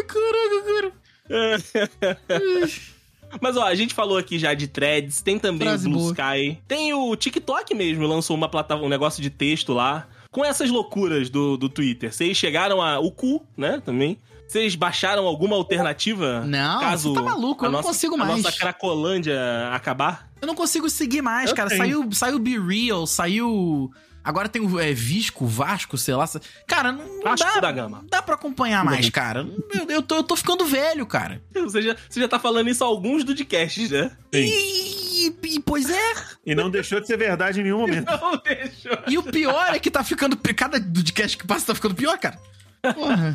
Caraca, 0.08 0.64
cara. 0.66 0.94
Mas 3.40 3.56
ó, 3.56 3.64
a 3.64 3.76
gente 3.76 3.94
falou 3.94 4.18
aqui 4.18 4.40
já 4.40 4.56
de 4.56 4.68
threads, 4.68 5.22
tem 5.22 5.38
também 5.38 5.68
Frase 5.68 5.88
o 5.88 5.92
Blue 5.92 6.00
boa. 6.02 6.12
Sky, 6.12 6.58
tem 6.68 6.94
o 6.94 7.16
TikTok 7.16 7.76
mesmo, 7.76 8.08
lançou 8.08 8.36
uma 8.36 8.50
plataforma, 8.50 8.88
um 8.88 8.90
negócio 8.90 9.22
de 9.22 9.30
texto 9.30 9.72
lá, 9.72 10.08
com 10.32 10.44
essas 10.44 10.70
loucuras 10.70 11.30
do, 11.30 11.56
do 11.56 11.70
Twitter. 11.70 12.12
Vocês 12.12 12.36
chegaram 12.36 12.82
a. 12.82 13.00
O 13.00 13.12
cu, 13.12 13.46
né, 13.56 13.82
também. 13.86 14.18
Vocês 14.50 14.74
baixaram 14.74 15.28
alguma 15.28 15.56
alternativa? 15.56 16.42
Não, 16.44 16.80
caso 16.80 17.10
você 17.14 17.16
tá 17.20 17.22
maluco, 17.22 17.64
a 17.64 17.68
eu 17.68 17.72
não 17.72 17.78
nossa- 17.80 17.88
consigo 17.90 18.16
A 18.16 18.18
mais. 18.18 18.42
nossa 18.44 18.58
Cracolândia 18.58 19.40
acabar? 19.72 20.28
Eu 20.42 20.48
não 20.48 20.56
consigo 20.56 20.90
seguir 20.90 21.22
mais, 21.22 21.52
Eu 21.52 21.56
cara. 21.56 21.70
tenho. 21.70 21.80
Saiu, 21.80 22.12
saiu 22.12 22.40
Be 22.40 22.58
Real, 22.60 23.06
saiu. 23.06 23.92
Agora 24.24 24.50
tem 24.50 24.62
o 24.62 24.80
é, 24.80 24.92
Visco, 24.92 25.46
Vasco, 25.46 25.98
sei 26.00 26.16
lá. 26.16 26.28
Cara, 26.68 26.92
não, 26.92 27.06
não 27.24 27.36
dá, 27.36 27.60
da 27.60 27.72
Gama. 27.72 28.00
não 28.02 28.08
dá 28.10 28.22
pra 28.24 28.36
acompanhar 28.36 28.84
mais, 28.84 29.10
cara. 29.12 29.48
Eu, 29.74 29.86
eu, 29.88 30.02
tô, 30.02 30.16
eu 30.16 30.24
tô 30.24 30.36
ficando 30.36 30.66
velho, 30.66 31.06
cara. 31.06 31.42
Você 31.54 31.82
já, 31.84 31.96
você 32.10 32.20
já 32.20 32.28
tá 32.28 32.40
falando 32.40 32.70
isso 32.70 32.84
há 32.84 32.88
alguns 32.88 33.24
podcasts, 33.24 33.92
né? 33.92 34.12
E, 34.34 35.28
e- 35.44 35.60
pois 35.60 35.90
é. 35.90 36.14
E 36.46 36.56
não 36.56 36.70
deixou 36.72 37.00
de 37.00 37.06
ser 37.08 37.18
verdade 37.18 37.60
em 37.60 37.64
nenhum 37.64 37.80
momento. 37.86 38.08
Não, 38.12 38.36
deixa. 38.44 39.04
E 39.08 39.18
o 39.18 39.24
pior 39.24 39.74
é 39.76 39.80
que 39.80 39.92
tá 39.92 40.04
ficando. 40.04 40.36
Cada 40.56 40.80
podcast 40.82 41.38
que 41.38 41.46
passa 41.46 41.68
tá 41.68 41.76
ficando 41.76 41.94
pior, 41.96 42.18
cara. 42.18 42.40
Porra. 42.82 43.34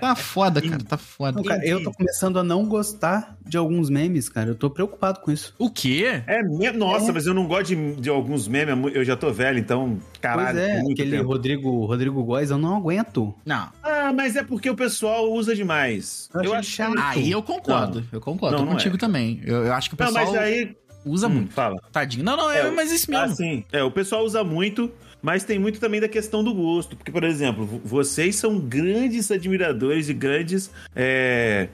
Tá 0.00 0.14
foda, 0.16 0.60
cara. 0.60 0.82
Tá 0.84 0.96
foda. 0.96 1.36
Não, 1.36 1.42
cara, 1.42 1.64
eu 1.66 1.82
tô 1.82 1.92
começando 1.92 2.38
a 2.38 2.42
não 2.44 2.64
gostar 2.66 3.36
de 3.44 3.56
alguns 3.56 3.88
memes, 3.88 4.28
cara. 4.28 4.50
Eu 4.50 4.54
tô 4.54 4.68
preocupado 4.70 5.20
com 5.20 5.30
isso. 5.30 5.54
O 5.58 5.70
quê? 5.70 6.22
É 6.26 6.42
mesmo? 6.42 6.78
Nossa, 6.78 7.12
mas 7.12 7.26
eu 7.26 7.34
não 7.34 7.46
gosto 7.46 7.68
de, 7.74 7.94
de 7.96 8.08
alguns 8.10 8.48
memes, 8.48 8.94
eu 8.94 9.04
já 9.04 9.16
tô 9.16 9.32
velho, 9.32 9.58
então, 9.58 9.98
caralho, 10.20 10.56
pois 10.58 10.68
é, 10.68 10.80
aquele 10.80 11.10
tempo. 11.18 11.28
Rodrigo, 11.28 11.84
Rodrigo 11.86 12.24
Góes, 12.24 12.50
eu 12.50 12.58
não 12.58 12.76
aguento. 12.76 13.34
Não. 13.44 13.68
Ah, 13.82 14.12
mas 14.12 14.36
é 14.36 14.42
porque 14.42 14.68
o 14.68 14.74
pessoal 14.76 15.32
usa 15.32 15.54
demais. 15.54 16.28
Eu 16.34 16.42
Eu 16.44 16.54
acho 16.54 16.70
chato. 16.70 16.94
Aí 16.98 17.30
eu 17.30 17.42
concordo. 17.42 18.04
Eu 18.12 18.20
concordo. 18.20 18.56
Não, 18.56 18.64
tô 18.64 18.66
não 18.70 18.76
contigo 18.76 18.96
é. 18.96 18.98
também. 18.98 19.40
Eu, 19.44 19.64
eu 19.66 19.72
acho 19.72 19.88
que 19.90 19.94
o 19.94 19.98
Não, 19.98 20.06
pessoal 20.12 20.32
mas 20.32 20.42
aí... 20.42 20.76
usa 21.04 21.26
Hum, 21.26 21.30
muito. 21.30 21.52
Fala. 21.52 21.76
Tadinho. 21.92 22.24
Não, 22.24 22.36
não, 22.36 22.50
é, 22.50 22.60
É, 22.66 22.70
mas 22.70 22.90
isso 22.92 23.06
Ah, 23.14 23.22
mesmo. 23.22 23.36
sim. 23.36 23.64
É, 23.72 23.82
o 23.82 23.90
pessoal 23.90 24.24
usa 24.24 24.42
muito, 24.44 24.90
mas 25.26 25.42
tem 25.42 25.58
muito 25.58 25.80
também 25.80 26.00
da 26.00 26.06
questão 26.08 26.44
do 26.44 26.54
gosto. 26.54 26.94
Porque, 26.94 27.10
por 27.10 27.24
exemplo, 27.24 27.66
vo- 27.66 27.80
vocês 27.84 28.36
são 28.36 28.60
grandes 28.60 29.28
admiradores 29.32 30.08
e 30.08 30.14
grandes 30.14 30.70
é, 30.94 31.66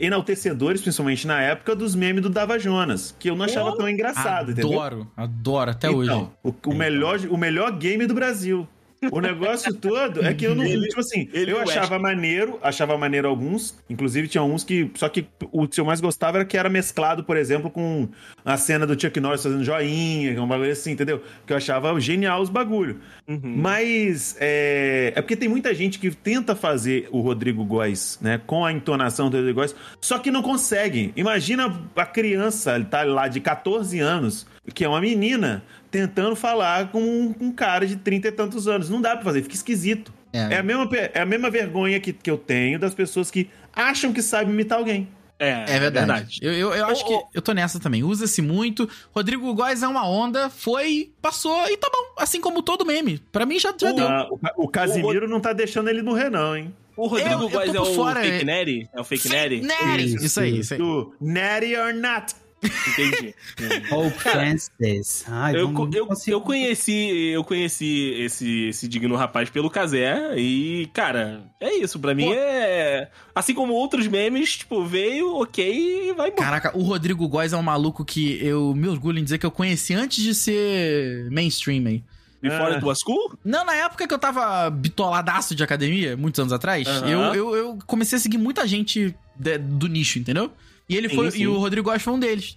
enaltecedores, 0.00 0.80
principalmente 0.80 1.26
na 1.26 1.40
época, 1.40 1.74
dos 1.74 1.96
memes 1.96 2.22
do 2.22 2.30
Dava 2.30 2.60
Jonas, 2.60 3.12
que 3.18 3.28
eu 3.28 3.34
não 3.34 3.44
achava 3.44 3.76
tão 3.76 3.88
engraçado, 3.88 4.52
entendeu? 4.52 4.72
adoro, 4.80 5.10
adoro, 5.16 5.70
até 5.72 5.90
hoje. 5.90 6.10
Então, 6.10 6.30
o, 6.44 6.54
o 6.66 6.74
melhor, 6.74 7.18
o 7.28 7.36
melhor 7.36 7.72
game 7.76 8.06
do 8.06 8.14
Brasil. 8.14 8.68
O 9.10 9.20
negócio 9.20 9.72
todo 9.74 10.24
é 10.24 10.32
que 10.32 10.46
eu 10.46 10.54
não. 10.54 10.64
Ele- 10.64 10.86
tipo 10.88 11.00
assim, 11.00 11.28
ele 11.32 11.52
eu 11.52 11.60
achava 11.60 11.98
maneiro, 11.98 12.58
achava 12.62 12.96
maneiro 12.96 13.28
alguns. 13.28 13.76
Inclusive, 13.90 14.28
tinha 14.28 14.42
uns 14.42 14.62
que. 14.64 14.90
Só 14.94 15.08
que 15.08 15.26
o 15.50 15.66
que 15.66 15.80
eu 15.80 15.84
mais 15.84 16.00
gostava 16.00 16.38
era 16.38 16.44
que 16.44 16.56
era 16.56 16.68
mesclado, 16.68 17.24
por 17.24 17.36
exemplo, 17.36 17.70
com 17.70 18.08
a 18.44 18.56
cena 18.56 18.86
do 18.86 19.00
Chuck 19.00 19.18
Norris 19.18 19.42
fazendo 19.42 19.64
joinha, 19.64 20.40
um 20.40 20.46
bagulho 20.46 20.70
assim, 20.70 20.92
entendeu? 20.92 21.22
Que 21.46 21.52
eu 21.52 21.56
achava 21.56 21.98
genial 22.00 22.40
os 22.40 22.50
bagulho. 22.50 23.00
Uhum. 23.26 23.40
Mas 23.56 24.36
é, 24.40 25.12
é 25.16 25.22
porque 25.22 25.36
tem 25.36 25.48
muita 25.48 25.74
gente 25.74 25.98
que 25.98 26.10
tenta 26.10 26.54
fazer 26.54 27.08
o 27.10 27.20
Rodrigo 27.20 27.64
Góes, 27.64 28.18
né? 28.20 28.40
Com 28.46 28.64
a 28.64 28.72
entonação 28.72 29.28
do 29.30 29.36
Rodrigo 29.36 29.58
Góes, 29.60 29.74
só 30.00 30.18
que 30.18 30.30
não 30.30 30.42
consegue. 30.42 31.12
Imagina 31.16 31.80
a 31.96 32.06
criança, 32.06 32.76
ele 32.76 32.84
tá 32.84 33.02
lá 33.02 33.28
de 33.28 33.40
14 33.40 33.98
anos, 34.00 34.46
que 34.74 34.84
é 34.84 34.88
uma 34.88 35.00
menina, 35.00 35.62
tentando 35.90 36.36
falar 36.36 36.90
com 36.90 37.02
um, 37.02 37.34
um 37.40 37.52
cara 37.52 37.86
de 37.86 37.96
30 37.96 38.28
e 38.28 38.32
tantos 38.32 38.68
anos. 38.68 38.88
Não 38.88 39.00
dá 39.00 39.14
pra 39.16 39.24
fazer, 39.24 39.42
fica 39.42 39.54
esquisito. 39.54 40.12
É. 40.32 40.54
É, 40.54 40.58
a, 40.58 40.62
mesma, 40.62 40.88
é 41.14 41.20
a 41.20 41.26
mesma 41.26 41.50
vergonha 41.50 41.98
que, 42.00 42.12
que 42.12 42.30
eu 42.30 42.38
tenho 42.38 42.78
das 42.78 42.94
pessoas 42.94 43.30
que 43.30 43.50
acham 43.72 44.12
que 44.12 44.22
sabem 44.22 44.52
imitar 44.54 44.78
alguém. 44.78 45.08
É, 45.38 45.64
É 45.66 45.80
verdade. 45.80 46.38
Eu, 46.40 46.52
eu, 46.52 46.72
eu 46.72 46.86
acho 46.86 47.04
Ô, 47.04 47.06
que 47.28 47.36
eu 47.38 47.42
tô 47.42 47.52
nessa 47.52 47.80
também. 47.80 48.04
Usa-se 48.04 48.40
muito. 48.40 48.88
Rodrigo 49.12 49.52
Góes 49.54 49.82
é 49.82 49.88
uma 49.88 50.08
onda, 50.08 50.48
foi, 50.48 51.12
passou 51.20 51.66
e 51.68 51.76
tá 51.76 51.90
bom. 51.92 52.14
Assim 52.22 52.40
como 52.40 52.62
todo 52.62 52.86
meme. 52.86 53.18
Pra 53.32 53.44
mim 53.44 53.58
já, 53.58 53.74
já 53.78 53.90
deu. 53.90 54.06
Ah, 54.06 54.28
o, 54.30 54.64
o 54.64 54.68
Casimiro 54.68 55.28
não 55.28 55.40
tá 55.40 55.52
deixando 55.52 55.88
ele 55.90 56.00
morrer, 56.00 56.30
não, 56.30 56.56
hein? 56.56 56.72
O 56.96 57.08
Rodrigo 57.08 57.42
Eu- 57.42 57.48
Góes 57.50 57.70
é 57.70 57.72
por 57.72 57.88
o 57.88 57.94
fora, 57.94 58.20
fake 58.20 58.42
é- 58.42 58.44
Nery? 58.44 58.88
É 58.94 59.00
o 59.00 59.04
fake 59.04 59.28
Nery? 59.28 59.60
Nery. 59.62 60.14
Isso, 60.14 60.38
aí, 60.40 60.58
isso 60.60 60.74
aí. 60.74 60.78
Do 60.78 61.12
Natty 61.20 61.74
or 61.76 61.92
Not. 61.94 62.34
Entendi. 62.62 63.34
Oh, 63.92 64.08
Francis. 64.10 65.24
Ai, 65.28 65.54
eu, 65.56 65.72
eu, 65.92 66.08
eu 66.26 66.40
conheci, 66.40 66.92
eu 67.32 67.44
conheci 67.44 68.14
esse, 68.18 68.68
esse 68.68 68.88
digno 68.88 69.16
rapaz 69.16 69.50
pelo 69.50 69.68
Casé 69.70 70.34
e, 70.36 70.88
cara, 70.92 71.44
é 71.60 71.74
isso. 71.76 71.98
Pra 71.98 72.14
mim 72.14 72.26
Pô. 72.26 72.34
é. 72.34 73.08
Assim 73.34 73.54
como 73.54 73.72
outros 73.74 74.06
memes, 74.06 74.56
tipo, 74.58 74.84
veio, 74.84 75.34
ok, 75.36 76.08
e 76.10 76.12
vai 76.14 76.28
embora. 76.28 76.42
Caraca, 76.44 76.76
o 76.78 76.82
Rodrigo 76.82 77.26
Góes 77.28 77.52
é 77.52 77.56
um 77.56 77.62
maluco 77.62 78.04
que 78.04 78.38
eu 78.44 78.74
me 78.74 78.88
orgulho 78.88 79.18
em 79.18 79.24
dizer 79.24 79.38
que 79.38 79.46
eu 79.46 79.50
conheci 79.50 79.94
antes 79.94 80.22
de 80.22 80.34
ser 80.34 81.28
mainstream 81.30 81.86
aí. 81.86 82.02
Before 82.40 82.72
Ah. 82.72 82.74
it 82.76 82.84
was 82.84 83.02
cool? 83.04 83.38
Não, 83.44 83.64
na 83.64 83.74
época 83.74 84.06
que 84.08 84.12
eu 84.12 84.18
tava 84.18 84.68
bitoladaço 84.70 85.54
de 85.54 85.62
academia, 85.62 86.16
muitos 86.16 86.40
anos 86.40 86.52
atrás, 86.52 86.86
Aham. 86.88 87.08
eu, 87.08 87.20
eu, 87.34 87.54
eu 87.56 87.78
comecei 87.86 88.16
a 88.16 88.20
seguir 88.20 88.38
muita 88.38 88.66
gente 88.66 89.14
de- 89.38 89.58
do 89.58 89.86
nicho, 89.86 90.18
entendeu? 90.18 90.50
E 90.92 90.96
ele 90.96 91.08
Sim, 91.08 91.14
foi. 91.14 91.30
sim. 91.30 91.42
E 91.42 91.48
o 91.48 91.56
Rodrigo 91.58 91.88
Góes 91.88 92.02
foi 92.02 92.12
um 92.12 92.18
deles. 92.18 92.56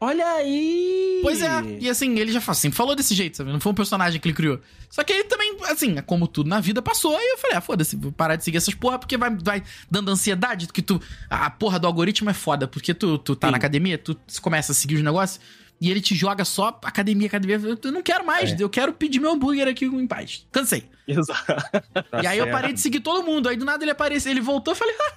Olha 0.00 0.26
aí! 0.32 1.20
Pois 1.22 1.40
é, 1.40 1.48
e 1.80 1.88
assim, 1.88 2.18
ele 2.18 2.32
já 2.32 2.40
sempre 2.54 2.76
falou 2.76 2.96
desse 2.96 3.14
jeito, 3.14 3.36
sabe? 3.36 3.52
Não 3.52 3.60
foi 3.60 3.70
um 3.70 3.74
personagem 3.74 4.20
que 4.20 4.26
ele 4.26 4.34
criou. 4.34 4.60
Só 4.90 5.04
que 5.04 5.12
ele 5.12 5.24
também, 5.24 5.56
assim, 5.70 5.94
como 6.02 6.26
tudo 6.26 6.48
na 6.48 6.58
vida 6.58 6.82
passou, 6.82 7.16
aí 7.16 7.24
eu 7.24 7.38
falei, 7.38 7.56
ah, 7.56 7.60
foda-se, 7.60 7.94
vou 7.94 8.10
parar 8.10 8.34
de 8.34 8.42
seguir 8.42 8.56
essas 8.56 8.74
porra, 8.74 8.98
porque 8.98 9.16
vai, 9.16 9.30
vai 9.30 9.62
dando 9.88 10.10
ansiedade, 10.10 10.66
que 10.66 10.82
tu. 10.82 11.00
A 11.30 11.48
porra 11.50 11.78
do 11.78 11.86
algoritmo 11.86 12.28
é 12.28 12.34
foda, 12.34 12.66
porque 12.66 12.92
tu, 12.92 13.16
tu 13.16 13.36
tá 13.36 13.46
Sim. 13.46 13.52
na 13.52 13.58
academia, 13.58 13.96
tu 13.96 14.16
começa 14.40 14.72
a 14.72 14.74
seguir 14.74 14.96
os 14.96 15.02
negócios. 15.02 15.40
E 15.80 15.90
ele 15.90 16.00
te 16.00 16.14
joga 16.14 16.44
só 16.44 16.78
academia, 16.84 17.26
academia. 17.26 17.60
Eu 17.82 17.92
não 17.92 18.02
quero 18.02 18.24
mais, 18.24 18.58
eu 18.60 18.68
quero 18.68 18.92
pedir 18.92 19.18
meu 19.18 19.32
hambúrguer 19.32 19.66
aqui 19.66 19.84
em 19.84 20.06
paz. 20.06 20.46
Cansei. 20.52 20.84
Exato. 21.08 21.44
Tá 21.44 22.22
e 22.22 22.26
aí 22.26 22.38
eu 22.38 22.44
certo. 22.44 22.56
parei 22.56 22.72
de 22.72 22.78
seguir 22.80 23.00
todo 23.00 23.24
mundo. 23.24 23.48
Aí 23.48 23.56
do 23.56 23.64
nada 23.64 23.82
ele 23.82 23.90
apareceu, 23.90 24.30
ele 24.30 24.40
voltou, 24.40 24.72
eu 24.72 24.76
falei, 24.76 24.94
ah, 25.00 25.14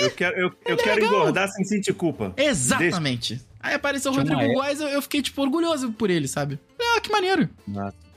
Eu 0.00 0.10
quero, 0.10 0.36
eu, 0.36 0.52
eu 0.66 0.74
é 0.74 0.76
quero 0.76 1.00
legal. 1.00 1.14
engordar 1.14 1.48
sem 1.48 1.64
sentir 1.64 1.94
culpa. 1.94 2.32
exatamente. 2.36 3.40
Aí 3.60 3.74
apareceu 3.74 4.10
o 4.10 4.14
Rodrigo 4.14 4.52
Góes, 4.54 4.80
eu, 4.80 4.88
eu 4.88 5.00
fiquei, 5.02 5.22
tipo, 5.22 5.40
orgulhoso 5.40 5.92
por 5.92 6.10
ele, 6.10 6.26
sabe? 6.26 6.58
Ah, 6.80 7.00
que 7.00 7.10
maneiro. 7.10 7.48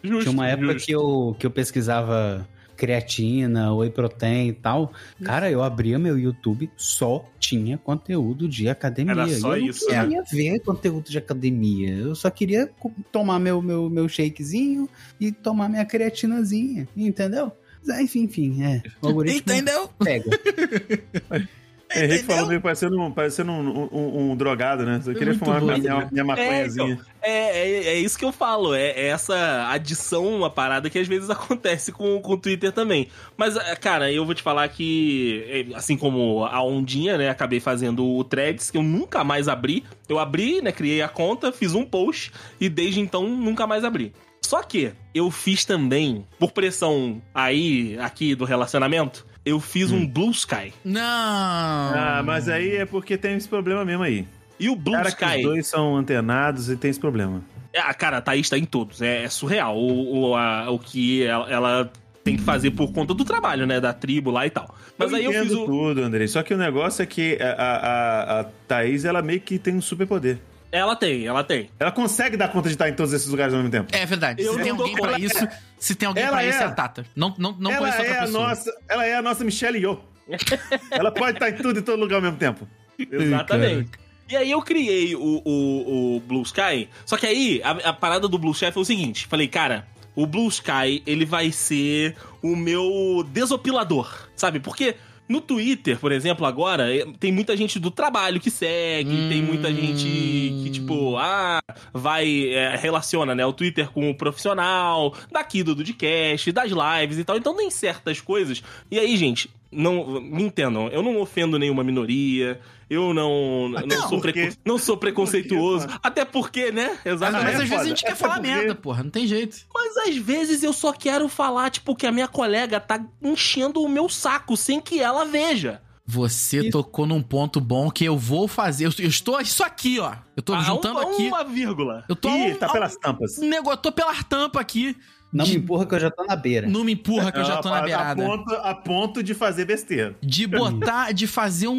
Justo, 0.04 0.22
Tinha 0.24 0.32
uma 0.32 0.48
época 0.48 0.74
justo. 0.74 0.86
que 0.86 0.92
eu, 0.92 1.36
que 1.40 1.46
eu 1.46 1.52
pesquisava 1.52 2.48
creatina, 2.76 3.74
whey 3.74 3.90
protein 3.90 4.50
e 4.50 4.54
tal. 4.54 4.92
Cara, 5.24 5.50
eu 5.50 5.64
abria 5.64 5.98
meu 5.98 6.18
YouTube, 6.18 6.70
só 6.76 7.26
tinha 7.40 7.78
conteúdo 7.78 8.48
de 8.48 8.68
academia. 8.68 9.14
Era 9.14 9.28
só 9.30 9.58
eu 9.58 9.68
isso, 9.68 9.86
não 9.88 9.96
né? 9.96 10.04
queria 10.04 10.24
ver 10.24 10.60
conteúdo 10.60 11.10
de 11.10 11.18
academia. 11.18 11.96
Eu 11.96 12.16
só 12.16 12.30
queria 12.30 12.70
tomar 13.12 13.40
meu, 13.40 13.62
meu, 13.62 13.90
meu 13.90 14.10
shakezinho 14.10 14.90
e 15.20 15.32
tomar 15.32 15.70
minha 15.70 15.86
creatinazinha, 15.86 16.88
entendeu? 16.96 17.52
É, 17.90 18.02
enfim, 18.02 18.24
enfim, 18.24 18.64
é. 18.64 18.82
O 19.02 19.08
algoritmo 19.08 19.54
Entendeu? 19.54 19.90
pega. 20.00 20.26
Henrique 21.96 22.24
falou 22.26 22.48
meio 22.48 22.60
parecendo, 22.60 23.00
um, 23.00 23.12
parecendo 23.12 23.52
um, 23.54 23.90
um- 23.92 24.32
um 24.32 24.36
drogado, 24.36 24.84
né? 24.84 25.00
Eu 25.06 25.14
queria 25.14 25.28
Muito 25.28 25.40
fumar 25.46 25.62
minha, 25.62 25.74
doido, 25.76 25.84
minha, 25.84 26.00
né? 26.02 26.10
minha 26.12 26.24
maconhazinha. 26.26 27.00
É, 27.22 27.32
é, 27.32 27.84
é 27.88 28.00
isso 28.00 28.18
que 28.18 28.26
eu 28.26 28.34
falo. 28.34 28.74
É, 28.74 28.90
é 28.90 29.08
essa 29.08 29.70
adição, 29.70 30.28
uma 30.36 30.50
parada 30.50 30.90
que 30.90 31.00
às 31.00 31.08
vezes 31.08 31.30
acontece 31.30 31.94
com, 31.94 32.20
com 32.22 32.34
o 32.34 32.38
Twitter 32.38 32.72
também. 32.74 33.08
Mas, 33.38 33.56
é, 33.56 33.76
cara, 33.78 34.12
eu 34.12 34.26
vou 34.26 34.36
te 34.36 34.42
falar 34.42 34.68
que, 34.68 35.46
é, 35.72 35.76
assim 35.76 35.96
como 35.96 36.44
a 36.44 36.62
Ondinha, 36.62 37.18
né? 37.18 37.30
Acabei 37.30 37.62
fazendo 37.62 38.06
o 38.06 38.24
Threads, 38.26 38.70
que 38.72 38.78
eu 38.78 38.84
nunca 38.84 39.24
mais 39.24 39.48
abri. 39.48 39.84
Eu 40.10 40.20
abri, 40.20 40.62
né? 40.62 40.74
Criei 40.74 41.02
a 41.02 41.08
conta, 41.08 41.52
fiz 41.52 41.74
um 41.76 41.86
post 41.86 42.32
e 42.60 42.68
desde 42.68 43.00
então 43.00 43.30
nunca 43.30 43.66
mais 43.66 43.86
abri. 43.86 44.12
Só 44.46 44.62
que 44.64 44.92
eu 45.14 45.30
fiz 45.32 45.66
também, 45.66 46.26
por 46.40 46.52
pressão 46.52 47.22
aí, 47.34 47.98
aqui 48.00 48.36
do 48.36 48.46
relacionamento, 48.46 49.26
eu 49.46 49.60
fiz 49.60 49.92
um 49.92 50.06
Blue 50.08 50.32
Sky. 50.32 50.74
Não. 50.84 51.02
Ah, 51.02 52.22
mas 52.26 52.48
aí 52.50 52.78
é 52.78 52.86
porque 52.86 53.18
tem 53.18 53.36
esse 53.36 53.48
problema 53.48 53.84
mesmo 53.86 54.04
aí. 54.04 54.26
E 54.60 54.70
o 54.70 54.76
Blue 54.76 54.94
Cara, 54.96 55.12
que 55.12 55.24
Sky. 55.26 55.38
os 55.38 55.44
dois 55.44 55.68
são 55.68 55.96
antenados 55.98 56.70
e 56.70 56.78
tem 56.78 56.90
esse 56.92 57.00
problema. 57.00 57.42
Ah, 57.78 57.94
cara, 57.94 58.18
a 58.18 58.22
Thaís 58.22 58.50
tá 58.50 58.58
em 58.58 58.64
todos. 58.66 59.02
É, 59.02 59.24
é 59.24 59.30
surreal 59.30 59.78
o, 59.78 60.30
o, 60.30 60.36
a- 60.36 60.70
o 60.72 60.80
que 60.80 61.24
ela, 61.24 61.50
ela 61.52 61.92
tem 62.24 62.38
que 62.38 62.42
fazer 62.42 62.72
por 62.72 62.92
conta 62.94 63.14
do 63.14 63.26
trabalho, 63.26 63.68
né? 63.68 63.80
Da 63.82 63.92
tribo 63.94 64.32
lá 64.32 64.46
e 64.48 64.50
tal. 64.50 64.74
Mas 64.98 65.12
eu 65.12 65.18
aí 65.18 65.26
eu 65.26 65.44
fiz 65.44 65.52
o. 65.52 65.66
tudo, 65.66 66.02
Andrei. 66.02 66.28
Só 66.28 66.42
que 66.42 66.54
o 66.54 66.58
negócio 66.58 67.04
é 67.04 67.06
que 67.06 67.38
a, 67.42 67.52
a, 67.52 67.76
a, 67.76 68.40
a 68.40 68.44
Thaís, 68.68 69.04
ela 69.04 69.22
meio 69.22 69.42
que 69.42 69.60
tem 69.60 69.76
um 69.76 69.82
superpoder. 69.82 70.38
Ela 70.76 70.94
tem, 70.94 71.26
ela 71.26 71.42
tem. 71.42 71.70
Ela 71.80 71.90
consegue 71.90 72.36
dar 72.36 72.50
conta 72.50 72.68
de 72.68 72.76
estar 72.76 72.90
em 72.90 72.94
todos 72.94 73.14
esses 73.14 73.30
lugares 73.30 73.54
ao 73.54 73.60
mesmo 73.60 73.72
tempo. 73.72 73.96
É 73.96 74.06
verdade. 74.06 74.44
Eu 74.44 74.56
se 74.56 74.60
tem 74.62 74.72
alguém 74.72 74.94
pra 74.94 75.18
isso, 75.18 75.48
se 75.80 75.96
tem 75.96 76.06
alguém 76.06 76.24
Ela 76.24 76.34
pra 76.34 76.46
isso, 76.46 76.58
é. 76.58 76.62
é 76.64 76.66
a 76.66 76.72
Tata. 76.72 77.06
Não, 77.16 77.34
não, 77.38 77.56
não 77.58 77.72
ela 77.72 77.80
conheço 77.80 77.98
outra 78.00 78.14
é 78.14 78.18
a 78.18 78.22
pessoa. 78.24 78.48
nossa, 78.50 78.78
ela 78.90 79.06
é 79.06 79.16
a 79.16 79.22
nossa 79.22 79.46
Michelle 79.46 79.78
Yeoh. 79.80 80.02
ela 80.92 81.12
pode 81.14 81.38
estar 81.38 81.50
em 81.50 81.54
tudo 81.54 81.80
e 81.80 81.82
todo 81.82 81.98
lugar 81.98 82.18
ao 82.18 82.22
mesmo 82.22 82.36
tempo. 82.36 82.68
Exatamente. 83.00 83.90
E 84.28 84.36
aí 84.36 84.52
eu 84.52 84.62
criei 84.62 85.16
o, 85.16 85.42
o, 85.46 86.16
o 86.18 86.20
Blue 86.20 86.42
Sky. 86.42 86.90
Só 87.06 87.16
que 87.16 87.26
aí 87.26 87.62
a, 87.64 87.72
a 87.90 87.94
parada 87.94 88.28
do 88.28 88.38
Blue 88.38 88.52
Sky 88.52 88.74
foi 88.74 88.82
o 88.82 88.86
seguinte: 88.86 89.28
falei, 89.28 89.48
cara, 89.48 89.88
o 90.14 90.28
Blue 90.28 90.50
Sky 90.50 91.02
ele 91.08 91.24
vai 91.24 91.54
ser 91.54 92.18
o 92.42 92.54
meu 92.54 93.26
desopilador, 93.32 94.28
sabe? 94.36 94.60
Porque 94.60 94.96
no 95.28 95.42
Twitter, 95.42 96.00
por 96.00 96.12
exemplo, 96.12 96.46
agora, 96.46 96.96
eh, 96.96 97.06
tem 97.20 97.32
muita 97.32 97.58
gente 97.58 97.80
do 97.80 97.90
trabalho 97.90 98.40
que 98.40 98.52
segue, 98.52 99.28
tem 99.28 99.42
muita 99.42 99.74
gente 99.74 100.06
que, 100.06 100.70
tipo, 100.72 101.18
ah, 101.18 101.60
vai, 101.92 102.54
eh, 102.54 102.76
relaciona, 102.76 103.34
né, 103.34 103.46
o 103.46 103.54
Twitter 103.54 103.90
com 103.92 104.10
o 104.10 104.16
profissional, 104.16 105.16
daqui 105.32 105.64
do 105.64 105.74
Dudcast, 105.74 106.52
das 106.52 106.72
lives 106.72 107.18
e 107.18 107.24
tal. 107.24 107.38
Então 107.38 107.56
tem 107.56 107.70
certas 107.72 108.22
coisas. 108.22 108.62
E 108.92 109.00
aí, 109.00 109.18
gente, 109.18 109.50
não 109.72 110.22
me 110.22 110.44
entendam, 110.44 110.88
eu 110.90 111.02
não 111.02 111.20
ofendo 111.20 111.58
nenhuma 111.58 111.84
minoria, 111.84 112.60
eu 112.90 113.14
não, 113.14 113.70
não, 113.70 113.82
Não, 113.88 114.02
sou, 114.02 114.10
por 114.10 114.22
preco- 114.22 114.40
quê? 114.40 114.54
não 114.66 114.78
sou 114.78 114.98
preconceituoso, 114.98 115.88
até 116.04 116.24
porque, 116.26 116.72
né? 116.72 116.98
Mas, 117.04 117.14
Exatamente. 117.14 117.44
mas 117.44 117.60
é 117.60 117.64
às 117.64 117.70
vezes 117.70 117.86
a 117.86 117.90
gente 117.90 118.06
É 118.06 118.10
quer 118.10 118.16
falar 118.16 118.36
porque- 118.36 118.48
merda, 118.50 118.76
porra. 118.76 119.04
Não 119.04 119.10
tem 119.12 119.28
jeito. 119.28 119.58
Mas 119.74 119.98
às 119.98 120.16
vezes 120.18 120.64
eu 120.64 120.74
só 120.74 120.92
quero 120.94 121.28
falar, 121.28 121.70
tipo, 121.70 121.96
que 121.96 122.06
a 122.06 122.12
minha 122.12 122.28
colega 122.28 122.80
tá 122.80 123.04
enchendo 123.22 123.82
o 123.82 123.90
meu 123.90 124.08
saco 124.10 124.56
sem 124.56 124.80
que 124.80 125.00
ela 125.02 125.26
veja. 125.26 125.82
Você 126.08 126.70
tocou 126.70 127.08
num 127.08 127.22
ponto 127.22 127.60
bom 127.60 127.90
que 127.90 128.06
eu 128.06 128.16
vou 128.16 128.48
fazer. 128.48 128.86
Eu, 128.86 128.92
eu 129.00 129.08
estou 129.10 129.42
isso 129.42 129.64
aqui, 129.64 130.00
ó. 130.00 130.14
Eu 130.38 130.44
tô 130.44 130.54
Ah, 130.54 130.62
juntando 130.62 131.00
um- 131.00 131.02
aqui. 131.02 131.28
Uma 131.28 131.44
vírgula. 131.44 132.06
Eu 132.08 132.16
tô 132.16 132.30
Ih, 132.30 132.52
um, 132.54 132.56
tá 132.58 132.70
pelas 132.70 132.96
tampas. 132.96 133.40
um 133.40 133.50
negócio, 133.50 133.80
tô 133.82 133.92
pela 133.92 134.14
tampa 134.24 134.60
aqui. 134.62 134.96
Não 135.36 135.44
De- 135.44 135.52
me 135.52 135.58
empurra 135.58 135.86
que 135.86 135.94
eu 135.96 136.00
já 136.00 136.10
tô 136.10 136.24
na 136.24 136.36
beira. 136.36 136.66
Não 136.68 136.84
me 136.86 136.94
empurra 136.94 137.30
que 137.32 137.40
eu 137.40 137.44
já 137.44 137.58
tô 137.58 137.70
na 137.70 137.80
a, 137.80 137.82
beirada. 137.82 138.24
ponto, 138.24 138.54
a 138.56 138.74
ponto 138.74 139.22
de 139.22 139.34
fazer 139.34 139.66
besteira. 139.66 140.16
De 140.24 140.48
botar, 140.48 141.12
de 141.12 141.28
fazer 141.28 141.68
um, 141.68 141.74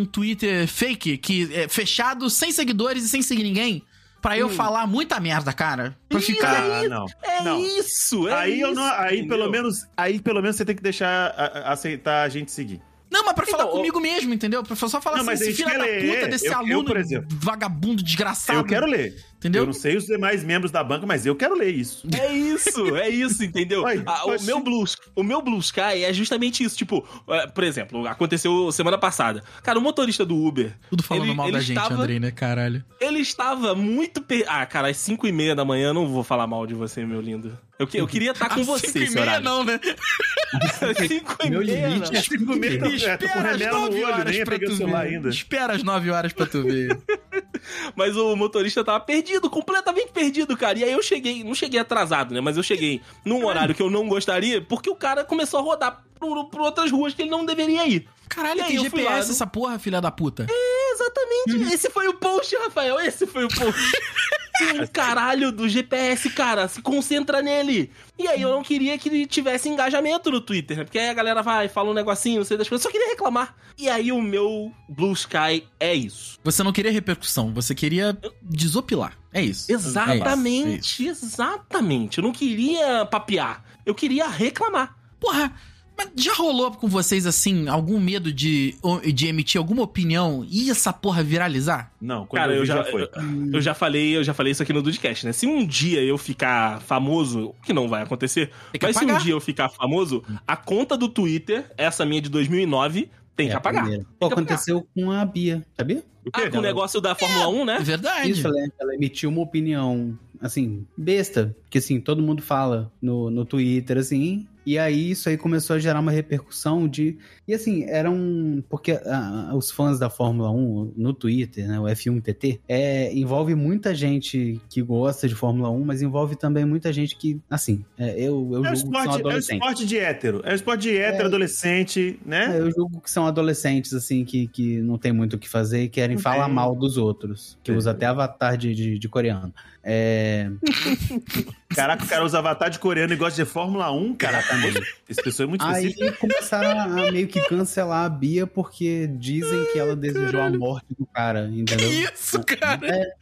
um 0.00 0.06
Twitter 0.06 0.66
fake, 0.66 1.18
que 1.18 1.52
é 1.54 1.68
fechado, 1.68 2.30
sem 2.30 2.50
seguidores 2.52 3.04
e 3.04 3.08
sem 3.10 3.20
seguir 3.20 3.42
ninguém. 3.42 3.82
Pra 4.22 4.38
eu 4.38 4.48
falar 4.48 4.86
muita 4.86 5.18
merda, 5.20 5.52
cara. 5.52 5.94
Pra 6.08 6.20
Ih, 6.20 6.22
ficar. 6.22 6.62
Ah, 6.62 6.88
não. 6.88 7.06
É 7.22 7.42
não. 7.42 7.60
isso, 7.60 8.28
é 8.28 8.32
aí 8.34 8.52
isso. 8.58 8.66
eu 8.66 8.74
não, 8.74 8.84
aí 8.84 9.18
entendeu? 9.18 9.28
pelo 9.38 9.50
menos, 9.50 9.86
aí 9.96 10.18
pelo 10.20 10.40
menos 10.40 10.56
você 10.56 10.64
tem 10.64 10.76
que 10.76 10.82
deixar 10.82 11.26
a- 11.36 11.44
a- 11.68 11.72
aceitar 11.72 12.22
a 12.22 12.28
gente 12.28 12.50
seguir. 12.52 12.80
Não, 13.10 13.26
mas 13.26 13.34
pra 13.34 13.44
falar 13.44 13.64
Então, 13.64 13.76
comigo 13.76 14.00
mesmo, 14.00 14.32
entendeu? 14.32 14.62
Pra 14.62 14.74
só 14.74 14.98
falar 15.02 15.22
Não, 15.22 15.30
assim, 15.30 15.44
a 15.44 15.48
esse 15.48 15.52
filho 15.62 15.76
da 15.76 15.84
ler. 15.84 16.14
puta 16.14 16.28
desse 16.28 16.46
Eu- 16.46 16.52
eu, 16.52 16.58
aluno 16.60 16.84
por 16.86 16.96
exemplo. 16.96 17.28
vagabundo, 17.32 18.02
desgraçado. 18.02 18.58
Eu 18.58 18.64
quero 18.64 18.86
ler. 18.86 19.14
Entendeu? 19.42 19.62
Eu 19.62 19.66
não 19.66 19.72
sei 19.72 19.96
os 19.96 20.06
demais 20.06 20.44
membros 20.44 20.70
da 20.70 20.84
banca, 20.84 21.04
mas 21.04 21.26
eu 21.26 21.34
quero 21.34 21.56
ler 21.56 21.74
isso. 21.74 22.06
É 22.16 22.32
isso, 22.32 22.94
é 22.96 23.08
isso, 23.08 23.42
entendeu? 23.42 23.82
Ué, 23.82 24.00
Ah, 24.06 24.24
o, 24.26 24.30
meu 24.30 24.38
se- 24.58 24.62
Blue, 24.62 24.84
o 25.16 25.22
meu 25.24 25.42
Blue 25.42 25.58
Sky 25.58 26.04
é 26.04 26.12
justamente 26.12 26.62
isso. 26.62 26.76
Tipo, 26.76 27.04
é, 27.28 27.48
por 27.48 27.64
exemplo, 27.64 28.06
aconteceu 28.06 28.70
semana 28.70 28.96
passada. 28.96 29.42
Cara, 29.64 29.78
o 29.80 29.82
motorista 29.82 30.24
do 30.24 30.36
Uber. 30.36 30.72
Tudo 30.88 31.02
falando 31.02 31.24
ele- 31.26 31.34
mal 31.34 31.46
ele 31.48 31.56
da 31.56 31.60
gente, 31.60 31.76
estava- 31.76 31.94
Andrei, 32.02 32.20
né, 32.20 32.30
caralho? 32.30 32.84
Ele 33.00 33.18
estava 33.18 33.74
muito. 33.74 34.22
Per... 34.22 34.44
Ah, 34.46 34.64
cara, 34.64 34.88
às 34.88 34.96
5 34.98 35.26
e 35.26 35.32
meia 35.32 35.56
da 35.56 35.64
manhã 35.64 35.88
eu 35.88 35.94
não 35.94 36.06
vou 36.06 36.22
falar 36.22 36.46
mal 36.46 36.64
de 36.64 36.74
você, 36.74 37.04
meu 37.04 37.20
lindo. 37.20 37.58
Eu, 37.78 37.86
que- 37.88 37.98
eu 37.98 38.06
queria 38.06 38.30
estar 38.30 38.48
com 38.48 38.60
Às 38.62 38.66
você, 38.66 38.86
cinco 38.86 38.98
e 39.06 39.10
meia 39.10 39.22
horário. 39.22 39.44
não, 39.44 39.64
né? 39.64 39.80
Às 40.54 40.96
5 41.08 41.36
e 41.44 41.50
Meu 41.50 41.60
meia. 41.64 41.88
limite 41.88 42.12
não. 42.12 42.18
é 42.18 42.22
Cinco 42.22 42.56
meses, 42.56 42.80
Me 43.02 43.04
é, 43.08 43.16
tô 43.16 43.26
com 43.26 43.38
espera 43.38 43.52
remela 43.52 43.78
no 43.78 43.84
9 43.86 44.04
olho, 44.04 44.24
nem 44.24 44.44
peguei 44.44 44.68
o 44.68 44.76
celular 44.76 45.06
ainda. 45.06 45.28
Espera 45.30 45.72
às 45.74 45.82
9 45.82 46.10
horas 46.10 46.32
pra 46.32 46.46
tu 46.46 46.62
ver. 46.62 46.96
Mas 47.96 48.16
o 48.16 48.34
motorista 48.36 48.84
tava 48.84 49.00
perdido, 49.00 49.48
completamente 49.50 50.12
perdido, 50.12 50.56
cara. 50.56 50.78
E 50.78 50.84
aí 50.84 50.92
eu 50.92 51.02
cheguei, 51.02 51.44
não 51.44 51.54
cheguei 51.54 51.80
atrasado, 51.80 52.34
né? 52.34 52.40
Mas 52.40 52.56
eu 52.56 52.62
cheguei 52.62 53.00
num 53.24 53.44
horário 53.44 53.74
que 53.74 53.82
eu 53.82 53.90
não 53.90 54.08
gostaria, 54.08 54.60
porque 54.60 54.90
o 54.90 54.94
cara 54.94 55.24
começou 55.24 55.60
a 55.60 55.62
rodar 55.62 56.02
por, 56.18 56.46
por 56.46 56.60
outras 56.60 56.90
ruas 56.90 57.14
que 57.14 57.22
ele 57.22 57.30
não 57.30 57.44
deveria 57.44 57.86
ir. 57.86 58.08
Caralho, 58.28 58.62
aí 58.62 58.68
tem 58.68 58.78
GPS 58.78 59.30
essa 59.30 59.46
porra, 59.46 59.78
filha 59.78 60.00
da 60.00 60.10
puta. 60.10 60.46
Exatamente. 60.92 61.74
Esse 61.74 61.90
foi 61.90 62.08
o 62.08 62.14
post, 62.14 62.54
Rafael. 62.56 62.98
Esse 63.00 63.26
foi 63.26 63.44
o 63.44 63.48
post. 63.48 63.80
Tem 64.70 64.80
um 64.80 64.86
caralho 64.86 65.50
do 65.52 65.68
GPS, 65.68 66.30
cara. 66.30 66.68
Se 66.68 66.80
concentra 66.80 67.42
nele. 67.42 67.90
E 68.18 68.26
aí 68.28 68.42
eu 68.42 68.50
não 68.50 68.62
queria 68.62 68.96
que 68.98 69.08
ele 69.08 69.26
tivesse 69.26 69.68
engajamento 69.68 70.30
no 70.30 70.40
Twitter, 70.40 70.76
né? 70.76 70.84
Porque 70.84 70.98
aí 70.98 71.08
a 71.08 71.14
galera 71.14 71.42
vai, 71.42 71.68
fala 71.68 71.90
um 71.90 71.94
negocinho, 71.94 72.38
não 72.38 72.44
sei 72.44 72.56
das 72.56 72.68
coisas. 72.68 72.82
Só 72.82 72.90
queria 72.90 73.08
reclamar. 73.08 73.54
E 73.78 73.88
aí 73.88 74.12
o 74.12 74.20
meu 74.20 74.72
Blue 74.88 75.12
Sky 75.12 75.66
é 75.80 75.94
isso. 75.94 76.38
Você 76.44 76.62
não 76.62 76.72
queria 76.72 76.92
repercussão, 76.92 77.52
você 77.52 77.74
queria 77.74 78.16
desopilar. 78.42 79.18
É 79.32 79.42
isso. 79.42 79.72
Exatamente, 79.72 81.06
exatamente. 81.06 82.18
Eu 82.18 82.24
não 82.24 82.32
queria 82.32 83.06
papear. 83.06 83.64
Eu 83.84 83.94
queria 83.94 84.28
reclamar. 84.28 84.96
Porra, 85.18 85.52
mas 85.96 86.10
já 86.16 86.34
rolou 86.34 86.70
com 86.72 86.88
vocês, 86.88 87.26
assim, 87.26 87.68
algum 87.68 88.00
medo 88.00 88.32
de, 88.32 88.74
de 89.14 89.26
emitir 89.26 89.58
alguma 89.58 89.82
opinião 89.82 90.44
e 90.48 90.70
essa 90.70 90.92
porra 90.92 91.22
viralizar? 91.22 91.92
Não, 92.00 92.26
quando 92.26 92.40
Cara, 92.40 92.52
eu, 92.52 92.58
eu 92.58 92.66
já, 92.66 92.76
já 92.76 92.84
foi. 92.84 93.02
eu, 93.02 93.08
eu 93.54 93.60
já 93.60 93.74
falei, 93.74 94.16
eu 94.16 94.24
já 94.24 94.34
falei 94.34 94.52
isso 94.52 94.62
aqui 94.62 94.72
no 94.72 94.82
Dudcast, 94.82 95.26
né? 95.26 95.32
Se 95.32 95.46
um 95.46 95.64
dia 95.66 96.02
eu 96.02 96.16
ficar 96.18 96.80
famoso, 96.82 97.48
o 97.50 97.54
que 97.64 97.72
não 97.72 97.88
vai 97.88 98.02
acontecer, 98.02 98.50
que 98.72 98.78
mas 98.86 98.96
se 98.96 99.02
um 99.04 99.08
apagar. 99.08 99.22
dia 99.22 99.32
eu 99.34 99.40
ficar 99.40 99.68
famoso, 99.68 100.22
a 100.46 100.56
conta 100.56 100.96
do 100.96 101.08
Twitter, 101.08 101.70
essa 101.76 102.04
minha 102.04 102.20
de 102.20 102.28
2009, 102.28 103.10
tem 103.36 103.46
que 103.46 103.52
É 103.52 103.54
a 103.54 103.58
apagar. 103.58 103.86
Tem 103.88 103.98
Pô, 104.02 104.04
que 104.04 104.14
apagar. 104.26 104.32
aconteceu 104.32 104.86
com 104.94 105.10
a 105.10 105.24
Bia, 105.24 105.64
sabia? 105.76 106.04
O 106.24 106.30
Ah, 106.32 106.48
com 106.50 106.58
o 106.58 106.62
negócio 106.62 107.00
da 107.00 107.14
Fórmula 107.14 107.48
1, 107.48 107.62
É 107.62 107.64
né? 107.64 107.78
verdade. 107.80 108.30
Isso, 108.30 108.46
ela, 108.46 108.56
ela 108.78 108.94
emitiu 108.94 109.28
uma 109.30 109.40
opinião, 109.42 110.16
assim, 110.40 110.86
besta, 110.96 111.56
que 111.72 111.78
assim, 111.78 111.98
todo 111.98 112.22
mundo 112.22 112.42
fala 112.42 112.92
no, 113.00 113.30
no 113.30 113.46
Twitter, 113.46 113.96
assim, 113.96 114.46
e 114.64 114.78
aí 114.78 115.10
isso 115.12 115.26
aí 115.30 115.38
começou 115.38 115.74
a 115.74 115.78
gerar 115.78 116.00
uma 116.00 116.12
repercussão 116.12 116.86
de... 116.86 117.16
E 117.48 117.54
assim, 117.54 117.84
eram... 117.88 118.62
Porque 118.68 118.92
ah, 119.06 119.52
os 119.56 119.70
fãs 119.70 119.98
da 119.98 120.10
Fórmula 120.10 120.50
1 120.50 120.92
no 120.96 121.14
Twitter, 121.14 121.66
né, 121.66 121.80
o 121.80 121.84
F1TT, 121.84 122.60
é, 122.68 123.12
envolve 123.14 123.54
muita 123.54 123.94
gente 123.94 124.60
que 124.68 124.82
gosta 124.82 125.26
de 125.26 125.34
Fórmula 125.34 125.70
1, 125.70 125.82
mas 125.84 126.02
envolve 126.02 126.36
também 126.36 126.64
muita 126.66 126.92
gente 126.92 127.16
que, 127.16 127.40
assim, 127.50 127.82
é, 127.98 128.20
eu, 128.20 128.50
eu 128.52 128.64
É 128.66 128.74
julgo 128.76 128.92
que 128.92 128.98
o, 128.98 129.02
são 129.02 129.02
esporte, 129.02 129.08
é 129.08 129.10
o 129.10 129.14
adolescentes. 129.14 129.66
esporte 129.66 129.86
de 129.86 129.98
hétero. 129.98 130.42
É 130.44 130.52
o 130.52 130.54
esporte 130.54 130.82
de 130.82 130.96
hétero, 130.98 131.26
adolescente, 131.28 132.20
né? 132.24 132.54
É, 132.54 132.60
eu 132.60 132.70
julgo 132.70 133.00
que 133.00 133.10
são 133.10 133.26
adolescentes, 133.26 133.94
assim, 133.94 134.24
que, 134.26 134.46
que 134.46 134.78
não 134.82 134.98
tem 134.98 135.10
muito 135.10 135.34
o 135.36 135.38
que 135.38 135.48
fazer 135.48 135.84
e 135.84 135.88
querem 135.88 136.16
Não 136.16 136.22
falar 136.22 136.44
tem. 136.44 136.54
mal 136.54 136.76
dos 136.76 136.98
outros. 136.98 137.58
Que 137.64 137.72
É. 137.72 137.74
usa 137.74 137.90
até 137.92 138.04
avatar 138.04 138.58
de, 138.58 138.74
de, 138.74 138.98
de 138.98 139.08
coreano. 139.08 139.52
É. 139.82 140.48
Caraca, 141.74 142.04
o 142.04 142.08
cara 142.08 142.24
usa 142.24 142.38
avatar 142.38 142.70
de 142.70 142.78
coreano 142.78 143.12
e 143.12 143.16
gosta 143.16 143.44
de 143.44 143.50
Fórmula 143.50 143.90
1, 143.90 144.14
cara. 144.14 144.38
Exatamente. 144.38 144.94
Essa 145.08 145.22
pessoa 145.22 145.44
é 145.46 145.48
muito 145.48 145.64
Aí 145.64 145.92
começaram 146.12 146.78
a, 146.78 146.84
a 147.08 147.12
meio 147.12 147.26
que 147.28 147.40
cancelar 147.48 148.04
a 148.04 148.08
Bia 148.08 148.46
porque 148.46 149.06
dizem 149.06 149.64
que 149.72 149.78
ela 149.78 149.94
desejou 149.96 150.40
a 150.40 150.50
morte 150.50 150.86
do 150.98 151.06
cara, 151.06 151.48
Que 151.48 151.60
entendeu? 151.60 151.90
isso, 152.12 152.40
cara? 152.44 152.86
É, 152.86 153.12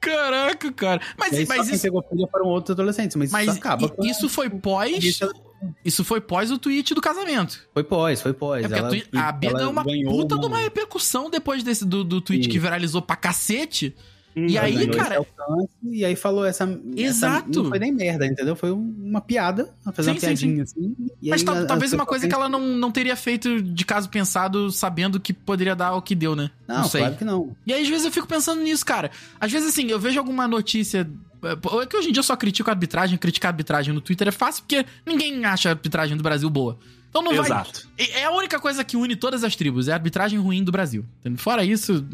Caraca, 0.00 0.72
cara. 0.72 1.00
Mas, 1.18 1.32
e 1.32 1.36
aí 1.38 1.46
só 1.46 1.56
mas 1.56 1.68
isso, 1.68 1.82
pegou 1.82 2.02
pilha 2.02 2.28
foram 2.30 2.46
outros 2.46 2.72
adolescentes, 2.72 3.16
mas, 3.16 3.32
mas 3.32 3.48
isso 3.48 3.58
acaba 3.58 3.92
isso 4.02 4.28
foi 4.28 4.48
pós. 4.48 5.20
Isso 5.84 6.04
foi 6.04 6.20
pós 6.20 6.52
o 6.52 6.58
tweet 6.58 6.94
do 6.94 7.00
casamento. 7.00 7.68
Foi 7.74 7.82
pós, 7.82 8.22
foi 8.22 8.32
pós. 8.32 8.70
É 8.70 8.74
a, 8.74 8.78
Ela- 8.78 8.88
twi- 8.90 9.04
a 9.12 9.32
Bia 9.32 9.52
deu 9.54 9.70
uma 9.70 9.82
puta 9.82 10.38
de 10.38 10.46
uma 10.46 10.58
repercussão 10.58 11.28
depois 11.28 11.64
desse 11.64 11.84
do, 11.84 12.04
do 12.04 12.20
tweet 12.20 12.42
Isso. 12.42 12.50
que 12.50 12.58
viralizou 12.60 13.02
pra 13.02 13.16
cacete. 13.16 13.96
E 14.46 14.58
aí, 14.58 14.74
esse 14.76 14.88
cara. 14.88 15.16
alcance, 15.18 15.68
e 15.90 16.04
aí 16.04 16.14
falou 16.14 16.44
essa. 16.44 16.64
Exato. 16.96 17.50
Essa, 17.50 17.60
não 17.62 17.68
foi 17.68 17.78
nem 17.78 17.92
merda, 17.92 18.26
entendeu? 18.26 18.54
Foi 18.54 18.70
um- 18.70 18.94
uma 19.04 19.20
piada. 19.20 19.74
Ela 19.84 19.92
fez 19.92 20.04
Sim, 20.04 20.10
uma 20.12 20.20
sim, 20.20 20.26
piadinha 20.26 20.62
assim. 20.62 20.96
e 21.22 21.30
Mas 21.30 21.40
aí 21.40 21.46
tal- 21.46 21.54
as 21.56 21.66
talvez 21.66 21.92
uma 21.92 22.06
coisa 22.06 22.28
que 22.28 22.34
ela 22.34 22.48
não, 22.48 22.60
não 22.60 22.90
teria 22.92 23.16
feito 23.16 23.62
de 23.62 23.84
caso 23.84 24.08
pensado, 24.08 24.70
sabendo 24.70 25.18
que 25.18 25.32
poderia 25.32 25.74
dar 25.74 25.94
o 25.94 26.02
que 26.02 26.14
deu, 26.14 26.36
né? 26.36 26.50
Não, 26.68 26.84
sei. 26.84 27.00
claro 27.00 27.16
que 27.16 27.24
não. 27.24 27.56
E 27.66 27.72
aí, 27.72 27.82
às 27.82 27.88
vezes, 27.88 28.04
eu 28.04 28.12
fico 28.12 28.26
pensando 28.26 28.60
nisso, 28.62 28.84
cara. 28.84 29.10
Às 29.40 29.50
vezes, 29.50 29.68
assim, 29.68 29.86
eu 29.90 29.98
vejo 29.98 30.18
alguma 30.18 30.46
notícia. 30.46 31.08
É 31.42 31.86
que 31.86 31.96
hoje 31.96 32.08
em 32.08 32.12
dia 32.12 32.18
eu 32.20 32.24
só 32.24 32.34
critico 32.36 32.68
a 32.68 32.72
arbitragem. 32.72 33.16
Criticar 33.16 33.50
a 33.50 33.52
arbitragem 33.52 33.94
no 33.94 34.00
Twitter 34.00 34.26
é 34.28 34.32
fácil 34.32 34.62
porque 34.64 34.84
ninguém 35.06 35.44
acha 35.44 35.68
a 35.68 35.72
arbitragem 35.72 36.16
do 36.16 36.22
Brasil 36.22 36.50
boa. 36.50 36.78
Então 37.10 37.22
não 37.22 37.34
vai. 37.34 37.46
Exato. 37.46 37.88
É 37.96 38.24
a 38.24 38.30
única 38.30 38.60
coisa 38.60 38.84
que 38.84 38.96
une 38.96 39.16
todas 39.16 39.42
as 39.42 39.56
tribos, 39.56 39.88
é 39.88 39.92
a 39.92 39.94
arbitragem 39.94 40.38
ruim 40.38 40.62
do 40.62 40.70
Brasil. 40.70 41.04
Fora 41.38 41.64
isso, 41.64 42.04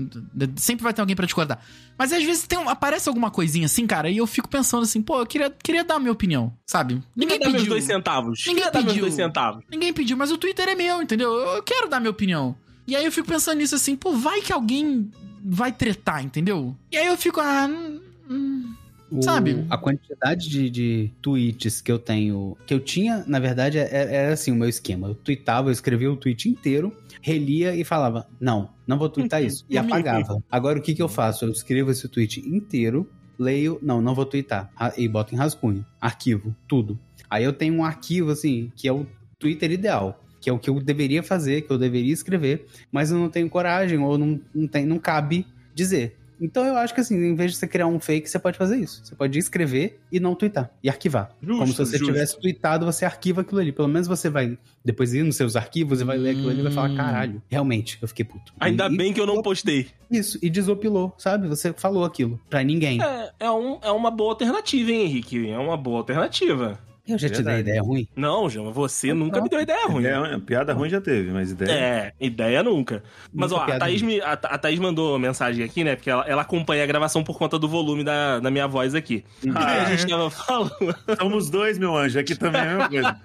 sempre 0.56 0.84
vai 0.84 0.94
ter 0.94 1.00
alguém 1.00 1.16
pra 1.16 1.26
discordar. 1.26 1.60
Mas 1.98 2.12
às 2.12 2.22
vezes 2.22 2.46
tem 2.46 2.58
um- 2.58 2.68
aparece 2.68 3.08
alguma 3.08 3.30
coisinha 3.30 3.66
assim, 3.66 3.86
cara, 3.86 4.08
e 4.08 4.16
eu 4.18 4.26
fico 4.26 4.48
pensando 4.48 4.84
assim, 4.84 5.02
pô, 5.02 5.18
eu 5.20 5.26
queria, 5.26 5.50
queria 5.62 5.82
dar 5.84 5.96
a 5.96 5.98
minha 5.98 6.12
opinião, 6.12 6.52
sabe? 6.66 6.94
Ninguém 6.94 7.04
Ninguém 7.16 7.38
dá 7.40 7.44
meus 7.46 7.56
pediu. 7.62 7.70
dois 7.70 7.84
centavos. 7.84 8.44
Ninguém 8.46 8.64
Queria 8.64 8.82
pediu. 8.86 9.00
dois 9.02 9.14
centavos. 9.14 9.64
Ninguém 9.70 9.92
pediu, 9.92 10.16
mas 10.16 10.30
o 10.30 10.38
Twitter 10.38 10.68
é 10.68 10.74
meu, 10.74 11.02
entendeu? 11.02 11.32
Eu 11.32 11.62
quero 11.62 11.88
dar 11.88 11.98
minha 12.00 12.10
opinião. 12.10 12.54
E 12.86 12.94
aí 12.94 13.04
eu 13.04 13.10
fico 13.12 13.26
pensando 13.26 13.58
nisso 13.58 13.74
assim, 13.74 13.96
pô, 13.96 14.12
vai 14.12 14.40
que 14.42 14.52
alguém 14.52 15.10
vai 15.44 15.72
tretar, 15.72 16.22
entendeu? 16.24 16.74
E 16.92 16.96
aí 16.96 17.06
eu 17.06 17.16
fico, 17.16 17.40
ah. 17.40 17.66
hum, 17.66 18.00
hum. 18.30 18.74
O- 19.18 19.22
Sabe? 19.22 19.64
A 19.70 19.76
quantidade 19.78 20.48
de, 20.48 20.70
de 20.70 21.10
tweets 21.22 21.80
que 21.80 21.90
eu 21.92 21.98
tenho. 21.98 22.56
Que 22.66 22.74
eu 22.74 22.80
tinha, 22.80 23.24
na 23.26 23.38
verdade, 23.38 23.78
é- 23.78 23.88
era, 23.90 24.10
era 24.10 24.32
assim 24.32 24.50
o 24.50 24.54
meu 24.56 24.68
esquema. 24.68 25.08
Eu 25.08 25.14
tweetava, 25.14 25.68
eu 25.68 25.72
escrevia 25.72 26.10
o 26.10 26.16
tweet 26.16 26.48
inteiro, 26.48 26.92
relia 27.22 27.74
e 27.74 27.84
falava: 27.84 28.26
Não, 28.40 28.70
não 28.86 28.98
vou 28.98 29.08
twittar 29.08 29.42
isso. 29.42 29.64
E 29.70 29.78
apagava. 29.78 30.42
Agora 30.50 30.78
o 30.78 30.82
que, 30.82 30.94
que 30.94 31.02
eu 31.02 31.08
faço? 31.08 31.44
Eu 31.44 31.50
escrevo 31.50 31.90
esse 31.90 32.08
tweet 32.08 32.40
inteiro, 32.48 33.08
leio, 33.38 33.78
não, 33.82 34.00
não 34.00 34.14
vou 34.14 34.26
twittar. 34.26 34.70
E 34.96 35.06
boto 35.08 35.34
em 35.34 35.38
rascunho. 35.38 35.84
Arquivo, 36.00 36.54
tudo. 36.68 36.98
Aí 37.30 37.42
eu 37.44 37.52
tenho 37.52 37.74
um 37.74 37.84
arquivo, 37.84 38.30
assim, 38.30 38.70
que 38.76 38.86
é 38.86 38.92
o 38.92 39.06
Twitter 39.38 39.70
ideal. 39.72 40.20
Que 40.40 40.50
é 40.50 40.52
o 40.52 40.58
que 40.58 40.68
eu 40.68 40.78
deveria 40.78 41.22
fazer, 41.22 41.62
que 41.62 41.70
eu 41.72 41.78
deveria 41.78 42.12
escrever, 42.12 42.66
mas 42.92 43.10
eu 43.10 43.16
não 43.18 43.30
tenho 43.30 43.48
coragem, 43.48 43.98
ou 43.98 44.18
não, 44.18 44.38
não, 44.54 44.68
tem, 44.68 44.84
não 44.84 44.98
cabe 44.98 45.46
dizer. 45.74 46.16
Então 46.44 46.64
eu 46.64 46.76
acho 46.76 46.94
que 46.94 47.00
assim, 47.00 47.16
em 47.16 47.34
vez 47.34 47.52
de 47.52 47.56
você 47.56 47.66
criar 47.66 47.86
um 47.86 47.98
fake, 47.98 48.28
você 48.28 48.38
pode 48.38 48.58
fazer 48.58 48.76
isso. 48.76 49.00
Você 49.04 49.14
pode 49.14 49.38
escrever 49.38 49.98
e 50.12 50.20
não 50.20 50.34
twittar. 50.34 50.70
E 50.82 50.88
arquivar. 50.88 51.30
Justo, 51.42 51.58
Como 51.60 51.72
se 51.72 51.78
você 51.78 51.96
justo. 51.98 52.12
tivesse 52.12 52.38
tweetado, 52.40 52.84
você 52.84 53.04
arquiva 53.04 53.40
aquilo 53.40 53.60
ali. 53.60 53.72
Pelo 53.72 53.88
menos 53.88 54.06
você 54.06 54.28
vai 54.28 54.58
depois 54.84 55.14
ir 55.14 55.22
nos 55.24 55.36
seus 55.36 55.56
arquivos 55.56 56.00
e 56.00 56.04
vai 56.04 56.18
ler 56.18 56.30
aquilo 56.30 56.50
ali 56.50 56.60
e 56.60 56.62
vai 56.62 56.72
falar: 56.72 56.90
Hum. 56.90 56.96
caralho, 56.96 57.42
realmente, 57.48 57.98
eu 58.02 58.06
fiquei 58.08 58.24
puto. 58.24 58.52
Ainda 58.60 58.86
E- 58.86 58.96
bem 58.96 59.12
que 59.12 59.20
eu 59.20 59.26
não 59.26 59.42
postei. 59.42 59.86
Isso, 60.10 60.38
e 60.42 60.50
desopilou, 60.50 61.12
sabe? 61.18 61.48
Você 61.48 61.72
falou 61.72 62.04
aquilo 62.04 62.38
pra 62.48 62.62
ninguém. 62.62 63.02
É, 63.02 63.30
é, 63.40 63.50
um- 63.50 63.78
é 63.82 63.90
uma 63.90 64.10
boa 64.10 64.30
alternativa, 64.32 64.90
hein, 64.92 65.02
Henrique? 65.06 65.48
É 65.50 65.58
uma 65.58 65.76
boa 65.76 65.98
alternativa. 65.98 66.78
Eu 67.06 67.18
já 67.18 67.28
te 67.28 67.42
dei 67.42 67.58
ideia 67.58 67.82
ruim. 67.82 68.08
Não, 68.16 68.48
João, 68.48 68.72
você 68.72 69.12
nunca 69.12 69.40
me 69.42 69.48
deu 69.50 69.60
ideia 69.60 69.86
ruim. 69.86 70.06
É, 70.06 70.38
piada 70.38 70.72
ruim 70.72 70.88
já 70.88 71.02
teve, 71.02 71.30
mas 71.30 71.50
ideia. 71.50 71.70
É, 71.70 72.12
ideia 72.18 72.62
nunca. 72.62 73.02
Mas 73.32 73.50
Nunca 73.50 73.72
ó, 73.72 73.76
a 73.76 73.78
Thaís, 73.78 74.00
me, 74.00 74.22
a, 74.22 74.32
a 74.32 74.58
Thaís 74.58 74.78
mandou 74.78 75.18
mensagem 75.18 75.62
aqui, 75.62 75.84
né? 75.84 75.96
Porque 75.96 76.08
ela, 76.08 76.24
ela 76.26 76.42
acompanha 76.42 76.82
a 76.82 76.86
gravação 76.86 77.22
por 77.22 77.36
conta 77.36 77.58
do 77.58 77.68
volume 77.68 78.02
da, 78.02 78.40
da 78.40 78.50
minha 78.50 78.66
voz 78.66 78.94
aqui. 78.94 79.22
E 79.42 79.50
daí 79.50 79.80
a 79.80 79.84
gente 79.96 80.08
tava 80.08 80.30
falando. 80.30 80.96
Somos 81.18 81.50
dois, 81.50 81.78
meu 81.78 81.94
anjo. 81.94 82.18
Aqui 82.18 82.34
também 82.34 82.62
é 82.62 82.64
a 82.64 82.68
mesma 82.68 82.88
coisa. 82.88 83.20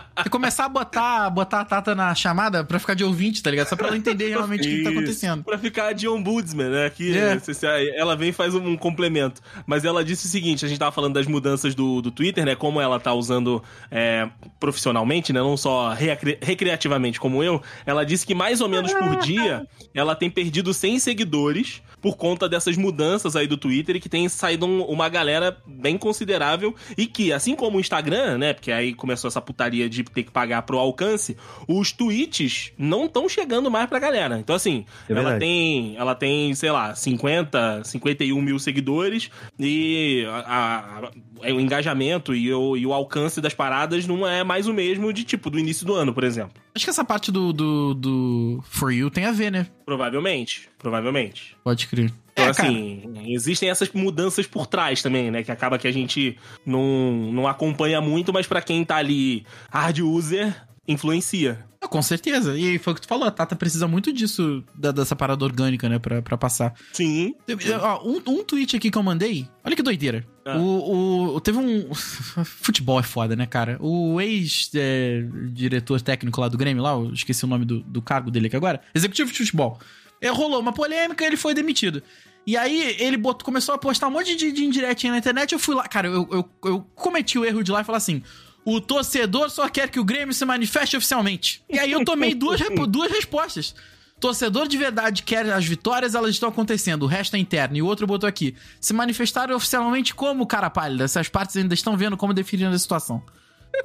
E 0.24 0.28
começar 0.30 0.64
a 0.64 0.68
botar, 0.68 1.28
botar 1.30 1.60
a 1.60 1.64
Tata 1.64 1.94
na 1.94 2.14
chamada 2.14 2.64
pra 2.64 2.78
ficar 2.78 2.94
de 2.94 3.04
ouvinte, 3.04 3.42
tá 3.42 3.50
ligado? 3.50 3.68
Só 3.68 3.76
pra 3.76 3.88
ela 3.88 3.96
entender 3.96 4.28
realmente 4.30 4.60
o 4.66 4.70
que, 4.70 4.76
que 4.78 4.82
tá 4.84 4.90
acontecendo. 4.90 5.44
Pra 5.44 5.58
ficar 5.58 5.92
de 5.92 6.08
ombudsman, 6.08 6.70
né? 6.70 6.86
Aqui, 6.86 7.16
É. 7.16 7.34
né, 7.34 7.40
ela 7.94 8.16
vem 8.16 8.30
e 8.30 8.32
faz 8.32 8.54
um 8.54 8.76
complemento. 8.76 9.42
Mas 9.66 9.84
ela 9.84 10.04
disse 10.04 10.26
o 10.26 10.28
seguinte: 10.30 10.64
a 10.64 10.68
gente 10.68 10.78
tava 10.78 10.90
falando 10.92 11.14
das 11.14 11.26
mudanças 11.26 11.74
do, 11.74 12.00
do 12.00 12.10
Twitter, 12.10 12.44
né? 12.44 12.54
Como 12.54 12.80
ela 12.80 12.98
tá 12.98 13.12
usando 13.12 13.62
é, 13.90 14.28
profissionalmente, 14.58 15.32
né? 15.32 15.40
Não 15.40 15.56
só 15.56 15.92
recre- 15.92 16.38
recreativamente 16.40 17.20
como 17.20 17.42
eu. 17.42 17.60
Ela 17.84 18.04
disse 18.04 18.26
que 18.26 18.34
mais 18.34 18.60
ou 18.60 18.68
menos 18.68 18.92
por 18.94 19.16
dia 19.18 19.66
ela 19.94 20.14
tem 20.14 20.30
perdido 20.30 20.72
100 20.72 20.98
seguidores 20.98 21.82
por 22.00 22.16
conta 22.16 22.48
dessas 22.48 22.76
mudanças 22.76 23.34
aí 23.34 23.46
do 23.46 23.56
Twitter 23.56 23.96
e 23.96 24.00
que 24.00 24.08
tem 24.08 24.28
saído 24.28 24.64
um- 24.66 24.82
uma 24.84 25.08
galera 25.08 25.56
bem 25.66 25.96
considerável 25.98 26.74
e 26.96 27.06
que, 27.06 27.32
assim 27.32 27.54
como 27.56 27.78
o 27.78 27.80
Instagram, 27.80 28.38
né? 28.38 28.52
Porque 28.54 28.70
aí 28.70 28.94
começou 28.94 29.28
essa 29.28 29.40
putaria 29.40 29.88
de 29.88 30.04
ter 30.10 30.22
que 30.24 30.30
pagar 30.30 30.62
pro 30.62 30.78
alcance, 30.78 31.36
os 31.68 31.92
tweets 31.92 32.72
não 32.78 33.06
estão 33.06 33.28
chegando 33.28 33.70
mais 33.70 33.88
pra 33.88 33.98
galera. 33.98 34.38
Então, 34.38 34.54
assim, 34.56 34.84
É 35.08 35.12
ela 35.12 35.38
tem, 35.38 35.96
ela 35.96 36.14
tem, 36.14 36.54
sei 36.54 36.70
lá, 36.70 36.94
50, 36.94 37.82
51 37.84 38.40
mil 38.40 38.58
seguidores 38.58 39.30
e 39.58 40.24
a- 40.28 41.10
a- 41.42 41.52
o 41.52 41.60
engajamento 41.60 42.34
e 42.34 42.52
o, 42.52 42.76
e 42.76 42.86
o 42.86 42.92
alcance 42.92 43.40
das 43.40 43.52
paradas 43.54 44.06
não 44.06 44.26
é 44.26 44.42
mais 44.42 44.66
o 44.66 44.72
mesmo 44.74 45.12
de, 45.12 45.22
tipo, 45.24 45.50
do 45.50 45.58
início 45.58 45.86
do 45.86 45.94
ano, 45.94 46.12
por 46.14 46.24
exemplo. 46.24 46.52
Acho 46.74 46.84
que 46.84 46.90
essa 46.90 47.04
parte 47.04 47.30
do, 47.30 47.52
do, 47.52 47.94
do 47.94 48.64
For 48.68 48.92
You 48.92 49.10
tem 49.10 49.24
a 49.26 49.32
ver, 49.32 49.50
né? 49.52 49.66
Provavelmente, 49.84 50.68
provavelmente. 50.78 51.56
Pode 51.64 51.86
crer. 51.86 52.12
Então, 52.38 52.50
É, 52.50 52.52
cara. 52.54 52.68
assim, 52.68 53.02
existem 53.28 53.70
essas 53.70 53.90
mudanças 53.92 54.46
por 54.46 54.66
trás 54.66 55.00
também, 55.02 55.30
né? 55.30 55.42
Que 55.42 55.50
acaba 55.50 55.78
que 55.78 55.88
a 55.88 55.92
gente 55.92 56.36
não, 56.66 57.30
não 57.32 57.48
acompanha 57.48 57.98
muito, 58.00 58.30
mas 58.32 58.46
pra 58.46 58.60
quem 58.60 58.84
tá 58.84 58.96
ali 58.96 59.46
hard 59.70 59.98
user, 60.00 60.54
influencia. 60.86 61.64
Ah, 61.80 61.88
Com 61.88 62.02
certeza. 62.02 62.56
E 62.58 62.78
foi 62.78 62.92
o 62.92 62.96
que 62.96 63.00
tu 63.02 63.08
falou, 63.08 63.26
a 63.26 63.30
Tata 63.30 63.56
precisa 63.56 63.88
muito 63.88 64.12
disso, 64.12 64.62
da- 64.74 64.92
dessa 64.92 65.16
parada 65.16 65.44
orgânica, 65.44 65.88
né, 65.88 65.98
pra, 65.98 66.20
pra 66.20 66.36
passar. 66.36 66.74
Sim. 66.92 67.34
Um, 68.04 68.20
um 68.32 68.44
tweet 68.44 68.76
aqui 68.76 68.90
que 68.90 68.98
eu 68.98 69.02
mandei, 69.02 69.48
olha 69.64 69.74
que 69.76 69.82
doideira. 69.82 70.24
Ah. 70.44 70.58
O, 70.58 71.34
o- 71.36 71.40
teve 71.40 71.56
um. 71.58 71.88
Futebol 72.44 73.00
é 73.00 73.02
foda, 73.02 73.34
né, 73.34 73.46
cara? 73.46 73.78
O 73.80 74.20
ex-diretor 74.20 76.00
técnico 76.00 76.40
lá 76.40 76.48
do 76.48 76.58
Grêmio, 76.58 76.82
lá, 76.82 76.92
eu 76.92 77.12
esqueci 77.12 77.44
o 77.44 77.48
nome 77.48 77.64
do, 77.64 77.80
do 77.80 78.02
cargo 78.02 78.30
dele 78.30 78.46
aqui 78.48 78.56
agora. 78.56 78.80
Executivo 78.94 79.30
de 79.32 79.38
futebol. 79.38 79.78
É, 80.20 80.28
rolou 80.28 80.60
uma 80.60 80.72
polêmica 80.72 81.24
ele 81.24 81.36
foi 81.36 81.54
demitido. 81.54 82.02
E 82.46 82.56
aí 82.56 82.96
ele 83.00 83.16
botou, 83.16 83.44
começou 83.44 83.74
a 83.74 83.78
postar 83.78 84.06
um 84.06 84.12
monte 84.12 84.36
de, 84.36 84.52
de 84.52 84.64
indiretinha 84.64 85.12
na 85.12 85.18
internet. 85.18 85.52
Eu 85.52 85.58
fui 85.58 85.74
lá, 85.74 85.86
cara, 85.88 86.06
eu, 86.06 86.28
eu, 86.30 86.48
eu 86.64 86.80
cometi 86.94 87.38
o 87.38 87.44
erro 87.44 87.62
de 87.62 87.72
lá 87.72 87.80
e 87.80 87.84
falar 87.84 87.98
assim: 87.98 88.22
o 88.64 88.80
torcedor 88.80 89.50
só 89.50 89.68
quer 89.68 89.90
que 89.90 89.98
o 89.98 90.04
Grêmio 90.04 90.32
se 90.32 90.44
manifeste 90.44 90.96
oficialmente. 90.96 91.62
E 91.68 91.78
aí 91.78 91.90
eu 91.90 92.04
tomei 92.04 92.34
duas, 92.34 92.60
duas 92.88 93.10
respostas. 93.10 93.74
Torcedor 94.18 94.66
de 94.66 94.78
verdade 94.78 95.22
quer 95.22 95.52
as 95.52 95.66
vitórias, 95.66 96.14
elas 96.14 96.30
estão 96.30 96.48
acontecendo, 96.48 97.02
o 97.02 97.06
resto 97.06 97.36
é 97.36 97.38
interno. 97.38 97.76
E 97.76 97.82
o 97.82 97.86
outro 97.86 98.06
botou 98.06 98.28
aqui: 98.28 98.54
se 98.80 98.94
manifestaram 98.94 99.54
oficialmente 99.54 100.14
como, 100.14 100.46
cara 100.46 100.70
pálida? 100.70 101.04
Essas 101.04 101.28
partes 101.28 101.56
ainda 101.56 101.74
estão 101.74 101.96
vendo 101.96 102.16
como 102.16 102.32
definindo 102.32 102.74
a 102.74 102.78
situação. 102.78 103.22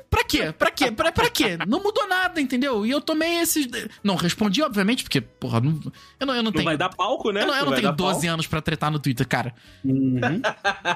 Pra 0.09 0.23
quê? 0.23 0.51
Pra 0.57 0.71
quê? 0.71 0.91
Pra, 0.91 1.11
pra 1.11 1.29
quê? 1.29 1.57
Não 1.67 1.81
mudou 1.81 2.07
nada, 2.07 2.39
entendeu? 2.41 2.85
E 2.85 2.91
eu 2.91 2.99
tomei 3.01 3.39
esses. 3.39 3.67
Não 4.03 4.15
respondi, 4.15 4.61
obviamente, 4.61 5.03
porque, 5.03 5.21
porra, 5.21 5.59
não, 5.61 5.79
eu 6.19 6.27
não, 6.27 6.33
eu 6.33 6.37
não 6.37 6.43
Não 6.43 6.51
tenho. 6.51 6.65
vai 6.65 6.77
dar 6.77 6.89
palco, 6.89 7.31
né? 7.31 7.43
eu 7.43 7.47
não, 7.47 7.55
eu 7.55 7.65
não 7.65 7.71
tenho 7.71 7.83
dar 7.83 7.91
12 7.91 8.13
palco. 8.19 8.27
anos 8.33 8.47
pra 8.47 8.61
tretar 8.61 8.91
no 8.91 8.99
Twitter, 8.99 9.27
cara. 9.27 9.53
Uhum. 9.83 10.19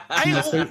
Aí 0.10 0.44
foi 0.44 0.62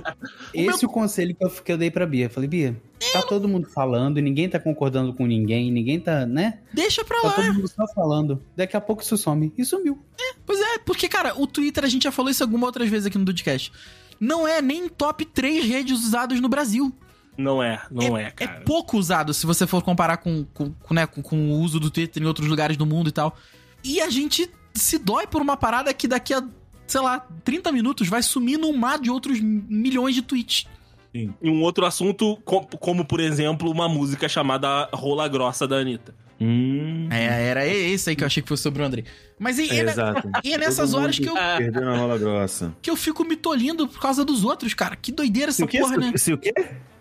eu, 0.54 0.70
esse 0.70 0.84
o 0.84 0.88
conselho 0.88 1.34
que 1.34 1.44
eu, 1.44 1.50
que 1.50 1.72
eu 1.72 1.78
dei 1.78 1.90
pra 1.90 2.06
Bia. 2.06 2.26
Eu 2.26 2.30
falei, 2.30 2.48
Bia, 2.48 2.80
tá 3.12 3.22
todo 3.22 3.48
mundo 3.48 3.68
falando, 3.68 4.18
e 4.18 4.22
ninguém 4.22 4.48
tá 4.48 4.58
concordando 4.58 5.12
com 5.14 5.26
ninguém, 5.26 5.70
ninguém 5.70 5.98
tá, 6.00 6.24
né? 6.26 6.60
deixa 6.72 7.04
pra 7.04 7.20
Tá 7.20 7.28
lá. 7.28 7.32
todo 7.34 7.54
mundo 7.54 7.68
só 7.68 7.86
falando. 7.94 8.42
Daqui 8.56 8.76
a 8.76 8.80
pouco 8.80 9.02
isso 9.02 9.16
some. 9.16 9.52
E 9.56 9.64
sumiu. 9.64 9.98
Pois 10.46 10.60
é, 10.60 10.78
porque, 10.78 11.08
cara, 11.08 11.34
o 11.40 11.46
Twitter, 11.46 11.84
a 11.84 11.88
gente 11.88 12.04
já 12.04 12.12
falou 12.12 12.30
isso 12.30 12.42
algumas 12.42 12.66
outras 12.66 12.88
vezes 12.88 13.06
aqui 13.06 13.18
no 13.18 13.24
Dudcast. 13.24 13.72
Não 14.20 14.46
é 14.46 14.62
nem 14.62 14.88
top 14.88 15.24
3 15.24 15.64
redes 15.66 15.98
usadas 15.98 16.40
no 16.40 16.48
Brasil. 16.48 16.94
Não 17.36 17.62
é, 17.62 17.80
não 17.90 18.16
é, 18.16 18.26
É 18.38 18.46
cara. 18.46 18.60
pouco 18.64 18.96
usado 18.96 19.34
se 19.34 19.44
você 19.46 19.66
for 19.66 19.82
comparar 19.82 20.18
com, 20.18 20.44
com, 20.54 20.70
com, 20.72 20.94
né, 20.94 21.06
com, 21.06 21.20
com 21.22 21.36
o 21.50 21.58
uso 21.60 21.80
do 21.80 21.90
Twitter 21.90 22.22
em 22.22 22.26
outros 22.26 22.46
lugares 22.46 22.76
do 22.76 22.86
mundo 22.86 23.08
e 23.08 23.12
tal. 23.12 23.36
E 23.82 24.00
a 24.00 24.08
gente 24.08 24.48
se 24.72 24.98
dói 24.98 25.26
por 25.26 25.42
uma 25.42 25.56
parada 25.56 25.92
que 25.92 26.06
daqui 26.08 26.32
a, 26.32 26.42
sei 26.86 27.00
lá, 27.00 27.26
30 27.44 27.72
minutos 27.72 28.08
vai 28.08 28.22
sumir 28.22 28.58
num 28.58 28.76
mar 28.76 28.98
de 28.98 29.10
outros 29.10 29.40
milhões 29.40 30.14
de 30.14 30.22
tweets. 30.22 30.66
E 31.12 31.30
um 31.42 31.62
outro 31.62 31.86
assunto, 31.86 32.36
co- 32.44 32.66
como, 32.78 33.04
por 33.04 33.20
exemplo, 33.20 33.70
uma 33.70 33.88
música 33.88 34.28
chamada 34.28 34.88
Rola 34.92 35.28
Grossa 35.28 35.66
da 35.66 35.76
Anitta. 35.76 36.14
Hum. 36.40 37.08
É, 37.12 37.46
era 37.46 37.64
esse 37.66 38.10
aí 38.10 38.16
que 38.16 38.24
eu 38.24 38.26
achei 38.26 38.42
que 38.42 38.48
fosse 38.48 38.64
sobre 38.64 38.82
o 38.82 38.84
André. 38.84 39.04
Mas 39.38 39.56
e, 39.58 39.66
e, 39.66 39.68
ne- 39.70 39.90
Exato. 39.92 40.28
e 40.42 40.52
é 40.52 40.58
nessas 40.58 40.90
Todo 40.90 41.00
horas 41.02 41.16
que 41.16 41.28
eu, 41.28 41.34
Perdeu 41.34 41.84
na 41.84 41.96
rola 41.96 42.18
grossa. 42.18 42.74
que 42.82 42.90
eu 42.90 42.96
fico 42.96 43.24
me 43.24 43.36
tolindo 43.36 43.86
por 43.86 44.00
causa 44.00 44.24
dos 44.24 44.42
outros, 44.44 44.74
cara. 44.74 44.96
Que 44.96 45.12
doideira 45.12 45.50
essa 45.50 45.58
Se 45.58 45.62
o 45.64 45.68
quê? 45.68 45.78
porra, 45.78 45.94
Se, 45.94 46.00
né? 46.00 46.12
se 46.16 46.32
o 46.32 46.38
quê? 46.38 46.52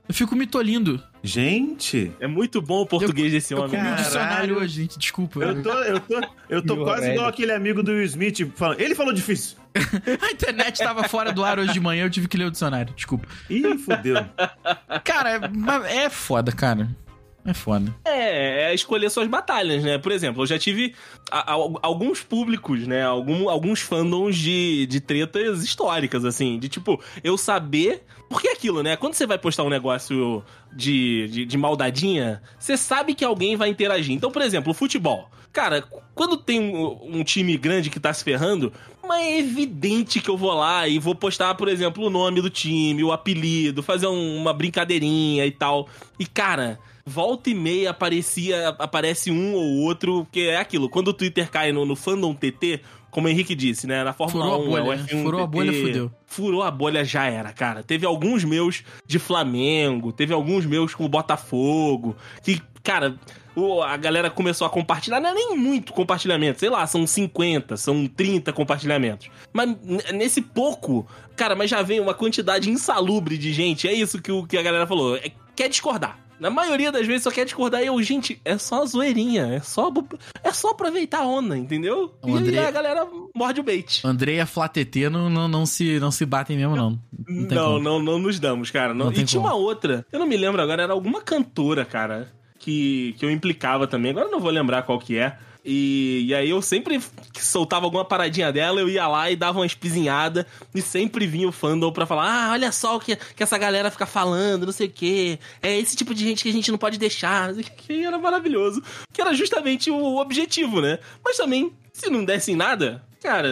Eu 0.08 0.14
fico 0.14 0.36
me 0.36 0.46
tolindo. 0.46 1.02
Gente, 1.24 2.12
É 2.20 2.28
muito 2.28 2.62
bom 2.62 2.82
o 2.82 2.86
português 2.86 3.32
desse 3.32 3.54
Eu 3.54 3.60
homem. 3.60 3.80
comi 3.80 3.94
o 3.94 3.96
dicionário 3.96 4.58
hoje, 4.58 4.82
gente. 4.82 5.00
Desculpa. 5.00 5.40
eu 5.40 5.64
tô, 5.64 5.70
eu 5.72 6.00
tô, 6.02 6.22
eu 6.50 6.62
tô 6.62 6.78
quase 6.84 7.12
igual 7.12 7.28
aquele 7.28 7.54
amigo 7.54 7.82
do 7.82 7.92
Will 7.92 8.04
Smith 8.04 8.52
falando. 8.56 8.82
Ele 8.82 8.94
falou 8.94 9.14
difícil. 9.14 9.58
A 10.22 10.32
internet 10.32 10.78
tava 10.78 11.08
fora 11.08 11.32
do 11.32 11.44
ar 11.44 11.58
hoje 11.58 11.72
de 11.74 11.80
manhã, 11.80 12.04
eu 12.04 12.10
tive 12.10 12.28
que 12.28 12.36
ler 12.38 12.46
o 12.46 12.52
dicionário. 12.52 12.94
Desculpa. 12.94 13.26
Ih, 13.50 13.78
fudeu. 13.78 14.18
Cara, 15.06 15.50
mas 15.50 15.86
é 15.86 16.10
foda, 16.10 16.52
cara. 16.52 16.90
É 17.46 17.54
foda. 17.54 17.94
É, 18.06 18.70
é 18.72 18.74
escolher 18.74 19.10
suas 19.10 19.28
batalhas, 19.28 19.84
né? 19.84 19.98
Por 19.98 20.12
exemplo, 20.14 20.44
eu 20.44 20.48
já 20.48 20.58
tive 20.58 20.94
a- 21.30 21.52
a- 21.54 21.70
alguns 21.82 22.22
públicos, 22.22 22.88
né? 22.88 23.04
Algum, 23.04 23.50
alguns 23.50 23.82
fandoms 23.82 24.38
de, 24.38 24.86
de 24.86 25.02
tretas 25.02 25.62
históricas, 25.64 26.24
assim. 26.24 26.58
De 26.58 26.70
tipo, 26.70 27.02
eu 27.24 27.38
saber. 27.38 28.04
Porque 28.30 28.48
é 28.48 28.54
aquilo, 28.54 28.82
né? 28.82 28.96
Quando 28.96 29.14
você 29.14 29.28
vai 29.28 29.38
postar 29.38 29.64
um 29.64 29.70
negócio 29.70 30.42
de, 30.74 31.28
de, 31.28 31.46
de 31.46 31.58
maldadinha, 31.58 32.42
você 32.58 32.78
sabe 32.78 33.14
que 33.14 33.24
alguém 33.26 33.56
vai 33.58 33.70
interagir. 33.70 34.16
Então, 34.16 34.32
por 34.32 34.42
exemplo, 34.42 34.74
futebol. 34.74 35.30
Cara, 35.52 35.84
quando 36.16 36.36
tem 36.38 36.60
um, 36.60 37.18
um 37.20 37.24
time 37.24 37.56
grande 37.58 37.92
que 37.92 38.00
tá 38.00 38.12
se 38.12 38.24
ferrando, 38.24 38.74
mas 39.08 39.22
é 39.24 39.38
evidente 39.40 40.20
que 40.20 40.30
eu 40.30 40.38
vou 40.38 40.52
lá 40.54 40.88
e 40.88 40.98
vou 40.98 41.14
postar, 41.14 41.54
por 41.54 41.68
exemplo, 41.68 42.06
o 42.06 42.10
nome 42.10 42.42
do 42.42 42.50
time, 42.50 43.04
o 43.04 43.12
apelido, 43.12 43.84
fazer 43.84 44.08
um- 44.08 44.38
uma 44.38 44.52
brincadeirinha 44.54 45.46
e 45.46 45.52
tal. 45.52 45.88
E, 46.18 46.26
cara, 46.26 46.80
volta 47.06 47.50
e 47.50 47.54
meia 47.56 47.90
aparecia, 47.92 48.70
aparece 48.80 49.30
um 49.32 49.54
ou 49.54 49.78
outro, 49.84 50.24
porque 50.26 50.42
é 50.42 50.58
aquilo, 50.58 50.90
quando 50.90 51.10
o 51.10 51.14
Twitter 51.14 51.50
cai 51.50 51.72
no, 51.72 51.86
no 51.86 51.96
fandom 51.96 52.34
TT, 52.34 52.82
como 53.12 53.28
o 53.28 53.30
Henrique 53.30 53.54
disse, 53.54 53.86
né? 53.86 54.04
Na 54.04 54.12
Fórmula 54.14 54.46
Furou 54.46 54.56
a 54.56 54.66
1, 54.66 54.70
bolha, 54.70 54.82
é 54.82 54.84
o 54.84 54.98
né? 54.98 55.04
F1 55.08 55.24
Furou 55.24 55.42
a 55.42 55.44
TT, 55.48 55.52
bolha, 55.56 55.74
fudeu. 55.74 56.12
Furou 56.26 56.64
a 56.64 56.72
bolha, 56.72 57.06
já 57.06 57.26
era, 57.26 57.52
cara. 57.54 57.84
Teve 57.84 58.06
alguns 58.08 58.44
meus 58.44 58.84
de 59.06 59.20
Flamengo, 59.20 60.12
teve 60.12 60.34
alguns 60.34 60.66
meus 60.66 60.96
com 60.96 61.06
o 61.06 61.10
Botafogo, 61.10 62.16
que, 62.42 62.60
cara, 62.82 63.16
o- 63.56 63.84
a 63.84 63.96
galera 63.98 64.32
começou 64.32 64.66
a 64.66 64.70
compartilhar, 64.70 65.20
não 65.20 65.30
é 65.30 65.34
nem 65.36 65.56
muito 65.56 65.94
compartilhamento, 65.94 66.60
sei 66.60 66.70
lá, 66.72 66.88
são 66.88 67.06
50, 67.06 67.78
são 67.78 68.08
30 68.08 68.52
compartilhamentos. 68.52 69.30
Mas 69.52 69.76
nesse 70.12 70.42
pouco, 70.42 71.06
cara, 71.36 71.56
mas 71.56 71.70
já 71.70 71.84
vem 71.84 72.00
uma 72.00 72.16
quantidade 72.16 72.68
insalubre 72.72 73.38
de 73.38 73.54
gente, 73.54 73.88
é 73.88 73.94
isso 73.94 74.20
que, 74.20 74.32
o, 74.32 74.48
que 74.48 74.58
a 74.58 74.64
galera 74.64 74.88
falou, 74.88 75.16
é, 75.18 75.30
quer 75.56 75.70
discordar. 75.70 76.18
Na 76.44 76.50
maioria 76.50 76.92
das 76.92 77.08
vezes 77.08 77.24
só 77.24 77.32
quer 77.32 77.46
discordar 77.46 77.82
e 77.82 77.86
eu, 77.86 78.04
gente, 78.04 78.38
é 78.44 78.58
só 78.58 78.86
zoeirinha, 78.86 79.46
é 79.46 79.62
só, 79.62 79.90
é 80.44 80.52
só 80.52 80.72
aproveitar 80.72 81.20
a 81.20 81.26
onda, 81.26 81.58
entendeu? 81.58 82.14
O 82.22 82.38
E 82.38 82.60
aí 82.60 82.66
a 82.66 82.70
galera 82.70 83.08
morde 83.34 83.62
o 83.62 83.64
bait. 83.64 84.06
André 84.06 84.34
e 84.34 84.40
a 84.42 84.46
Flatetê 84.46 85.10
não, 85.10 85.30
não, 85.30 85.48
não, 85.48 85.66
se, 85.66 86.02
não 86.02 86.12
se 86.12 86.26
batem 86.26 86.58
mesmo, 86.58 86.76
não. 86.76 87.00
Não 87.26 87.48
Não, 87.48 87.80
não, 87.80 88.00
não 88.04 88.20
nos 88.20 88.42
damos, 88.42 88.70
cara. 88.70 88.94
Não. 88.94 89.10
E 89.10 89.24
tinha 89.24 89.42
como. 89.42 89.46
uma 89.48 89.56
outra, 89.56 90.06
eu 90.12 90.20
não 90.20 90.28
me 90.28 90.36
lembro 90.36 90.62
agora, 90.62 90.84
era 90.84 90.92
alguma 90.92 91.22
cantora, 91.22 91.86
cara, 91.86 92.30
que, 92.60 93.16
que 93.18 93.24
eu 93.24 93.32
implicava 93.32 93.88
também. 93.88 94.12
Agora 94.12 94.26
eu 94.26 94.32
não 94.32 94.42
vou 94.42 94.52
lembrar 94.52 94.84
qual 94.84 95.00
que 95.00 95.18
é. 95.18 95.38
E, 95.66 96.26
e 96.28 96.36
aí 96.36 96.50
eu 96.50 96.62
sempre 96.62 97.00
que 97.32 97.44
soltava 97.44 97.86
alguma 97.86 98.04
paradinha 98.04 98.52
dela, 98.52 98.82
eu 98.82 98.90
ia 98.90 99.08
lá 99.08 99.32
e 99.32 99.36
dava 99.36 99.60
uma 99.60 99.66
espizinhada 99.66 100.46
e 100.76 100.82
sempre 100.82 101.26
vinha 101.26 101.48
o 101.48 101.52
fandom 101.54 101.92
pra 101.92 102.06
falar: 102.06 102.48
Ah, 102.48 102.52
olha 102.52 102.72
só 102.72 102.98
o 102.98 103.00
que, 103.00 103.16
que 103.16 103.42
essa 103.44 103.58
galera 103.58 103.90
fica 103.90 104.06
falando, 104.06 104.66
não 104.66 104.74
sei 104.74 104.88
o 104.88 104.92
quê. 104.92 105.40
É 105.62 105.78
esse 105.80 105.96
tipo 105.96 106.14
de 106.14 106.24
gente 106.24 106.44
que 106.44 106.50
a 106.50 106.54
gente 106.54 106.70
não 106.72 106.78
pode 106.78 106.98
deixar. 106.98 107.52
Que 107.78 108.04
era 108.06 108.18
maravilhoso. 108.18 108.84
Que 109.14 109.22
era 109.22 109.34
justamente 109.34 109.90
o 109.90 110.18
objetivo, 110.18 110.82
né? 110.82 111.00
Mas 111.24 111.38
também, 111.38 111.72
se 111.94 112.10
não 112.10 112.24
dessem 112.26 112.56
nada, 112.56 113.04
cara, 113.22 113.48